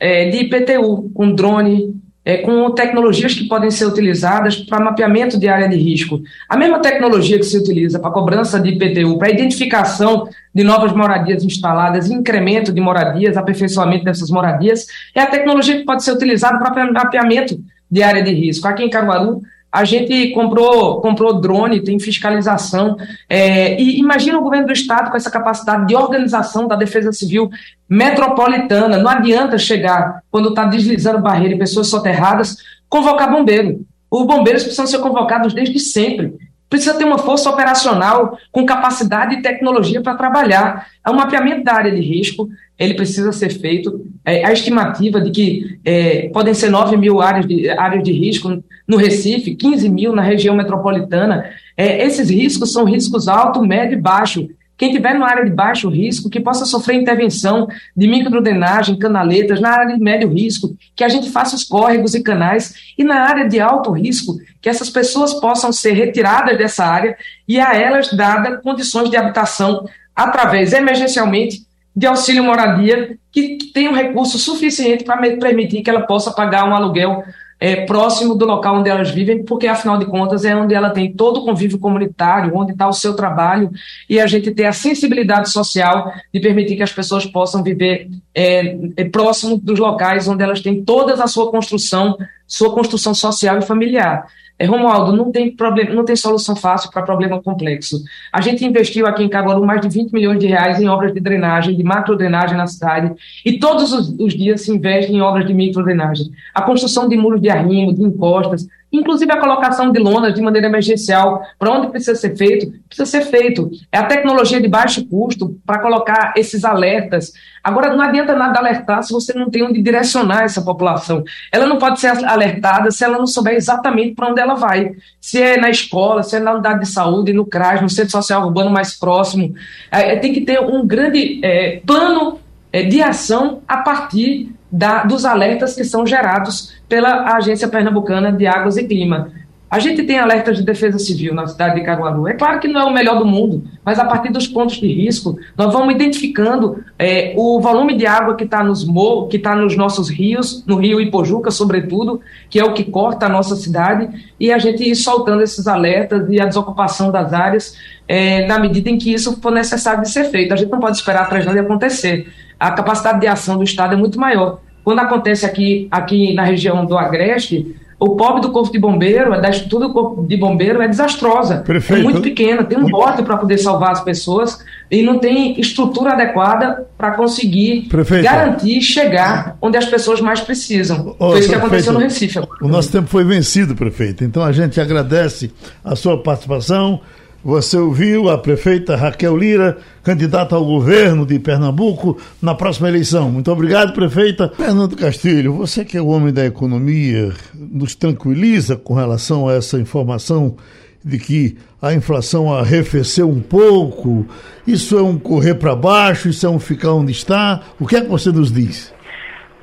é, 0.00 0.30
de 0.30 0.38
IPTU, 0.38 1.10
com 1.14 1.34
drone, 1.34 1.94
é, 2.24 2.38
com 2.38 2.70
tecnologias 2.70 3.34
que 3.34 3.44
podem 3.46 3.70
ser 3.70 3.86
utilizadas 3.86 4.56
para 4.56 4.82
mapeamento 4.82 5.38
de 5.38 5.46
área 5.46 5.68
de 5.68 5.76
risco. 5.76 6.22
A 6.48 6.56
mesma 6.56 6.80
tecnologia 6.80 7.38
que 7.38 7.44
se 7.44 7.58
utiliza 7.58 7.98
para 7.98 8.10
cobrança 8.10 8.58
de 8.58 8.70
IPTU, 8.70 9.18
para 9.18 9.30
identificação 9.30 10.28
de 10.54 10.64
novas 10.64 10.92
moradias 10.92 11.44
instaladas, 11.44 12.10
incremento 12.10 12.72
de 12.72 12.80
moradias, 12.80 13.36
aperfeiçoamento 13.36 14.04
dessas 14.04 14.30
moradias, 14.30 14.86
é 15.14 15.20
a 15.20 15.26
tecnologia 15.26 15.76
que 15.76 15.84
pode 15.84 16.02
ser 16.02 16.12
utilizada 16.12 16.58
para 16.58 16.90
mapeamento 16.90 17.60
de 17.90 18.02
área 18.02 18.22
de 18.22 18.32
risco. 18.32 18.66
Aqui 18.66 18.82
em 18.82 18.90
Caruaru, 18.90 19.42
a 19.74 19.82
gente 19.82 20.30
comprou, 20.30 21.00
comprou 21.00 21.40
drone, 21.40 21.82
tem 21.82 21.98
fiscalização. 21.98 22.96
É, 23.28 23.76
e 23.82 23.98
imagina 23.98 24.38
o 24.38 24.42
governo 24.42 24.68
do 24.68 24.72
estado 24.72 25.10
com 25.10 25.16
essa 25.16 25.32
capacidade 25.32 25.88
de 25.88 25.96
organização 25.96 26.68
da 26.68 26.76
defesa 26.76 27.10
civil 27.12 27.50
metropolitana. 27.88 28.98
Não 28.98 29.10
adianta 29.10 29.58
chegar, 29.58 30.22
quando 30.30 30.50
está 30.50 30.64
deslizando 30.64 31.18
barreira 31.18 31.56
e 31.56 31.58
pessoas 31.58 31.88
soterradas, 31.88 32.56
convocar 32.88 33.28
bombeiro. 33.28 33.84
Os 34.08 34.24
bombeiros 34.24 34.62
precisam 34.62 34.86
ser 34.86 34.98
convocados 34.98 35.52
desde 35.52 35.80
sempre. 35.80 36.34
Precisa 36.68 36.94
ter 36.94 37.04
uma 37.04 37.18
força 37.18 37.48
operacional 37.50 38.38
com 38.50 38.66
capacidade 38.66 39.36
e 39.36 39.42
tecnologia 39.42 40.00
para 40.00 40.16
trabalhar. 40.16 40.86
É 41.06 41.10
um 41.10 41.14
mapeamento 41.14 41.62
da 41.62 41.74
área 41.74 41.90
de 41.90 42.00
risco, 42.00 42.48
ele 42.78 42.94
precisa 42.94 43.32
ser 43.32 43.50
feito. 43.50 44.04
É, 44.24 44.44
a 44.44 44.52
estimativa 44.52 45.20
de 45.20 45.30
que 45.30 45.78
é, 45.84 46.28
podem 46.30 46.54
ser 46.54 46.70
9 46.70 46.96
mil 46.96 47.20
áreas 47.20 47.46
de, 47.46 47.70
áreas 47.70 48.02
de 48.02 48.12
risco 48.12 48.62
no 48.88 48.96
Recife, 48.96 49.54
15 49.54 49.88
mil 49.88 50.14
na 50.14 50.22
região 50.22 50.54
metropolitana. 50.54 51.44
É, 51.76 52.04
esses 52.04 52.30
riscos 52.30 52.72
são 52.72 52.84
riscos 52.84 53.28
alto, 53.28 53.64
médio 53.64 53.98
e 53.98 54.00
baixo. 54.00 54.48
Quem 54.76 54.92
tiver 54.92 55.14
na 55.14 55.26
área 55.26 55.44
de 55.44 55.50
baixo 55.50 55.88
risco, 55.88 56.28
que 56.28 56.40
possa 56.40 56.64
sofrer 56.64 56.96
intervenção 56.96 57.68
de 57.96 58.08
microdrenagem, 58.08 58.98
canaletas, 58.98 59.60
na 59.60 59.70
área 59.70 59.94
de 59.94 60.02
médio 60.02 60.28
risco, 60.28 60.76
que 60.96 61.04
a 61.04 61.08
gente 61.08 61.30
faça 61.30 61.54
os 61.54 61.62
córregos 61.62 62.14
e 62.14 62.22
canais, 62.22 62.74
e 62.98 63.04
na 63.04 63.20
área 63.20 63.48
de 63.48 63.60
alto 63.60 63.92
risco, 63.92 64.36
que 64.60 64.68
essas 64.68 64.90
pessoas 64.90 65.34
possam 65.34 65.72
ser 65.72 65.92
retiradas 65.92 66.58
dessa 66.58 66.84
área 66.84 67.16
e 67.46 67.60
a 67.60 67.74
elas 67.74 68.12
dadas 68.12 68.60
condições 68.62 69.10
de 69.10 69.16
habitação 69.16 69.86
através, 70.14 70.72
emergencialmente, 70.72 71.64
de 71.94 72.06
auxílio 72.06 72.42
moradia 72.42 73.16
que, 73.30 73.56
que 73.56 73.66
tenha 73.72 73.90
um 73.90 73.94
recurso 73.94 74.36
suficiente 74.38 75.04
para 75.04 75.20
permitir 75.36 75.82
que 75.82 75.90
ela 75.90 76.06
possa 76.06 76.32
pagar 76.32 76.68
um 76.68 76.74
aluguel 76.74 77.22
é, 77.60 77.86
próximo 77.86 78.34
do 78.34 78.44
local 78.44 78.76
onde 78.76 78.90
elas 78.90 79.10
vivem, 79.10 79.44
porque 79.44 79.66
afinal 79.66 79.98
de 79.98 80.06
contas 80.06 80.44
é 80.44 80.54
onde 80.54 80.74
ela 80.74 80.90
tem 80.90 81.12
todo 81.12 81.40
o 81.40 81.44
convívio 81.44 81.78
comunitário, 81.78 82.54
onde 82.54 82.72
está 82.72 82.88
o 82.88 82.92
seu 82.92 83.14
trabalho, 83.14 83.70
e 84.08 84.20
a 84.20 84.26
gente 84.26 84.50
ter 84.50 84.66
a 84.66 84.72
sensibilidade 84.72 85.50
social 85.50 86.12
de 86.32 86.40
permitir 86.40 86.76
que 86.76 86.82
as 86.82 86.92
pessoas 86.92 87.24
possam 87.24 87.62
viver 87.62 88.08
é, 88.34 88.76
é, 88.96 89.04
próximo 89.04 89.56
dos 89.56 89.78
locais 89.78 90.26
onde 90.28 90.42
elas 90.42 90.60
têm 90.60 90.84
toda 90.84 91.14
a 91.14 91.26
sua 91.26 91.50
construção, 91.50 92.16
sua 92.54 92.72
construção 92.72 93.14
social 93.14 93.58
e 93.58 93.62
familiar. 93.62 94.26
É, 94.56 94.66
Romualdo, 94.66 95.16
não 95.16 95.32
tem, 95.32 95.50
problema, 95.50 95.92
não 95.92 96.04
tem 96.04 96.14
solução 96.14 96.54
fácil 96.54 96.88
para 96.90 97.02
problema 97.02 97.42
complexo. 97.42 98.00
A 98.32 98.40
gente 98.40 98.64
investiu 98.64 99.04
aqui 99.04 99.24
em 99.24 99.28
Caruaru 99.28 99.66
mais 99.66 99.80
de 99.80 99.88
20 99.88 100.12
milhões 100.12 100.38
de 100.38 100.46
reais 100.46 100.80
em 100.80 100.86
obras 100.86 101.12
de 101.12 101.18
drenagem, 101.18 101.76
de 101.76 101.82
macrodrenagem 101.82 102.56
na 102.56 102.68
cidade, 102.68 103.12
e 103.44 103.58
todos 103.58 103.92
os, 103.92 104.10
os 104.10 104.32
dias 104.32 104.60
se 104.60 104.70
investe 104.70 105.12
em 105.12 105.20
obras 105.20 105.44
de 105.44 105.52
microdrenagem. 105.52 106.30
A 106.54 106.62
construção 106.62 107.08
de 107.08 107.16
muros 107.16 107.40
de 107.40 107.50
arrimo, 107.50 107.92
de 107.92 108.02
encostas, 108.04 108.68
inclusive 108.94 109.30
a 109.32 109.40
colocação 109.40 109.90
de 109.90 109.98
lonas 109.98 110.34
de 110.34 110.40
maneira 110.40 110.68
emergencial, 110.68 111.42
para 111.58 111.72
onde 111.72 111.88
precisa 111.88 112.14
ser 112.14 112.36
feito, 112.36 112.72
precisa 112.88 113.06
ser 113.06 113.22
feito. 113.26 113.70
É 113.90 113.98
a 113.98 114.06
tecnologia 114.06 114.60
de 114.60 114.68
baixo 114.68 115.04
custo 115.06 115.58
para 115.66 115.80
colocar 115.80 116.32
esses 116.36 116.64
alertas. 116.64 117.32
Agora, 117.62 117.94
não 117.94 118.02
adianta 118.02 118.34
nada 118.34 118.58
alertar 118.58 119.02
se 119.02 119.12
você 119.12 119.32
não 119.32 119.50
tem 119.50 119.62
onde 119.62 119.82
direcionar 119.82 120.44
essa 120.44 120.62
população. 120.62 121.24
Ela 121.50 121.66
não 121.66 121.78
pode 121.78 121.98
ser 121.98 122.08
alertada 122.24 122.90
se 122.90 123.04
ela 123.04 123.18
não 123.18 123.26
souber 123.26 123.54
exatamente 123.54 124.14
para 124.14 124.30
onde 124.30 124.40
ela 124.40 124.54
vai. 124.54 124.92
Se 125.20 125.40
é 125.40 125.56
na 125.56 125.70
escola, 125.70 126.22
se 126.22 126.36
é 126.36 126.40
na 126.40 126.52
unidade 126.52 126.80
de 126.80 126.88
saúde, 126.88 127.32
no 127.32 127.46
CRAS, 127.46 127.82
no 127.82 127.88
centro 127.88 128.12
social 128.12 128.46
urbano 128.46 128.70
mais 128.70 128.94
próximo. 128.94 129.54
É, 129.90 130.16
tem 130.16 130.32
que 130.32 130.42
ter 130.42 130.60
um 130.60 130.86
grande 130.86 131.40
é, 131.42 131.80
plano 131.84 132.38
é, 132.72 132.82
de 132.82 133.00
ação 133.00 133.62
a 133.66 133.78
partir 133.78 134.54
da, 134.74 135.04
dos 135.04 135.24
alertas 135.24 135.76
que 135.76 135.84
são 135.84 136.04
gerados 136.04 136.74
pela 136.88 137.36
Agência 137.36 137.68
Pernambucana 137.68 138.32
de 138.32 138.44
Águas 138.44 138.76
e 138.76 138.82
Clima. 138.82 139.30
A 139.70 139.78
gente 139.78 140.02
tem 140.02 140.18
alertas 140.18 140.56
de 140.56 140.64
defesa 140.64 140.98
civil 140.98 141.32
na 141.32 141.46
cidade 141.46 141.76
de 141.76 141.82
Caruaru. 141.82 142.26
É 142.26 142.34
claro 142.34 142.58
que 142.58 142.66
não 142.66 142.80
é 142.80 142.84
o 142.84 142.92
melhor 142.92 143.18
do 143.18 143.24
mundo, 143.24 143.64
mas 143.84 144.00
a 144.00 144.04
partir 144.04 144.32
dos 144.32 144.48
pontos 144.48 144.76
de 144.76 144.86
risco, 144.86 145.38
nós 145.56 145.72
vamos 145.72 145.94
identificando 145.94 146.84
é, 146.98 147.34
o 147.36 147.60
volume 147.60 147.96
de 147.96 148.04
água 148.04 148.34
que 148.34 148.44
está 148.44 148.64
nos 148.64 148.84
morros, 148.84 149.30
que 149.30 149.36
está 149.36 149.54
nos 149.54 149.76
nossos 149.76 150.08
rios, 150.08 150.64
no 150.66 150.76
rio 150.76 151.00
Ipojuca, 151.00 151.52
sobretudo, 151.52 152.20
que 152.50 152.58
é 152.58 152.64
o 152.64 152.72
que 152.72 152.84
corta 152.84 153.26
a 153.26 153.28
nossa 153.28 153.54
cidade, 153.54 154.08
e 154.38 154.52
a 154.52 154.58
gente 154.58 154.88
ir 154.88 154.94
soltando 154.96 155.42
esses 155.42 155.68
alertas 155.68 156.28
e 156.28 156.40
a 156.40 156.46
desocupação 156.46 157.12
das 157.12 157.32
áreas 157.32 157.76
é, 158.08 158.44
na 158.46 158.58
medida 158.58 158.90
em 158.90 158.98
que 158.98 159.12
isso 159.12 159.40
for 159.40 159.52
necessário 159.52 160.02
de 160.02 160.10
ser 160.10 160.24
feito. 160.24 160.52
A 160.52 160.56
gente 160.56 160.70
não 160.70 160.80
pode 160.80 160.96
esperar 160.96 161.22
a 161.22 161.26
tragédia 161.26 161.62
acontecer. 161.62 162.32
A 162.58 162.70
capacidade 162.70 163.20
de 163.20 163.26
ação 163.26 163.56
do 163.56 163.64
Estado 163.64 163.94
é 163.94 163.96
muito 163.96 164.18
maior. 164.18 164.60
Quando 164.84 164.98
acontece 164.98 165.46
aqui, 165.46 165.88
aqui 165.90 166.34
na 166.34 166.44
região 166.44 166.84
do 166.84 166.96
Agreste, 166.96 167.74
o 167.98 168.16
pobre 168.16 168.42
do 168.42 168.50
Corpo 168.50 168.70
de 168.70 168.78
Bombeiro, 168.78 169.40
da 169.40 169.48
estrutura 169.48 169.86
do 169.86 169.94
Corpo 169.94 170.26
de 170.26 170.36
Bombeiro 170.36 170.82
é 170.82 170.88
desastrosa. 170.88 171.64
É 171.88 172.02
muito 172.02 172.20
pequena, 172.20 172.62
tem 172.62 172.76
um 172.76 172.84
bote 172.84 173.22
para 173.22 173.36
poder 173.36 173.56
salvar 173.56 173.92
as 173.92 174.02
pessoas 174.02 174.58
e 174.90 175.02
não 175.02 175.18
tem 175.18 175.58
estrutura 175.58 176.12
adequada 176.12 176.86
para 176.98 177.12
conseguir 177.12 177.86
Prefeito. 177.88 178.24
garantir 178.24 178.80
chegar 178.82 179.56
onde 179.62 179.78
as 179.78 179.86
pessoas 179.86 180.20
mais 180.20 180.40
precisam. 180.40 181.16
Foi 181.18 181.38
isso 181.38 181.48
que 181.48 181.54
aconteceu 181.54 181.92
no 181.92 182.00
Recife. 182.00 182.40
O 182.60 182.68
nosso 182.68 182.92
tempo 182.92 183.08
foi 183.08 183.24
vencido, 183.24 183.74
prefeito. 183.74 184.22
Então 184.22 184.42
a 184.42 184.52
gente 184.52 184.78
agradece 184.80 185.50
a 185.82 185.96
sua 185.96 186.22
participação. 186.22 187.00
Você 187.44 187.76
ouviu 187.76 188.30
a 188.30 188.38
prefeita 188.38 188.96
Raquel 188.96 189.36
Lira, 189.36 189.76
candidata 190.02 190.56
ao 190.56 190.64
governo 190.64 191.26
de 191.26 191.38
Pernambuco 191.38 192.16
na 192.42 192.54
próxima 192.54 192.88
eleição. 192.88 193.30
Muito 193.30 193.52
obrigado, 193.52 193.92
prefeita. 193.92 194.48
Fernando 194.48 194.96
Castilho, 194.96 195.52
você 195.52 195.84
que 195.84 195.98
é 195.98 196.00
o 196.00 196.06
homem 196.06 196.32
da 196.32 196.46
economia, 196.46 197.34
nos 197.52 197.94
tranquiliza 197.94 198.78
com 198.78 198.94
relação 198.94 199.46
a 199.46 199.52
essa 199.52 199.78
informação 199.78 200.56
de 201.04 201.18
que 201.18 201.58
a 201.82 201.92
inflação 201.92 202.50
arrefeceu 202.50 203.28
um 203.28 203.42
pouco? 203.42 204.26
Isso 204.66 204.98
é 204.98 205.02
um 205.02 205.18
correr 205.18 205.56
para 205.56 205.76
baixo? 205.76 206.30
Isso 206.30 206.46
é 206.46 206.48
um 206.48 206.58
ficar 206.58 206.92
onde 206.92 207.12
está? 207.12 207.60
O 207.78 207.86
que 207.86 207.96
é 207.96 208.00
que 208.00 208.08
você 208.08 208.32
nos 208.32 208.50
diz? 208.50 208.94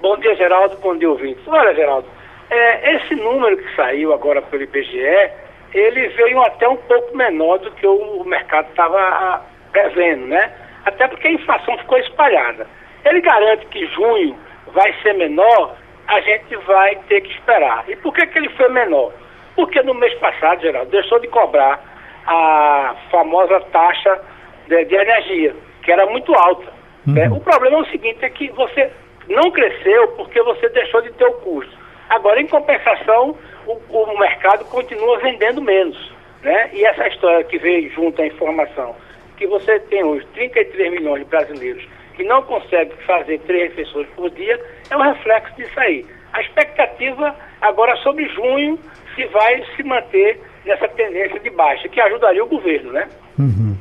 Bom 0.04 0.16
dia, 0.20 0.36
Geraldo. 0.36 0.78
Bom 0.84 0.96
dia, 1.00 1.10
ouvintes. 1.10 1.42
Olha, 1.48 1.74
Geraldo, 1.74 2.06
é, 2.52 2.98
esse 2.98 3.16
número 3.16 3.58
que 3.58 3.76
saiu 3.76 4.14
agora 4.14 4.40
pelo 4.40 4.62
IBGE 4.62 5.50
ele 5.74 6.08
veio 6.10 6.42
até 6.42 6.68
um 6.68 6.78
pouco 6.78 7.16
menor 7.16 7.60
do 7.60 7.72
que 7.72 7.88
o 7.88 8.24
mercado 8.24 8.70
estava 8.70 9.42
prevendo, 9.72 10.28
né? 10.28 10.52
Até 10.86 11.08
porque 11.08 11.28
a 11.28 11.32
inflação 11.32 11.78
ficou 11.78 11.98
espalhada. 12.00 12.68
Ele 13.06 13.22
garante 13.22 13.66
que 13.68 13.86
junho 13.88 14.38
vai 14.68 14.94
ser 15.02 15.14
menor, 15.14 15.76
a 16.08 16.20
gente 16.22 16.56
vai 16.58 16.96
ter 17.08 17.22
que 17.22 17.32
esperar. 17.32 17.86
E 17.88 17.96
por 17.96 18.14
que, 18.14 18.26
que 18.28 18.38
ele 18.38 18.50
foi 18.50 18.70
menor? 18.70 19.14
Porque 19.56 19.82
no 19.82 19.94
mês 19.94 20.14
passado, 20.16 20.62
Geraldo, 20.62 20.92
deixou 20.92 21.20
de 21.20 21.28
cobrar 21.28 21.80
a 22.26 22.96
famosa 23.10 23.60
taxa 23.72 24.22
de, 24.68 24.86
de 24.86 24.96
energia, 24.96 25.56
que 25.84 25.92
era 25.92 26.06
muito 26.06 26.34
alta. 26.34 26.72
Uhum. 27.08 27.14
Né? 27.14 27.30
O 27.30 27.40
problema 27.40 27.78
é 27.78 27.82
o 27.82 27.86
seguinte, 27.86 28.24
é 28.24 28.30
que 28.30 28.50
você 28.52 28.92
não 29.28 29.52
cresceu 29.52 30.10
porque 30.10 30.42
você 30.42 30.70
deixou 30.70 31.02
de 31.02 31.12
ter 31.14 31.26
o 31.26 31.34
custo. 31.34 31.76
Agora, 32.10 32.42
em 32.42 32.48
compensação, 32.48 33.38
o, 33.68 33.74
o 33.90 34.20
mercado 34.20 34.66
continua 34.66 35.20
vendendo 35.20 35.62
menos. 35.62 36.12
Né? 36.42 36.70
E 36.74 36.86
essa 36.86 37.08
história 37.08 37.44
que 37.44 37.58
veio 37.58 37.92
junto 37.92 38.22
à 38.22 38.28
informação, 38.28 38.96
que 39.38 39.46
você 39.48 39.80
tem 39.80 40.04
hoje 40.04 40.26
33 40.34 40.92
milhões 40.92 41.24
de 41.24 41.30
brasileiros 41.30 41.88
que 42.16 42.24
não 42.24 42.42
conseguem 42.44 42.96
fazer 43.06 43.40
três 43.42 43.70
refeições 43.70 44.08
por 44.16 44.30
dia, 44.32 44.60
é 44.90 44.98
um 44.98 45.02
reflexo 45.02 45.56
disso 45.56 45.80
aí. 45.80 46.06
A 46.34 46.42
expectativa 46.42 47.36
agora 47.62 47.96
sobre 47.98 48.28
junho 48.30 48.78
se 49.16 49.26
vai 49.28 49.64
se 49.76 49.84
manter 49.84 50.40
nessa 50.66 50.88
tendência 50.90 51.40
de 51.40 51.50
baixa, 51.50 51.90
que 51.90 52.00
ajudaria 52.00 52.44
o 52.44 52.48
governo, 52.48 52.92
né? 52.92 53.08
Uhum. 53.40 53.76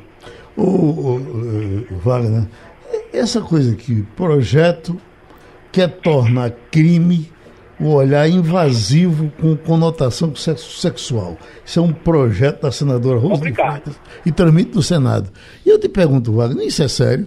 O, 0.56 0.62
o, 0.62 1.16
o, 1.90 1.98
Wagner, 1.98 2.48
essa 3.12 3.40
coisa 3.40 3.74
aqui, 3.74 4.04
projeto 4.16 5.00
quer 5.72 5.88
tornar 5.88 6.50
crime 6.70 7.30
o 7.80 7.88
olhar 7.88 8.28
invasivo 8.28 9.32
com 9.40 9.56
conotação 9.56 10.34
sexual. 10.34 11.36
Isso 11.64 11.78
é 11.78 11.82
um 11.82 11.92
projeto 11.92 12.62
da 12.62 12.72
senadora 12.72 13.18
Rosa 13.18 13.42
de 13.42 13.54
Freitas 13.54 13.94
e 14.24 14.30
tramite 14.30 14.74
no 14.74 14.82
Senado. 14.82 15.30
E 15.64 15.70
eu 15.70 15.78
te 15.78 15.88
pergunto, 15.88 16.32
Wagner, 16.32 16.66
isso 16.66 16.82
é 16.82 16.88
sério? 16.88 17.26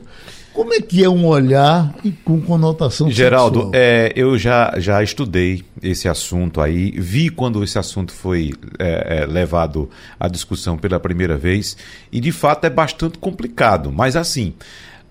Como 0.54 0.72
é 0.72 0.80
que 0.80 1.04
é 1.04 1.10
um 1.10 1.26
olhar 1.26 1.96
com 2.24 2.40
conotação 2.40 3.10
Geraldo, 3.10 3.56
sexual? 3.56 3.72
é, 3.74 4.14
eu 4.16 4.38
já, 4.38 4.76
já 4.78 5.02
estudei 5.02 5.64
esse 5.82 6.08
assunto 6.08 6.62
aí, 6.62 6.92
vi 6.92 7.32
quando 7.32 7.64
esse 7.64 7.80
assunto 7.80 8.14
foi 8.14 8.54
é, 8.78 9.22
é, 9.22 9.26
levado 9.26 9.90
à 10.20 10.28
discussão 10.28 10.78
pela 10.78 11.00
primeira 11.00 11.36
vez, 11.36 11.76
e 12.12 12.20
de 12.20 12.32
fato 12.32 12.66
é 12.66 12.70
bastante 12.70 13.18
complicado. 13.18 13.92
Mas 13.92 14.16
assim, 14.16 14.54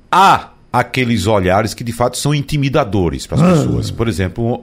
há 0.08 0.51
aqueles 0.72 1.26
olhares 1.26 1.74
que 1.74 1.84
de 1.84 1.92
fato 1.92 2.16
são 2.16 2.34
intimidadores 2.34 3.26
para 3.26 3.36
as 3.36 3.42
ah. 3.42 3.52
pessoas. 3.52 3.90
Por 3.90 4.08
exemplo, 4.08 4.62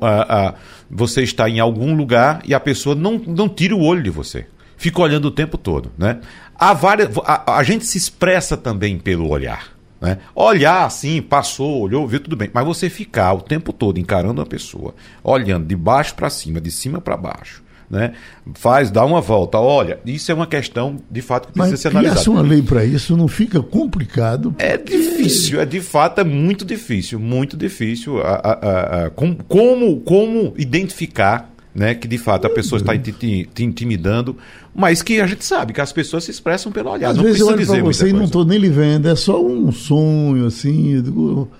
você 0.89 1.21
está 1.21 1.47
em 1.47 1.59
algum 1.59 1.95
lugar 1.95 2.41
e 2.45 2.53
a 2.53 2.59
pessoa 2.59 2.95
não, 2.95 3.19
não 3.19 3.47
tira 3.47 3.75
o 3.75 3.83
olho 3.83 4.01
de 4.01 4.09
você. 4.09 4.47
Fica 4.75 5.01
olhando 5.01 5.25
o 5.25 5.31
tempo 5.31 5.57
todo. 5.57 5.91
Né? 5.97 6.19
Há 6.57 6.73
várias, 6.73 7.09
a, 7.25 7.57
a 7.57 7.63
gente 7.63 7.85
se 7.85 7.97
expressa 7.97 8.57
também 8.57 8.97
pelo 8.97 9.29
olhar. 9.29 9.77
Né? 10.01 10.17
Olhar 10.33 10.85
assim, 10.85 11.21
passou, 11.21 11.81
olhou, 11.81 12.07
viu, 12.07 12.19
tudo 12.19 12.35
bem. 12.35 12.49
Mas 12.53 12.65
você 12.65 12.89
ficar 12.89 13.33
o 13.33 13.41
tempo 13.41 13.73
todo 13.73 13.99
encarando 13.99 14.41
a 14.41 14.45
pessoa, 14.45 14.95
olhando 15.23 15.67
de 15.67 15.75
baixo 15.75 16.15
para 16.15 16.29
cima, 16.29 16.61
de 16.61 16.71
cima 16.71 17.01
para 17.01 17.17
baixo, 17.17 17.61
né? 17.89 18.13
Faz, 18.53 18.91
dá 18.91 19.03
uma 19.03 19.21
volta. 19.21 19.57
Olha, 19.57 19.99
isso 20.05 20.31
é 20.31 20.35
uma 20.35 20.47
questão 20.47 20.97
de 21.09 21.21
fato 21.21 21.47
que 21.47 21.53
precisa 21.53 21.73
Mas 21.73 21.79
ser 21.81 21.87
analisada. 21.89 22.17
Mas 22.17 22.27
uma 22.27 22.41
lei 22.41 22.61
para 22.61 22.85
isso 22.85 23.17
não 23.17 23.27
fica 23.27 23.61
complicado? 23.61 24.53
É 24.57 24.77
difícil, 24.77 25.59
é 25.59 25.65
de 25.65 25.81
fato 25.81 26.21
é 26.21 26.23
muito 26.23 26.63
difícil, 26.63 27.19
muito 27.19 27.57
difícil. 27.57 28.21
A, 28.21 28.35
a, 28.35 29.05
a, 29.05 29.09
com, 29.09 29.35
como, 29.35 29.99
como 30.01 30.53
identificar 30.57 31.49
né, 31.73 31.93
que 31.93 32.07
de 32.07 32.17
fato 32.17 32.45
a 32.45 32.49
pessoa 32.49 32.79
está 32.79 32.97
te, 32.97 33.11
te, 33.11 33.49
te, 33.53 33.63
intimidando, 33.63 34.35
mas 34.75 35.01
que 35.01 35.21
a 35.21 35.27
gente 35.27 35.45
sabe 35.45 35.71
que 35.71 35.79
as 35.79 35.93
pessoas 35.93 36.23
se 36.23 36.31
expressam 36.31 36.71
pelo 36.71 36.89
olhar. 36.89 37.11
Às 37.11 37.17
não 37.17 37.23
vezes 37.23 37.37
precisa 37.37 37.51
eu 37.51 37.53
olho 37.53 37.63
dizer 37.63 37.83
para 37.83 37.93
você 37.93 38.09
e 38.09 38.13
não 38.13 38.25
estou 38.25 38.43
nem 38.43 38.57
lhe 38.57 38.69
vendo, 38.69 39.07
é 39.07 39.15
só 39.15 39.43
um 39.43 39.71
sonho 39.71 40.45
assim. 40.47 40.95
Eu 40.95 41.01
digo, 41.01 41.51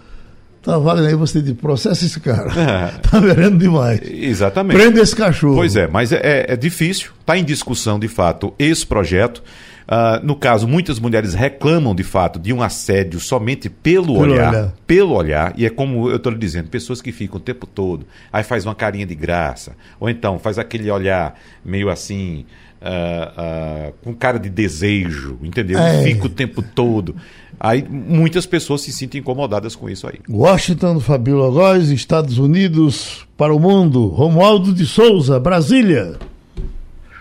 Tá, 0.69 0.77
Wagner, 0.77 1.09
aí 1.09 1.15
você 1.15 1.41
diz, 1.41 1.53
processa 1.53 2.05
esse 2.05 2.19
cara. 2.19 2.51
É. 2.51 2.99
Tá 3.09 3.19
verendo 3.19 3.57
demais. 3.57 3.99
Exatamente. 4.03 4.77
Prende 4.77 4.99
esse 4.99 5.15
cachorro. 5.15 5.55
Pois 5.55 5.75
é, 5.75 5.87
mas 5.87 6.11
é, 6.11 6.17
é, 6.17 6.53
é 6.53 6.55
difícil, 6.55 7.11
está 7.19 7.37
em 7.37 7.43
discussão 7.43 7.97
de 7.97 8.07
fato 8.07 8.53
esse 8.59 8.85
projeto. 8.85 9.41
Uh, 9.87 10.23
no 10.23 10.35
caso, 10.35 10.67
muitas 10.67 10.99
mulheres 10.99 11.33
reclamam 11.33 11.95
de 11.95 12.03
fato 12.03 12.37
de 12.37 12.53
um 12.53 12.61
assédio 12.61 13.19
somente 13.19 13.67
pelo, 13.67 14.05
Pelo 14.05 14.19
olhar, 14.19 14.49
olhar. 14.53 14.73
Pelo 14.85 15.13
olhar, 15.15 15.53
e 15.57 15.65
é 15.65 15.69
como 15.71 16.07
eu 16.11 16.17
estou 16.17 16.31
lhe 16.31 16.37
dizendo, 16.37 16.69
pessoas 16.69 17.01
que 17.01 17.11
ficam 17.11 17.37
o 17.37 17.39
tempo 17.39 17.65
todo, 17.65 18.05
aí 18.31 18.43
faz 18.43 18.63
uma 18.65 18.75
carinha 18.75 19.07
de 19.07 19.15
graça, 19.15 19.75
ou 19.99 20.07
então 20.07 20.37
faz 20.37 20.59
aquele 20.59 20.91
olhar 20.91 21.33
meio 21.65 21.89
assim. 21.89 22.45
ah, 22.79 23.33
ah, 23.35 23.91
com 24.03 24.13
cara 24.13 24.37
de 24.37 24.47
desejo, 24.49 25.39
entendeu? 25.41 25.79
É. 25.79 26.03
Fica 26.03 26.27
o 26.27 26.29
tempo 26.29 26.61
todo. 26.61 27.15
Aí 27.59 27.85
muitas 27.89 28.45
pessoas 28.45 28.81
se 28.81 28.93
sentem 28.93 29.19
incomodadas 29.19 29.75
com 29.75 29.89
isso 29.89 30.07
aí. 30.07 30.19
Washington, 30.29 30.99
Fabíola 30.99 31.51
Góes, 31.51 31.89
Estados 31.89 32.37
Unidos, 32.37 33.27
para 33.35 33.53
o 33.53 33.59
mundo. 33.59 34.07
Romualdo 34.07 34.73
de 34.73 34.85
Souza, 34.85 35.39
Brasília. 35.39 36.17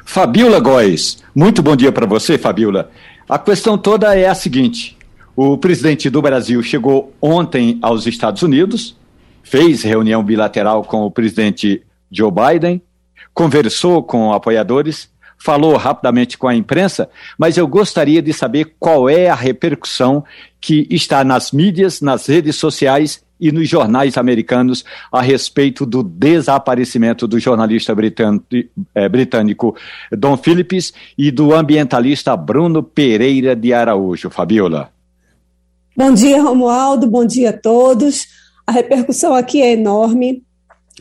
Fabiola 0.04 0.58
Góes, 0.58 1.22
muito 1.34 1.62
bom 1.62 1.76
dia 1.76 1.92
para 1.92 2.06
você, 2.06 2.38
Fabiola. 2.38 2.90
A 3.28 3.38
questão 3.38 3.76
toda 3.76 4.16
é 4.16 4.26
a 4.26 4.34
seguinte: 4.34 4.96
o 5.36 5.58
presidente 5.58 6.08
do 6.08 6.22
Brasil 6.22 6.62
chegou 6.62 7.12
ontem 7.20 7.78
aos 7.82 8.06
Estados 8.06 8.42
Unidos, 8.42 8.96
fez 9.42 9.82
reunião 9.82 10.24
bilateral 10.24 10.82
com 10.82 11.02
o 11.02 11.10
presidente 11.10 11.82
Joe 12.10 12.30
Biden, 12.30 12.80
conversou 13.34 14.02
com 14.02 14.32
apoiadores, 14.32 15.10
falou 15.38 15.76
rapidamente 15.76 16.36
com 16.36 16.48
a 16.48 16.54
imprensa, 16.54 17.08
mas 17.38 17.56
eu 17.56 17.66
gostaria 17.66 18.20
de 18.20 18.32
saber 18.32 18.74
qual 18.78 19.08
é 19.08 19.28
a 19.28 19.34
repercussão 19.34 20.24
que 20.60 20.86
está 20.90 21.22
nas 21.22 21.52
mídias, 21.52 22.00
nas 22.00 22.26
redes 22.26 22.56
sociais 22.56 23.22
e 23.40 23.52
nos 23.52 23.68
jornais 23.68 24.16
americanos 24.16 24.84
a 25.12 25.22
respeito 25.22 25.86
do 25.86 26.02
desaparecimento 26.02 27.28
do 27.28 27.38
jornalista 27.38 27.94
britânico, 27.94 29.76
eh, 30.10 30.16
Don 30.16 30.36
Phillips 30.36 30.92
e 31.16 31.30
do 31.30 31.54
ambientalista 31.54 32.36
Bruno 32.36 32.82
Pereira 32.82 33.54
de 33.54 33.72
Araújo. 33.72 34.28
Fabiola. 34.28 34.90
Bom 35.96 36.12
dia, 36.12 36.42
Romualdo. 36.42 37.06
Bom 37.06 37.24
dia 37.24 37.50
a 37.50 37.52
todos. 37.52 38.26
A 38.66 38.72
repercussão 38.72 39.34
aqui 39.34 39.62
é 39.62 39.72
enorme. 39.72 40.42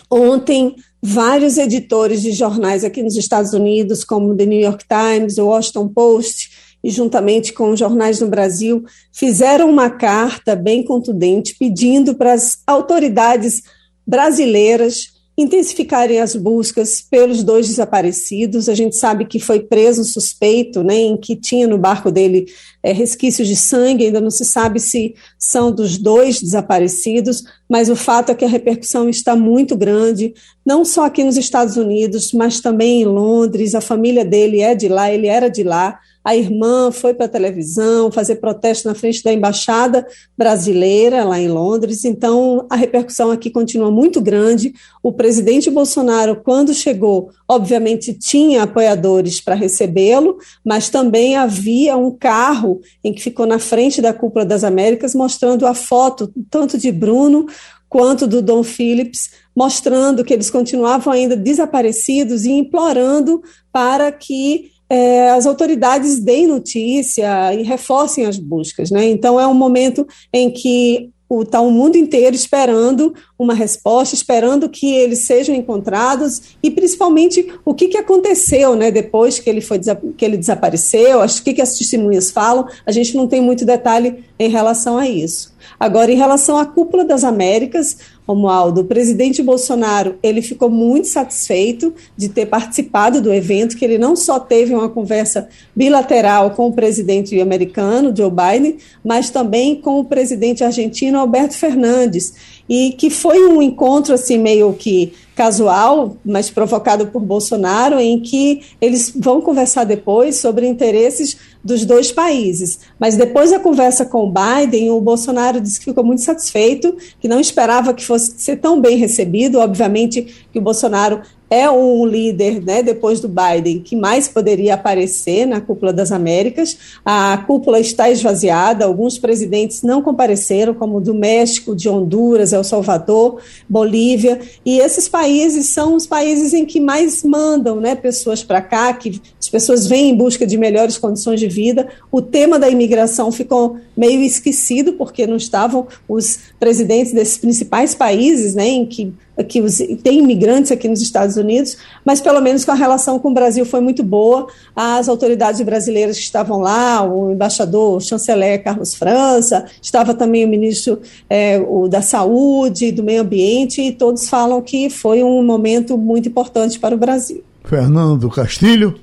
Ontem, 0.09 0.75
vários 1.02 1.58
editores 1.58 2.22
de 2.22 2.32
jornais 2.32 2.84
aqui 2.84 3.04
nos 3.04 3.16
Estados 3.16 3.54
Unidos, 3.54 4.04
como 4.04 4.36
The 4.36 4.45
New 4.45 4.60
York 4.60 4.86
Times, 4.88 5.38
o 5.38 5.48
Washington 5.48 5.88
Post, 5.88 6.50
e 6.84 6.89
juntamente 6.89 7.54
com 7.54 7.76
jornais 7.76 8.22
no 8.22 8.28
Brasil, 8.28 8.84
fizeram 9.12 9.70
uma 9.70 9.89
carta 9.89 10.56
bem 10.56 10.84
contundente 10.84 11.56
pedindo 11.58 12.16
para 12.16 12.34
as 12.34 12.60
autoridades 12.66 13.64
brasileiras 14.06 15.18
intensificarem 15.38 16.20
as 16.20 16.36
buscas 16.36 17.00
pelos 17.00 17.43
dois 17.43 17.68
desaparecidos. 17.68 18.68
A 18.68 18.74
gente 18.74 18.95
sabe 18.95 19.26
que 19.26 19.39
foi 19.39 19.60
preso 19.60 20.02
um 20.02 20.06
suspeito, 20.06 20.84
né, 20.84 20.95
em 20.95 21.16
que 21.16 21.36
tinha 21.36 21.68
no 21.68 21.78
barco 21.78 22.10
dele 22.10 22.48
é, 22.82 22.91
resquícios 22.91 23.48
de 23.48 23.56
sangue, 23.56 24.06
ainda 24.06 24.20
não 24.20 24.32
se 24.32 24.43
sabe 24.43 24.80
se 24.80 25.14
são 25.38 25.72
dos 25.72 26.00
dois 26.00 26.41
desaparecidos, 26.41 27.43
mas 27.70 27.88
o 27.88 27.95
fato 27.95 28.32
é 28.32 28.36
que 28.36 28.45
a 28.45 28.50
repercussão 28.50 29.08
está 29.08 29.36
muito 29.36 29.78
grande, 29.78 30.34
não 30.68 30.84
só 30.84 31.05
aqui 31.05 31.24
nos 31.24 31.38
Estados 31.38 31.78
Unidos, 31.78 32.34
mas 32.34 32.59
também 32.59 33.01
em 33.01 33.05
Londres. 33.05 33.74
A 33.74 33.80
família 33.80 34.26
dele 34.26 34.59
é 34.59 34.76
de 34.76 34.89
lá, 34.89 35.09
ele 35.09 35.26
era 35.26 35.49
de 35.49 35.63
lá. 35.63 35.97
A 36.22 36.36
irmã 36.36 36.91
foi 36.91 37.13
para 37.13 37.26
a 37.26 37.30
televisão 37.30 38.11
fazer 38.11 38.36
protesto 38.36 38.86
na 38.86 38.93
frente 38.93 39.24
da 39.24 39.32
embaixada 39.32 40.05
brasileira 40.38 41.24
lá 41.24 41.39
em 41.39 41.47
Londres. 41.47 42.03
Então, 42.03 42.68
a 42.70 42.76
repercussão 42.76 43.32
aqui 43.32 43.49
continua 43.49 43.89
muito 43.89 44.20
grande. 44.20 44.74
O 45.01 45.13
presidente 45.13 45.72
Bolsonaro, 45.72 46.41
quando 46.43 46.74
chegou, 46.74 47.30
obviamente 47.47 48.13
tinha 48.13 48.63
apoiadores 48.63 49.39
para 49.39 49.55
recebê-lo, 49.55 50.38
mas 50.65 50.89
também 50.89 51.38
havia 51.38 51.95
um 51.95 52.11
carro 52.11 52.82
em 53.01 53.13
que 53.13 53.24
ficou 53.24 53.45
na 53.45 53.57
frente 53.57 54.01
da 54.01 54.13
Cúpula 54.13 54.43
das 54.43 54.65
Américas 54.65 55.15
mostrando 55.15 55.65
a 55.65 55.74
foto 55.74 56.30
tanto 56.49 56.78
de 56.78 56.91
Bruno 56.91 57.47
quanto 57.89 58.27
do 58.27 58.41
Dom 58.41 58.63
Phillips, 58.63 59.29
mostrando 59.55 60.23
que 60.23 60.33
eles 60.33 60.49
continuavam 60.49 61.13
ainda 61.13 61.35
desaparecidos 61.35 62.45
e 62.45 62.51
implorando 62.51 63.41
para 63.71 64.11
que 64.11 64.71
é, 64.89 65.29
as 65.31 65.45
autoridades 65.45 66.19
deem 66.19 66.47
notícia 66.47 67.53
e 67.53 67.63
reforcem 67.63 68.25
as 68.25 68.38
buscas. 68.38 68.89
Né? 68.89 69.09
Então, 69.09 69.39
é 69.39 69.47
um 69.47 69.53
momento 69.53 70.07
em 70.31 70.49
que 70.49 71.09
está 71.41 71.59
o 71.59 71.69
mundo 71.69 71.97
inteiro 71.97 72.35
esperando 72.35 73.13
uma 73.38 73.53
resposta, 73.53 74.15
esperando 74.15 74.69
que 74.69 74.93
eles 74.93 75.25
sejam 75.25 75.53
encontrados 75.53 76.55
e 76.63 76.71
principalmente 76.71 77.53
o 77.65 77.73
que, 77.73 77.89
que 77.89 77.97
aconteceu 77.97 78.75
né, 78.75 78.91
depois 78.91 79.38
que 79.38 79.49
ele, 79.49 79.59
foi, 79.59 79.79
que 80.15 80.23
ele 80.23 80.38
desapareceu, 80.38 81.21
o 81.21 81.43
que, 81.43 81.53
que 81.53 81.61
as 81.61 81.77
testemunhas 81.77 82.31
falam, 82.31 82.65
a 82.85 82.91
gente 82.93 83.15
não 83.15 83.27
tem 83.27 83.41
muito 83.41 83.65
detalhe 83.65 84.23
em 84.39 84.49
relação 84.49 84.97
a 84.97 85.07
isso. 85.07 85.53
Agora, 85.80 86.11
em 86.11 86.15
relação 86.15 86.57
à 86.57 86.65
cúpula 86.65 87.05
das 87.05 87.23
Américas, 87.23 87.97
Romualdo, 88.28 88.82
o 88.82 88.86
presidente 88.86 89.43
Bolsonaro 89.43 90.17
ele 90.21 90.41
ficou 90.41 90.69
muito 90.69 91.07
satisfeito 91.07 91.93
de 92.15 92.28
ter 92.28 92.47
participado 92.47 93.21
do 93.21 93.32
evento, 93.32 93.78
que 93.78 93.86
ele 93.86 93.97
não 93.97 94.15
só 94.15 94.39
teve 94.39 94.73
uma 94.73 94.89
conversa 94.89 95.47
bilateral 95.75 96.51
com 96.51 96.67
o 96.67 96.73
presidente 96.73 97.39
americano, 97.39 98.13
Joe 98.15 98.32
Biden, 98.32 98.78
mas 99.03 99.30
também 99.30 99.75
com 99.75 99.99
o 99.99 100.05
presidente 100.05 100.63
argentino, 100.63 101.19
Alberto 101.19 101.53
Fernandes, 101.53 102.34
e 102.67 102.91
que 102.91 103.09
foi 103.09 103.47
um 103.47 103.61
encontro 103.61 104.13
assim 104.13 104.38
meio 104.38 104.73
que 104.73 105.13
casual, 105.38 106.17
mas 106.25 106.49
provocado 106.49 107.07
por 107.07 107.21
Bolsonaro, 107.21 107.99
em 107.99 108.19
que 108.19 108.63
eles 108.81 109.13
vão 109.15 109.39
conversar 109.39 109.83
depois 109.83 110.38
sobre 110.38 110.67
interesses 110.67 111.38
dos 111.63 111.85
dois 111.85 112.11
países. 112.11 112.79
Mas 112.99 113.15
depois 113.15 113.51
da 113.51 113.59
conversa 113.59 114.03
com 114.03 114.23
o 114.23 114.33
Biden, 114.33 114.89
o 114.89 114.99
Bolsonaro 114.99 115.61
disse 115.61 115.77
que 115.77 115.85
ficou 115.85 116.03
muito 116.03 116.23
satisfeito, 116.23 116.97
que 117.19 117.27
não 117.27 117.39
esperava 117.39 117.93
que 117.93 118.03
fosse 118.03 118.33
ser 118.39 118.55
tão 118.55 118.81
bem 118.81 118.97
recebido. 118.97 119.59
Obviamente 119.59 120.47
que 120.51 120.57
o 120.57 120.61
Bolsonaro 120.61 121.21
é 121.50 121.70
um 121.70 122.06
líder, 122.06 122.62
né, 122.62 122.84
depois 122.84 123.20
do 123.20 123.30
Biden, 123.30 123.80
que 123.80 123.95
mais 123.95 124.28
poderia 124.28 124.74
aparecer 124.74 125.45
na 125.45 125.62
cúpula 125.62 125.93
das 125.93 126.12
Américas. 126.12 126.78
A 127.06 127.38
cúpula 127.48 127.80
está 127.80 128.10
esvaziada, 128.10 128.86
alguns 128.86 129.18
presidentes 129.18 129.82
não 129.82 130.02
compareceram, 130.02 130.74
como 130.74 131.00
do 131.00 131.14
México, 131.14 131.76
de 131.76 131.88
Honduras, 131.88 132.52
El 132.52 132.64
Salvador, 132.64 133.39
Bolívia, 133.68 134.39
e 134.66 134.80
esses 134.80 135.08
países 135.08 135.68
são 135.68 135.95
os 135.95 136.06
países 136.06 136.54
em 136.54 136.66
que 136.66 136.80
mais 136.80 137.24
mandam 137.24 137.80
né, 137.80 137.95
pessoas 137.95 138.43
para 138.43 138.62
cá, 138.62 138.93
que 138.93 139.22
as 139.48 139.50
pessoas 139.50 139.88
vêm 139.88 140.10
em 140.10 140.16
busca 140.16 140.45
de 140.45 140.58
melhores 140.58 140.98
condições 140.98 141.39
de 141.39 141.48
vida. 141.48 141.88
O 142.12 142.22
tema 142.22 142.60
da 142.60 142.70
imigração 142.70 143.32
ficou 143.32 143.78
meio 143.95 144.22
esquecido, 144.22 144.93
porque 144.93 145.26
não 145.26 145.38
estavam 145.38 145.88
os 146.06 146.39
presidentes 146.60 147.14
desses 147.14 147.38
principais 147.38 147.95
países, 147.95 148.54
né, 148.54 148.68
em 148.68 148.86
que 148.86 149.14
que 149.48 149.62
os, 149.62 149.78
tem 150.02 150.18
imigrantes 150.18 150.72
aqui 150.72 150.88
nos 150.88 151.00
Estados 151.00 151.38
Unidos, 151.38 151.78
mas 152.04 152.20
pelo 152.20 152.41
menos 152.41 152.66
com 152.66 152.72
a 152.72 152.74
relação 152.74 153.20
com 153.20 153.30
o 153.30 153.34
Brasil 153.36 153.64
foi 153.68 153.80
muito 153.80 154.02
boa. 154.02 154.48
As 154.76 155.08
autoridades 155.08 155.62
brasileiras 155.62 156.18
que 156.18 156.24
estavam 156.24 156.60
lá, 156.60 157.04
o 157.04 157.32
embaixador, 157.32 157.98
o 157.98 158.02
chanceler 158.02 158.64
Carlos 158.64 158.95
França, 158.95 159.66
estava 159.80 160.16
também 160.16 160.43
o 160.43 160.48
ministro 160.48 161.00
é, 161.30 161.60
o 161.60 161.88
da 161.88 162.02
Saúde, 162.02 162.91
do 162.91 163.04
Meio 163.04 163.22
Ambiente, 163.22 163.80
e 163.80 163.91
todos 163.91 164.28
falam 164.28 164.60
que 164.60 164.89
foi 164.89 165.24
um 165.24 165.43
momento 165.43 166.00
muito 166.00 166.28
importante 166.28 166.80
para 166.80 166.95
o 166.95 166.98
Brasil. 166.98 167.43
Fernando 167.64 168.28
Castilho. 168.32 168.95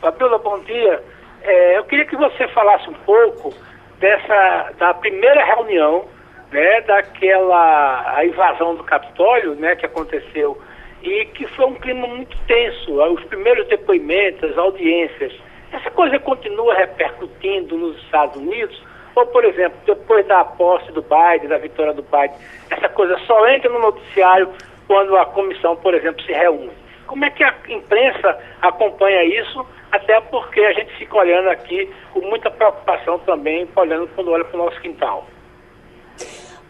Fabiola, 0.00 0.38
bom 0.38 0.58
dia. 0.60 1.02
É, 1.42 1.76
eu 1.76 1.84
queria 1.84 2.06
que 2.06 2.16
você 2.16 2.48
falasse 2.48 2.88
um 2.88 2.94
pouco 3.04 3.52
dessa 3.98 4.72
da 4.78 4.94
primeira 4.94 5.44
reunião 5.44 6.06
né, 6.50 6.80
daquela 6.82 8.16
a 8.16 8.24
invasão 8.24 8.74
do 8.76 8.84
Capitólio, 8.84 9.54
né, 9.56 9.76
que 9.76 9.84
aconteceu 9.84 10.60
e 11.02 11.26
que 11.26 11.46
foi 11.48 11.66
um 11.66 11.74
clima 11.74 12.06
muito 12.06 12.36
tenso. 12.46 13.02
Os 13.12 13.22
primeiros 13.24 13.68
depoimentos, 13.68 14.50
as 14.50 14.56
audiências, 14.56 15.34
essa 15.70 15.90
coisa 15.90 16.18
continua 16.18 16.74
repercutindo 16.74 17.76
nos 17.76 17.96
Estados 18.02 18.36
Unidos. 18.36 18.82
Ou, 19.14 19.26
por 19.26 19.44
exemplo, 19.44 19.78
depois 19.84 20.26
da 20.26 20.44
posse 20.44 20.90
do 20.92 21.02
Biden, 21.02 21.48
da 21.48 21.58
vitória 21.58 21.92
do 21.92 22.02
Biden, 22.02 22.36
essa 22.70 22.88
coisa 22.88 23.18
só 23.26 23.48
entra 23.48 23.68
no 23.70 23.80
noticiário 23.80 24.48
quando 24.86 25.16
a 25.16 25.26
comissão, 25.26 25.76
por 25.76 25.92
exemplo, 25.92 26.22
se 26.22 26.32
reúne. 26.32 26.70
Como 27.06 27.24
é 27.24 27.30
que 27.30 27.42
a 27.42 27.54
imprensa 27.68 28.38
acompanha 28.62 29.24
isso? 29.24 29.66
Até 29.90 30.20
porque 30.20 30.60
a 30.60 30.72
gente 30.72 30.92
fica 30.98 31.16
olhando 31.16 31.48
aqui 31.48 31.90
com 32.12 32.20
muita 32.20 32.50
preocupação 32.50 33.18
também, 33.20 33.68
olhando 33.74 34.08
quando 34.14 34.30
olha 34.30 34.44
para 34.44 34.60
o 34.60 34.64
nosso 34.64 34.80
quintal. 34.80 35.26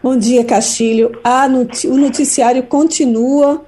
Bom 0.01 0.17
dia, 0.17 0.43
Castilho. 0.43 1.11
O 1.85 1.97
noticiário 1.97 2.63
continua 2.63 3.63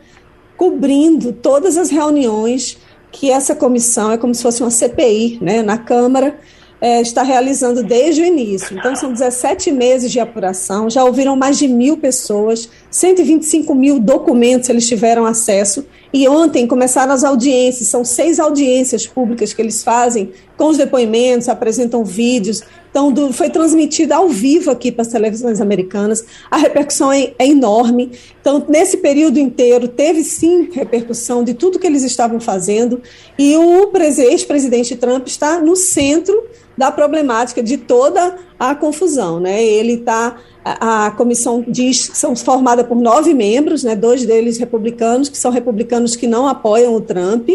cobrindo 0.57 1.31
todas 1.33 1.77
as 1.77 1.91
reuniões 1.91 2.81
que 3.11 3.29
essa 3.29 3.55
comissão 3.55 4.11
é 4.11 4.17
como 4.17 4.33
se 4.33 4.41
fosse 4.41 4.63
uma 4.63 4.71
CPI, 4.71 5.37
né, 5.39 5.61
na 5.61 5.77
Câmara. 5.77 6.39
é, 6.83 6.99
está 6.99 7.23
realizando 7.23 7.81
desde 7.81 8.21
o 8.21 8.25
início. 8.25 8.77
Então, 8.77 8.93
são 8.93 9.13
17 9.13 9.71
meses 9.71 10.11
de 10.11 10.19
apuração, 10.19 10.89
já 10.89 11.01
ouviram 11.01 11.33
mais 11.33 11.57
de 11.57 11.65
mil 11.65 11.95
pessoas, 11.95 12.69
125 12.93 13.73
mil 13.73 13.99
documentos 13.99 14.69
eles 14.69 14.87
tiveram 14.87 15.25
acesso. 15.25 15.83
E 16.13 16.27
ontem 16.27 16.67
começaram 16.67 17.11
as 17.11 17.23
audiências, 17.23 17.87
são 17.87 18.05
seis 18.05 18.39
audiências 18.39 19.07
públicas 19.07 19.51
que 19.51 19.59
eles 19.59 19.83
fazem 19.83 20.31
com 20.55 20.67
os 20.67 20.77
depoimentos, 20.77 21.49
apresentam 21.49 22.05
vídeos. 22.05 22.61
Então, 22.91 23.11
do, 23.11 23.33
foi 23.33 23.49
transmitido 23.49 24.13
ao 24.13 24.29
vivo 24.29 24.69
aqui 24.69 24.91
para 24.91 25.01
as 25.01 25.07
televisões 25.07 25.59
americanas. 25.59 26.23
A 26.51 26.57
repercussão 26.57 27.11
é, 27.11 27.33
é 27.39 27.47
enorme. 27.47 28.11
Então, 28.39 28.63
nesse 28.69 28.97
período 28.97 29.39
inteiro, 29.39 29.87
teve 29.87 30.23
sim 30.23 30.69
repercussão 30.71 31.43
de 31.43 31.55
tudo 31.55 31.79
que 31.79 31.87
eles 31.87 32.03
estavam 32.03 32.39
fazendo. 32.39 33.01
E 33.39 33.57
o 33.57 33.91
ex-presidente 34.19 34.95
Trump 34.95 35.25
está 35.25 35.59
no 35.59 35.75
centro 35.75 36.43
da 36.77 36.91
problemática 36.91 37.61
de 37.61 37.77
toda 37.77 38.37
a 38.59 38.75
confusão. 38.75 39.39
Né? 39.39 39.63
Ele 39.63 39.93
está. 39.93 40.37
A, 40.65 41.07
a 41.07 41.11
comissão 41.11 41.63
diz 41.67 42.07
que 42.07 42.17
são 42.17 42.35
formada 42.35 42.85
por 42.85 42.95
nove 42.95 43.33
membros, 43.33 43.83
né, 43.83 43.97
dois 43.97 44.25
deles 44.25 44.57
republicanos, 44.57 45.27
que 45.27 45.37
são 45.37 45.51
republicanos 45.51 46.15
que 46.15 46.25
não 46.25 46.47
apoiam 46.47 46.95
o 46.95 47.01
Trump. 47.01 47.49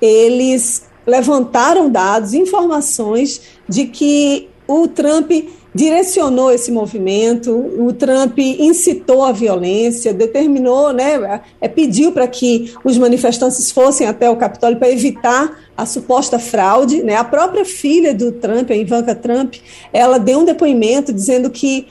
Eles 0.00 0.86
levantaram 1.04 1.90
dados, 1.90 2.34
informações 2.34 3.40
de 3.68 3.86
que 3.86 4.48
o 4.68 4.86
Trump 4.86 5.30
direcionou 5.76 6.50
esse 6.50 6.72
movimento, 6.72 7.52
o 7.52 7.92
Trump 7.92 8.38
incitou 8.38 9.22
a 9.24 9.30
violência, 9.30 10.14
determinou, 10.14 10.90
né, 10.90 11.42
é, 11.60 11.68
pediu 11.68 12.12
para 12.12 12.26
que 12.26 12.72
os 12.82 12.96
manifestantes 12.96 13.70
fossem 13.70 14.06
até 14.06 14.30
o 14.30 14.36
Capitólio 14.36 14.78
para 14.78 14.90
evitar 14.90 15.54
a 15.76 15.84
suposta 15.84 16.38
fraude. 16.38 17.02
Né? 17.02 17.14
A 17.16 17.24
própria 17.24 17.66
filha 17.66 18.14
do 18.14 18.32
Trump, 18.32 18.70
a 18.70 18.74
Ivanka 18.74 19.14
Trump, 19.14 19.56
ela 19.92 20.18
deu 20.18 20.38
um 20.38 20.44
depoimento 20.46 21.12
dizendo 21.12 21.50
que 21.50 21.86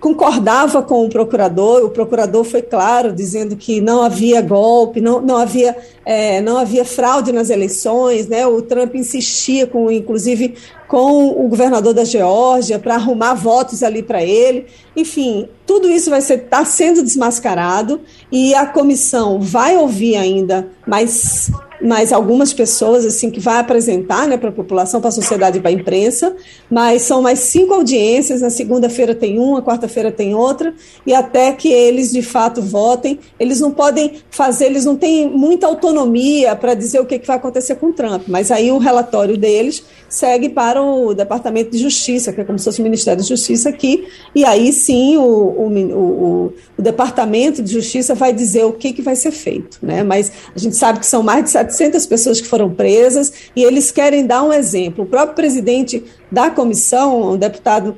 concordava 0.00 0.82
com 0.82 1.04
o 1.04 1.10
procurador, 1.10 1.84
o 1.84 1.90
procurador 1.90 2.42
foi 2.42 2.62
claro, 2.62 3.12
dizendo 3.12 3.54
que 3.54 3.82
não 3.82 4.02
havia 4.02 4.40
golpe, 4.40 4.98
não, 4.98 5.20
não, 5.20 5.36
havia, 5.36 5.76
é, 6.06 6.40
não 6.40 6.56
havia 6.56 6.86
fraude 6.86 7.30
nas 7.32 7.50
eleições, 7.50 8.26
né? 8.26 8.46
o 8.46 8.62
Trump 8.62 8.94
insistia, 8.94 9.66
com, 9.66 9.90
inclusive, 9.90 10.54
com 10.88 11.44
o 11.44 11.46
governador 11.48 11.92
da 11.92 12.02
Geórgia 12.02 12.78
para 12.78 12.94
arrumar 12.94 13.34
votos 13.34 13.82
ali 13.82 14.02
para 14.02 14.22
ele. 14.22 14.66
Enfim, 14.96 15.46
tudo 15.66 15.86
isso 15.88 16.08
vai 16.08 16.20
estar 16.20 16.38
tá 16.38 16.64
sendo 16.64 17.02
desmascarado 17.02 18.00
e 18.32 18.54
a 18.54 18.64
comissão 18.64 19.38
vai 19.38 19.76
ouvir 19.76 20.16
ainda 20.16 20.68
mais 20.86 21.50
mais 21.82 22.12
algumas 22.12 22.52
pessoas 22.52 23.06
assim 23.06 23.30
que 23.30 23.40
vai 23.40 23.58
apresentar 23.58 24.26
né, 24.28 24.36
para 24.36 24.50
a 24.50 24.52
população, 24.52 25.00
para 25.00 25.08
a 25.08 25.12
sociedade 25.12 25.58
e 25.58 25.60
para 25.60 25.70
a 25.70 25.72
imprensa, 25.72 26.34
mas 26.70 27.02
são 27.02 27.22
mais 27.22 27.38
cinco 27.40 27.74
audiências, 27.74 28.40
na 28.40 28.50
segunda-feira 28.50 29.14
tem 29.14 29.38
uma, 29.38 29.62
quarta-feira 29.62 30.12
tem 30.12 30.34
outra, 30.34 30.74
e 31.06 31.14
até 31.14 31.52
que 31.52 31.68
eles 31.68 32.10
de 32.10 32.22
fato 32.22 32.60
votem, 32.60 33.18
eles 33.38 33.60
não 33.60 33.70
podem 33.70 34.14
fazer, 34.30 34.66
eles 34.66 34.84
não 34.84 34.96
têm 34.96 35.28
muita 35.28 35.66
autonomia 35.66 36.54
para 36.54 36.74
dizer 36.74 37.00
o 37.00 37.06
que, 37.06 37.18
que 37.18 37.26
vai 37.26 37.36
acontecer 37.36 37.76
com 37.76 37.92
Trump, 37.92 38.24
mas 38.28 38.50
aí 38.50 38.70
o 38.70 38.78
relatório 38.78 39.36
deles 39.36 39.82
segue 40.08 40.48
para 40.48 40.82
o 40.82 41.14
Departamento 41.14 41.70
de 41.70 41.78
Justiça, 41.78 42.32
que 42.32 42.40
é 42.40 42.44
como 42.44 42.58
se 42.58 42.64
fosse 42.64 42.80
o 42.80 42.84
Ministério 42.84 43.22
da 43.22 43.26
Justiça 43.26 43.68
aqui, 43.68 44.06
e 44.34 44.44
aí 44.44 44.72
sim 44.72 45.16
o, 45.16 45.22
o, 45.22 45.68
o, 45.68 46.52
o 46.76 46.82
Departamento 46.82 47.62
de 47.62 47.72
Justiça 47.72 48.14
vai 48.14 48.32
dizer 48.32 48.64
o 48.64 48.72
que, 48.72 48.92
que 48.92 49.02
vai 49.02 49.16
ser 49.16 49.30
feito, 49.30 49.78
né? 49.82 50.02
mas 50.02 50.32
a 50.54 50.58
gente 50.58 50.76
sabe 50.76 50.98
que 50.98 51.06
são 51.06 51.22
mais 51.22 51.44
de 51.44 51.50
700 51.50 51.69
pessoas 52.06 52.40
que 52.40 52.48
foram 52.48 52.70
presas 52.70 53.32
e 53.54 53.62
eles 53.62 53.90
querem 53.90 54.26
dar 54.26 54.42
um 54.42 54.52
exemplo. 54.52 55.04
O 55.04 55.06
próprio 55.06 55.34
presidente 55.34 56.04
da 56.30 56.50
comissão, 56.50 57.32
um 57.32 57.36
deputado 57.36 57.96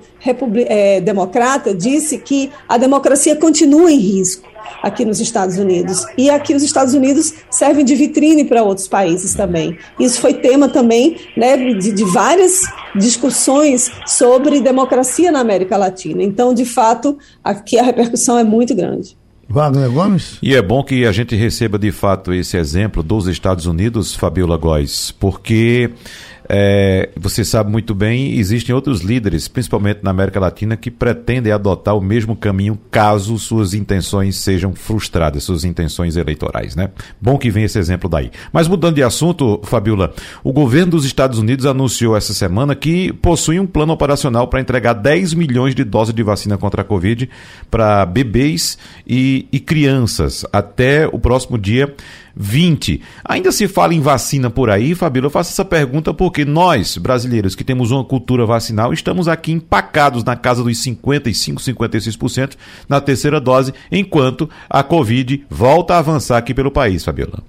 é, 0.67 1.01
democrata, 1.01 1.75
disse 1.75 2.19
que 2.19 2.51
a 2.69 2.79
democracia 2.79 3.37
continua 3.37 3.91
em 3.91 3.99
risco 3.99 4.53
aqui 4.83 5.05
nos 5.05 5.21
Estados 5.21 5.59
Unidos. 5.59 6.05
E 6.17 6.29
aqui 6.29 6.55
os 6.55 6.63
Estados 6.63 6.95
Unidos 6.95 7.33
servem 7.51 7.85
de 7.85 7.95
vitrine 7.95 8.45
para 8.45 8.63
outros 8.63 8.89
países 8.89 9.35
também. 9.35 9.79
Isso 9.99 10.21
foi 10.21 10.35
tema 10.35 10.69
também 10.69 11.17
né, 11.37 11.57
de, 11.57 11.93
de 11.93 12.05
várias 12.05 12.61
discussões 12.95 13.91
sobre 14.07 14.61
democracia 14.61 15.31
na 15.31 15.41
América 15.41 15.77
Latina. 15.77 16.23
Então, 16.23 16.53
de 16.53 16.65
fato, 16.65 17.17
aqui 17.43 17.79
a 17.79 17.83
repercussão 17.83 18.39
é 18.39 18.45
muito 18.45 18.75
grande. 18.75 19.17
Wagner 19.49 19.91
Gomes? 19.91 20.39
E 20.43 20.55
é 20.55 20.63
bom 20.63 20.83
que 20.83 21.05
a 21.05 21.13
gente 21.13 21.35
receba 21.37 21.79
de 21.79 21.93
fato 21.93 22.33
esse 22.33 22.57
exemplo 22.57 23.03
dos 23.03 23.27
Estados 23.27 23.67
Unidos, 23.67 24.15
Fabiola 24.15 24.57
Góes, 24.57 25.11
porque 25.11 25.91
é, 26.49 27.11
você 27.17 27.45
sabe 27.45 27.71
muito 27.71 27.95
bem, 27.95 28.39
existem 28.39 28.75
outros 28.75 29.01
líderes, 29.01 29.49
principalmente 29.49 30.01
na 30.03 30.11
América 30.11 30.41
Latina, 30.41 30.77
que 30.77 30.91
pretendem 30.91 31.53
adotar 31.53 31.97
o 31.97 32.01
mesmo 32.01 32.37
caminho 32.37 32.79
caso 32.91 33.39
suas 33.39 33.75
intenções 33.75 34.37
sejam 34.37 34.75
frustradas, 34.75 35.45
suas 35.45 35.65
intenções 35.65 36.17
eleitorais, 36.17 36.75
né? 36.77 36.91
Bom 37.21 37.39
que 37.39 37.51
vem 37.51 37.65
esse 37.65 37.79
exemplo 37.79 38.09
daí. 38.09 38.31
Mas 38.53 38.69
mudando 38.69 38.97
de 38.97 39.03
assunto, 39.03 39.61
Fabiola, 39.65 40.13
o 40.43 40.53
governo 40.53 40.93
dos 40.93 41.05
Estados 41.05 41.39
Unidos 41.39 41.67
anunciou 41.67 42.17
essa 42.17 42.35
semana 42.35 42.75
que 42.75 43.13
possui 43.15 43.59
um 43.61 43.67
plano 43.67 43.93
operacional 43.93 44.49
para 44.49 44.61
entregar 44.61 44.95
10 44.95 45.35
milhões 45.35 45.75
de 45.75 45.85
doses 45.85 46.15
de 46.15 46.23
vacina 46.23 46.59
contra 46.59 46.83
a 46.83 46.85
Covid 46.85 47.29
para 47.71 48.05
bebês 48.05 48.79
e, 49.07 49.47
e 49.53 49.61
crianças 49.61 50.45
até 50.53 51.07
o 51.07 51.19
próximo 51.19 51.59
dia 51.59 51.95
20. 52.35 53.01
Ainda 53.25 53.53
se 53.53 53.69
fala 53.69 53.95
em 53.95 54.01
vacina 54.01 54.51
por 54.51 54.71
aí, 54.71 54.95
Fabíola, 54.95 55.27
eu 55.27 55.31
faço 55.31 55.51
essa 55.51 55.65
pergunta 55.65 56.13
porque 56.15 56.45
nós, 56.45 56.97
brasileiros, 56.97 57.55
que 57.55 57.65
temos 57.65 57.91
uma 57.91 58.05
cultura 58.05 58.47
vacinal, 58.47 58.93
estamos 58.93 59.29
aqui 59.29 59.53
empacados 59.53 60.25
na 60.25 60.37
casa 60.37 60.63
dos 60.63 60.83
55, 60.83 61.61
56% 61.61 62.57
na 62.89 63.01
terceira 63.01 63.41
dose, 63.41 63.73
enquanto 63.91 64.49
a 64.69 64.83
Covid 64.83 65.45
volta 65.49 65.95
a 65.95 65.99
avançar 65.99 66.39
aqui 66.39 66.55
pelo 66.55 66.71
país, 66.71 67.05
Fabíola. 67.05 67.43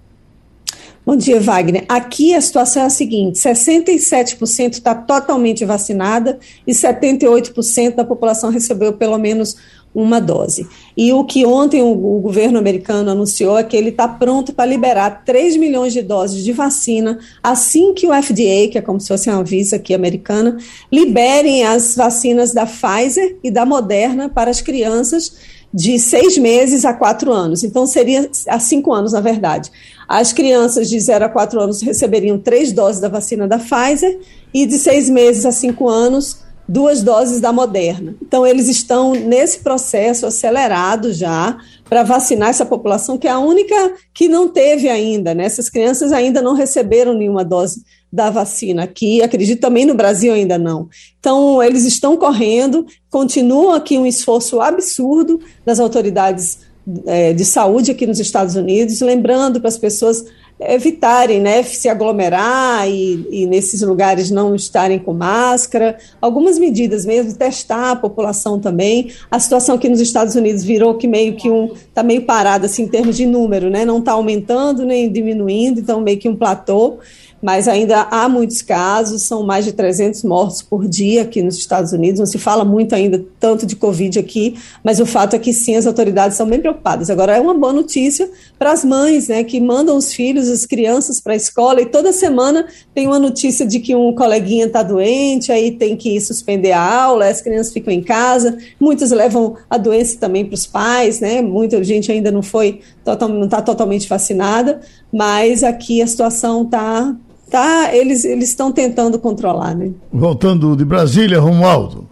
Bom 1.06 1.18
dia, 1.18 1.38
Wagner. 1.42 1.84
Aqui 1.90 2.34
a 2.34 2.40
situação 2.40 2.84
é 2.84 2.86
a 2.86 2.90
seguinte: 2.90 3.38
67% 3.38 4.72
está 4.72 4.96
totalmente 4.96 5.66
vacinada 5.66 6.40
e 6.66 6.72
78% 6.72 7.96
da 7.96 8.06
população 8.06 8.50
recebeu 8.50 8.94
pelo 8.94 9.18
menos 9.18 9.58
uma 9.94 10.20
dose. 10.20 10.68
E 10.98 11.14
o 11.14 11.24
que 11.24 11.46
ontem 11.46 11.82
o, 11.82 11.91
o 11.91 12.20
governo 12.20 12.58
americano 12.58 13.12
anunciou 13.12 13.58
é 13.58 13.64
que 13.64 13.78
ele 13.78 13.89
está 13.89 14.08
pronto 14.08 14.54
para 14.54 14.66
liberar 14.66 15.24
3 15.24 15.58
milhões 15.58 15.94
de 15.94 16.02
doses 16.02 16.44
de 16.44 16.52
vacina 16.52 17.20
assim 17.41 17.94
que 17.94 18.08
o 18.08 18.14
FDA, 18.14 18.70
que 18.72 18.78
é 18.78 18.82
como 18.82 19.00
se 19.00 19.08
fosse 19.08 19.30
uma 19.30 19.44
visa 19.44 19.76
aqui 19.76 19.94
americana, 19.94 20.58
liberem 20.91 21.64
as 21.64 21.96
vacinas 21.96 22.54
da 22.54 22.66
Pfizer 22.66 23.38
e 23.44 23.52
da 23.52 23.66
Moderna 23.66 24.30
para 24.30 24.50
as 24.50 24.62
crianças 24.62 25.36
de 25.74 25.98
seis 25.98 26.38
meses 26.38 26.86
a 26.86 26.94
quatro 26.94 27.32
anos. 27.32 27.64
Então, 27.64 27.88
seria 27.88 28.30
a 28.48 28.60
cinco 28.60 28.94
anos, 28.94 29.14
na 29.14 29.22
verdade. 29.22 29.72
As 30.08 30.32
crianças 30.32 30.89
de 30.89 31.00
0 31.00 31.26
a 31.26 31.30
4 31.30 31.60
anos 31.60 31.82
receberiam 31.82 32.38
três 32.38 32.72
doses 32.72 33.02
da 33.02 33.08
vacina 33.08 33.48
da 33.48 33.58
Pfizer 33.58 34.20
e 34.54 34.66
de 34.66 34.78
seis 34.78 35.10
meses 35.10 35.46
a 35.46 35.52
cinco 35.52 35.89
anos 35.89 36.43
duas 36.68 37.03
doses 37.03 37.39
da 37.39 37.51
Moderna. 37.51 38.16
Então, 38.22 38.45
eles 38.45 38.68
estão 38.68 39.14
nesse 39.14 39.59
processo 39.59 40.26
acelerado 40.26 41.14
já 41.14 41.57
para 41.89 42.03
vacinar 42.03 42.49
essa 42.49 42.66
população, 42.66 43.18
que 43.18 43.28
é 43.28 43.32
a 43.32 43.39
única 43.39 43.93
que 44.14 44.28
não 44.28 44.47
teve 44.47 44.89
ainda, 44.89 45.34
né? 45.34 45.45
Essas 45.45 45.70
crianças 45.70 46.11
ainda 46.11 46.41
não 46.41 46.53
receberam 46.53 47.14
nenhuma 47.14 47.43
dose 47.43 47.84
da 48.11 48.30
vacina 48.30 48.84
aqui, 48.84 49.22
acredito 49.22 49.59
também 49.59 49.86
no 49.86 49.95
Brasil 49.95 50.34
ainda 50.34 50.57
não. 50.57 50.88
Então, 51.20 51.61
eles 51.61 51.84
estão 51.84 52.16
correndo, 52.16 52.86
continua 53.09 53.78
aqui 53.78 53.97
um 53.97 54.05
esforço 54.05 54.61
absurdo 54.61 55.39
das 55.66 55.80
autoridades 55.80 56.59
é, 57.05 57.34
de 57.34 57.45
saúde 57.45 57.91
aqui 57.91 58.05
nos 58.05 58.20
Estados 58.20 58.55
Unidos, 58.55 59.01
lembrando 59.01 59.59
para 59.59 59.70
as 59.70 59.78
pessoas 59.78 60.26
evitarem 60.60 61.41
né, 61.41 61.64
se 61.64 61.89
aglomerar 61.89 62.88
e, 62.88 63.28
e, 63.30 63.45
nesses 63.45 63.82
lugares 63.82 64.32
não 64.32 64.56
estarem 64.56 64.99
com 64.99 65.14
máscara, 65.14 65.97
algumas 66.22 66.58
medidas 66.58 67.06
mesmo, 67.06 67.34
testar 67.34 67.91
a 67.91 67.95
população 67.95 68.60
também. 68.60 69.12
A 69.30 69.39
situação 69.39 69.76
aqui 69.76 69.89
nos 69.89 69.99
Estados 69.99 70.36
Unidos 70.36 70.64
virou 70.64 70.95
que 70.95 71.08
meio 71.08 71.36
que 71.36 71.49
um, 71.49 71.74
está 71.74 72.04
meio 72.04 72.24
parada 72.24 72.66
assim, 72.66 72.84
em 72.84 72.88
termos 72.88 73.18
de 73.18 73.26
número, 73.26 73.70
né? 73.70 73.84
não 73.84 73.99
está 73.99 74.14
aumentando 74.14 74.86
nem 74.86 75.12
diminuindo, 75.12 75.80
então 75.80 76.01
meio 76.01 76.18
que 76.18 76.30
um 76.30 76.36
platô 76.36 76.99
mas 77.44 77.68
ainda 77.68 78.04
há 78.10 78.30
muitos 78.30 78.62
casos, 78.62 79.24
são 79.24 79.44
mais 79.44 79.66
de 79.66 79.74
300 79.74 80.24
mortos 80.24 80.62
por 80.62 80.88
dia 80.88 81.24
aqui 81.24 81.41
nos 81.41 81.58
Estados 81.58 81.91
Unidos, 81.91 82.20
não 82.20 82.26
se 82.26 82.38
fala 82.38 82.64
muito 82.64 82.96
ainda 82.96 83.22
tanto 83.38 83.66
de 83.66 83.76
Covid 83.76 84.18
aqui, 84.18 84.56
mas 84.82 85.02
o 85.02 85.06
fato 85.06 85.36
é 85.36 85.39
que 85.39 85.52
sim, 85.52 85.76
as 85.76 85.86
autoridades 85.86 86.38
são 86.38 86.48
bem 86.48 86.62
preocupadas. 86.62 87.10
Agora, 87.10 87.36
é 87.36 87.41
uma 87.41 87.54
boa 87.54 87.74
notícia 87.74 88.32
para 88.58 88.72
as 88.72 88.86
mães, 88.86 89.28
né, 89.28 89.44
que 89.44 89.60
mandam 89.60 89.98
os 89.98 90.14
filhos, 90.14 90.48
as 90.48 90.66
crianças 90.66 91.20
para 91.20 91.34
a 91.34 91.36
escola, 91.36 91.82
e 91.82 91.86
toda 91.86 92.14
semana 92.14 92.66
tem 92.96 93.08
uma 93.08 93.20
notícia 93.20 93.66
de 93.66 93.82
que 93.82 93.94
um 93.94 94.16
coleguinha 94.16 94.68
está 94.68 94.82
doente, 94.82 95.52
aí 95.52 95.72
tem 95.72 95.98
que 95.98 96.22
suspender 96.22 96.72
a 96.72 97.04
aula, 97.04 97.28
as 97.28 97.41
crianças 97.41 97.74
ficam 97.74 97.94
em 97.94 98.02
casa, 98.02 98.58
muitos 98.80 99.12
levam 99.12 99.58
a 99.70 99.78
doença 99.78 100.18
também 100.18 100.46
para 100.46 100.56
os 100.56 100.66
pais, 100.66 101.20
né, 101.20 101.41
muita 101.41 101.84
gente 101.84 102.10
ainda 102.10 102.32
não 102.32 102.41
foi, 102.41 102.80
não 103.06 103.44
está 103.44 103.62
totalmente 103.62 104.08
vacinada, 104.08 104.80
mas 105.12 105.62
aqui 105.62 106.02
a 106.02 106.08
situação 106.08 106.64
está 106.64 107.14
tá, 107.54 107.95
eles 107.95 108.26
estão 108.26 108.72
tentando 108.72 109.20
controlar, 109.20 109.76
né? 109.76 109.91
Voltando 110.12 110.76
de 110.76 110.84
Brasília, 110.84 111.39
Romualdo. 111.39 112.08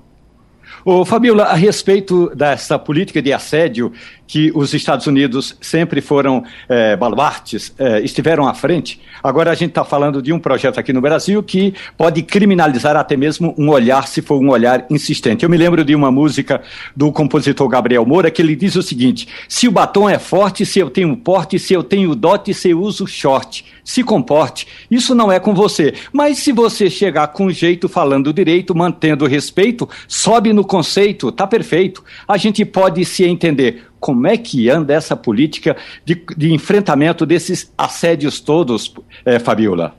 Ô, 0.83 1.05
Fabiola, 1.05 1.43
a 1.43 1.53
respeito 1.53 2.31
dessa 2.35 2.79
política 2.79 3.21
de 3.21 3.31
assédio 3.31 3.93
que 4.31 4.49
os 4.55 4.73
Estados 4.73 5.07
Unidos 5.07 5.57
sempre 5.59 5.99
foram 5.99 6.45
é, 6.69 6.95
baluartes, 6.95 7.73
é, 7.77 7.99
estiveram 7.99 8.47
à 8.47 8.53
frente. 8.53 9.01
Agora 9.21 9.51
a 9.51 9.53
gente 9.53 9.71
está 9.71 9.83
falando 9.83 10.21
de 10.21 10.31
um 10.31 10.39
projeto 10.39 10.79
aqui 10.79 10.93
no 10.93 11.01
Brasil 11.01 11.43
que 11.43 11.73
pode 11.97 12.23
criminalizar 12.23 12.95
até 12.95 13.17
mesmo 13.17 13.53
um 13.57 13.69
olhar, 13.69 14.07
se 14.07 14.21
for 14.21 14.41
um 14.41 14.49
olhar 14.49 14.85
insistente. 14.89 15.43
Eu 15.43 15.49
me 15.49 15.57
lembro 15.57 15.83
de 15.83 15.93
uma 15.93 16.09
música 16.09 16.61
do 16.95 17.11
compositor 17.11 17.67
Gabriel 17.67 18.05
Moura 18.05 18.31
que 18.31 18.41
ele 18.41 18.55
diz 18.55 18.77
o 18.77 18.81
seguinte: 18.81 19.27
se 19.49 19.67
o 19.67 19.71
batom 19.71 20.09
é 20.09 20.17
forte, 20.17 20.65
se 20.65 20.79
eu 20.79 20.89
tenho 20.89 21.15
porte, 21.17 21.59
se 21.59 21.73
eu 21.73 21.83
tenho 21.83 22.15
dote, 22.15 22.53
se 22.53 22.69
eu 22.69 22.79
uso 22.79 23.05
short, 23.05 23.65
se 23.83 24.01
comporte. 24.01 24.65
Isso 24.89 25.13
não 25.13 25.29
é 25.29 25.41
com 25.41 25.53
você. 25.53 25.93
Mas 26.13 26.37
se 26.37 26.53
você 26.53 26.89
chegar 26.89 27.27
com 27.27 27.51
jeito, 27.51 27.89
falando 27.89 28.31
direito, 28.31 28.73
mantendo 28.73 29.27
respeito, 29.27 29.89
sobe 30.07 30.53
no 30.53 30.63
conceito, 30.71 31.33
tá 31.33 31.45
perfeito. 31.45 32.01
A 32.25 32.37
gente 32.37 32.63
pode 32.63 33.03
se 33.03 33.25
entender 33.25 33.83
como 33.99 34.25
é 34.25 34.37
que 34.37 34.69
anda 34.69 34.93
essa 34.93 35.17
política 35.17 35.75
de, 36.05 36.23
de 36.37 36.53
enfrentamento 36.53 37.25
desses 37.25 37.69
assédios 37.77 38.39
todos, 38.39 38.93
é, 39.25 39.37
Fabiola? 39.37 39.93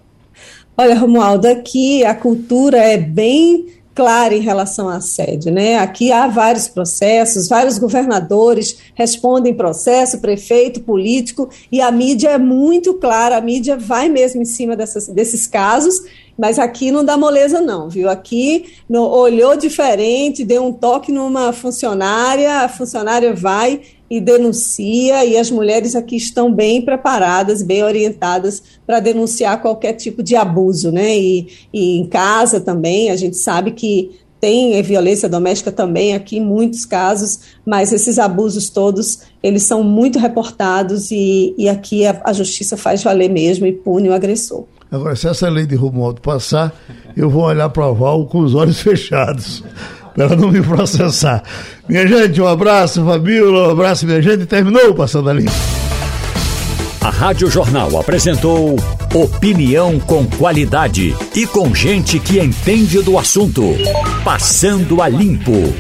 Olha, 0.75 0.99
Romualdo, 0.99 1.47
aqui 1.47 2.03
a 2.07 2.14
cultura 2.14 2.79
é 2.79 2.97
bem 2.97 3.66
clara 3.95 4.35
em 4.35 4.41
relação 4.41 4.89
à 4.89 4.97
assédio, 4.97 5.53
né? 5.53 5.77
Aqui 5.77 6.11
há 6.11 6.27
vários 6.27 6.66
processos, 6.68 7.51
vários 7.51 7.79
governadores 7.79 8.79
respondem 8.95 9.53
processo, 9.53 10.23
prefeito, 10.23 10.81
político, 10.81 11.51
e 11.70 11.83
a 11.83 11.91
mídia 11.91 12.31
é 12.31 12.39
muito 12.39 12.95
clara, 12.95 13.37
a 13.37 13.43
mídia 13.43 13.77
vai 13.77 14.09
mesmo 14.09 14.41
em 14.41 14.47
cima 14.47 14.75
dessas, 14.75 15.09
desses 15.09 15.47
casos, 15.47 16.01
mas 16.39 16.59
aqui 16.59 16.91
não 16.91 17.05
dá 17.05 17.16
moleza 17.16 17.61
não, 17.61 17.89
viu? 17.89 18.09
Aqui 18.09 18.74
no, 18.89 19.03
olhou 19.09 19.57
diferente, 19.57 20.45
deu 20.45 20.64
um 20.64 20.72
toque 20.72 21.12
numa 21.12 21.53
funcionária, 21.53 22.61
a 22.61 22.68
funcionária 22.68 23.35
vai 23.35 23.80
e 24.11 24.20
denuncia, 24.20 25.24
e 25.24 25.39
as 25.39 25.51
mulheres 25.51 25.97
aqui 25.97 26.16
estão 26.16 26.53
bem 26.53 26.83
preparadas, 26.83 27.62
bem 27.62 27.83
orientadas 27.83 28.62
para 28.87 29.01
denunciar 29.01 29.62
qualquer 29.62 29.95
tipo 29.95 30.22
de 30.22 30.37
abuso, 30.37 30.93
né? 30.93 31.16
E, 31.16 31.49
e 31.72 31.99
em 31.99 32.07
casa 32.07 32.61
também, 32.61 33.11
a 33.11 33.16
gente 33.16 33.37
sabe 33.39 33.72
que 33.72 34.11
tem 34.43 34.83
violência 34.83 35.28
doméstica 35.28 35.70
também 35.70 36.14
aqui, 36.14 36.41
muitos 36.41 36.85
casos, 36.85 37.39
mas 37.64 37.93
esses 37.93 38.18
abusos 38.18 38.68
todos, 38.68 39.20
eles 39.41 39.62
são 39.62 39.85
muito 39.85 40.18
reportados 40.18 41.12
e, 41.12 41.55
e 41.57 41.68
aqui 41.68 42.05
a, 42.05 42.20
a 42.24 42.33
justiça 42.33 42.76
faz 42.76 43.05
valer 43.05 43.30
mesmo 43.30 43.66
e 43.66 43.72
pune 43.72 44.09
o 44.09 44.12
agressor. 44.12 44.64
Agora, 44.93 45.16
se 45.16 45.26
essa 45.26 45.49
lei 45.49 45.64
de 45.64 45.74
Romualdo 45.74 46.20
passar, 46.20 46.70
eu 47.16 47.30
vou 47.30 47.45
olhar 47.45 47.70
para 47.70 47.86
o 47.86 47.95
Val 47.95 48.26
com 48.26 48.40
os 48.40 48.55
olhos 48.55 48.78
fechados 48.82 49.64
para 50.14 50.36
não 50.36 50.51
me 50.51 50.61
processar. 50.61 51.43
Minha 51.88 52.07
gente, 52.07 52.43
um 52.43 52.47
abraço, 52.47 53.03
Fabíola, 53.03 53.68
um 53.68 53.70
abraço, 53.70 54.05
minha 54.05 54.20
gente. 54.20 54.45
Terminou 54.45 54.95
Passando 54.95 55.30
a 55.30 55.32
Limpo. 55.32 55.51
A 57.01 57.09
Rádio 57.09 57.51
Jornal 57.51 57.99
apresentou 57.99 58.76
opinião 59.14 59.99
com 59.99 60.26
qualidade 60.26 61.16
e 61.34 61.47
com 61.47 61.74
gente 61.74 62.20
que 62.20 62.38
entende 62.38 63.03
do 63.03 63.18
assunto. 63.18 63.62
Passando 64.22 65.01
a 65.01 65.09
Limpo. 65.09 65.72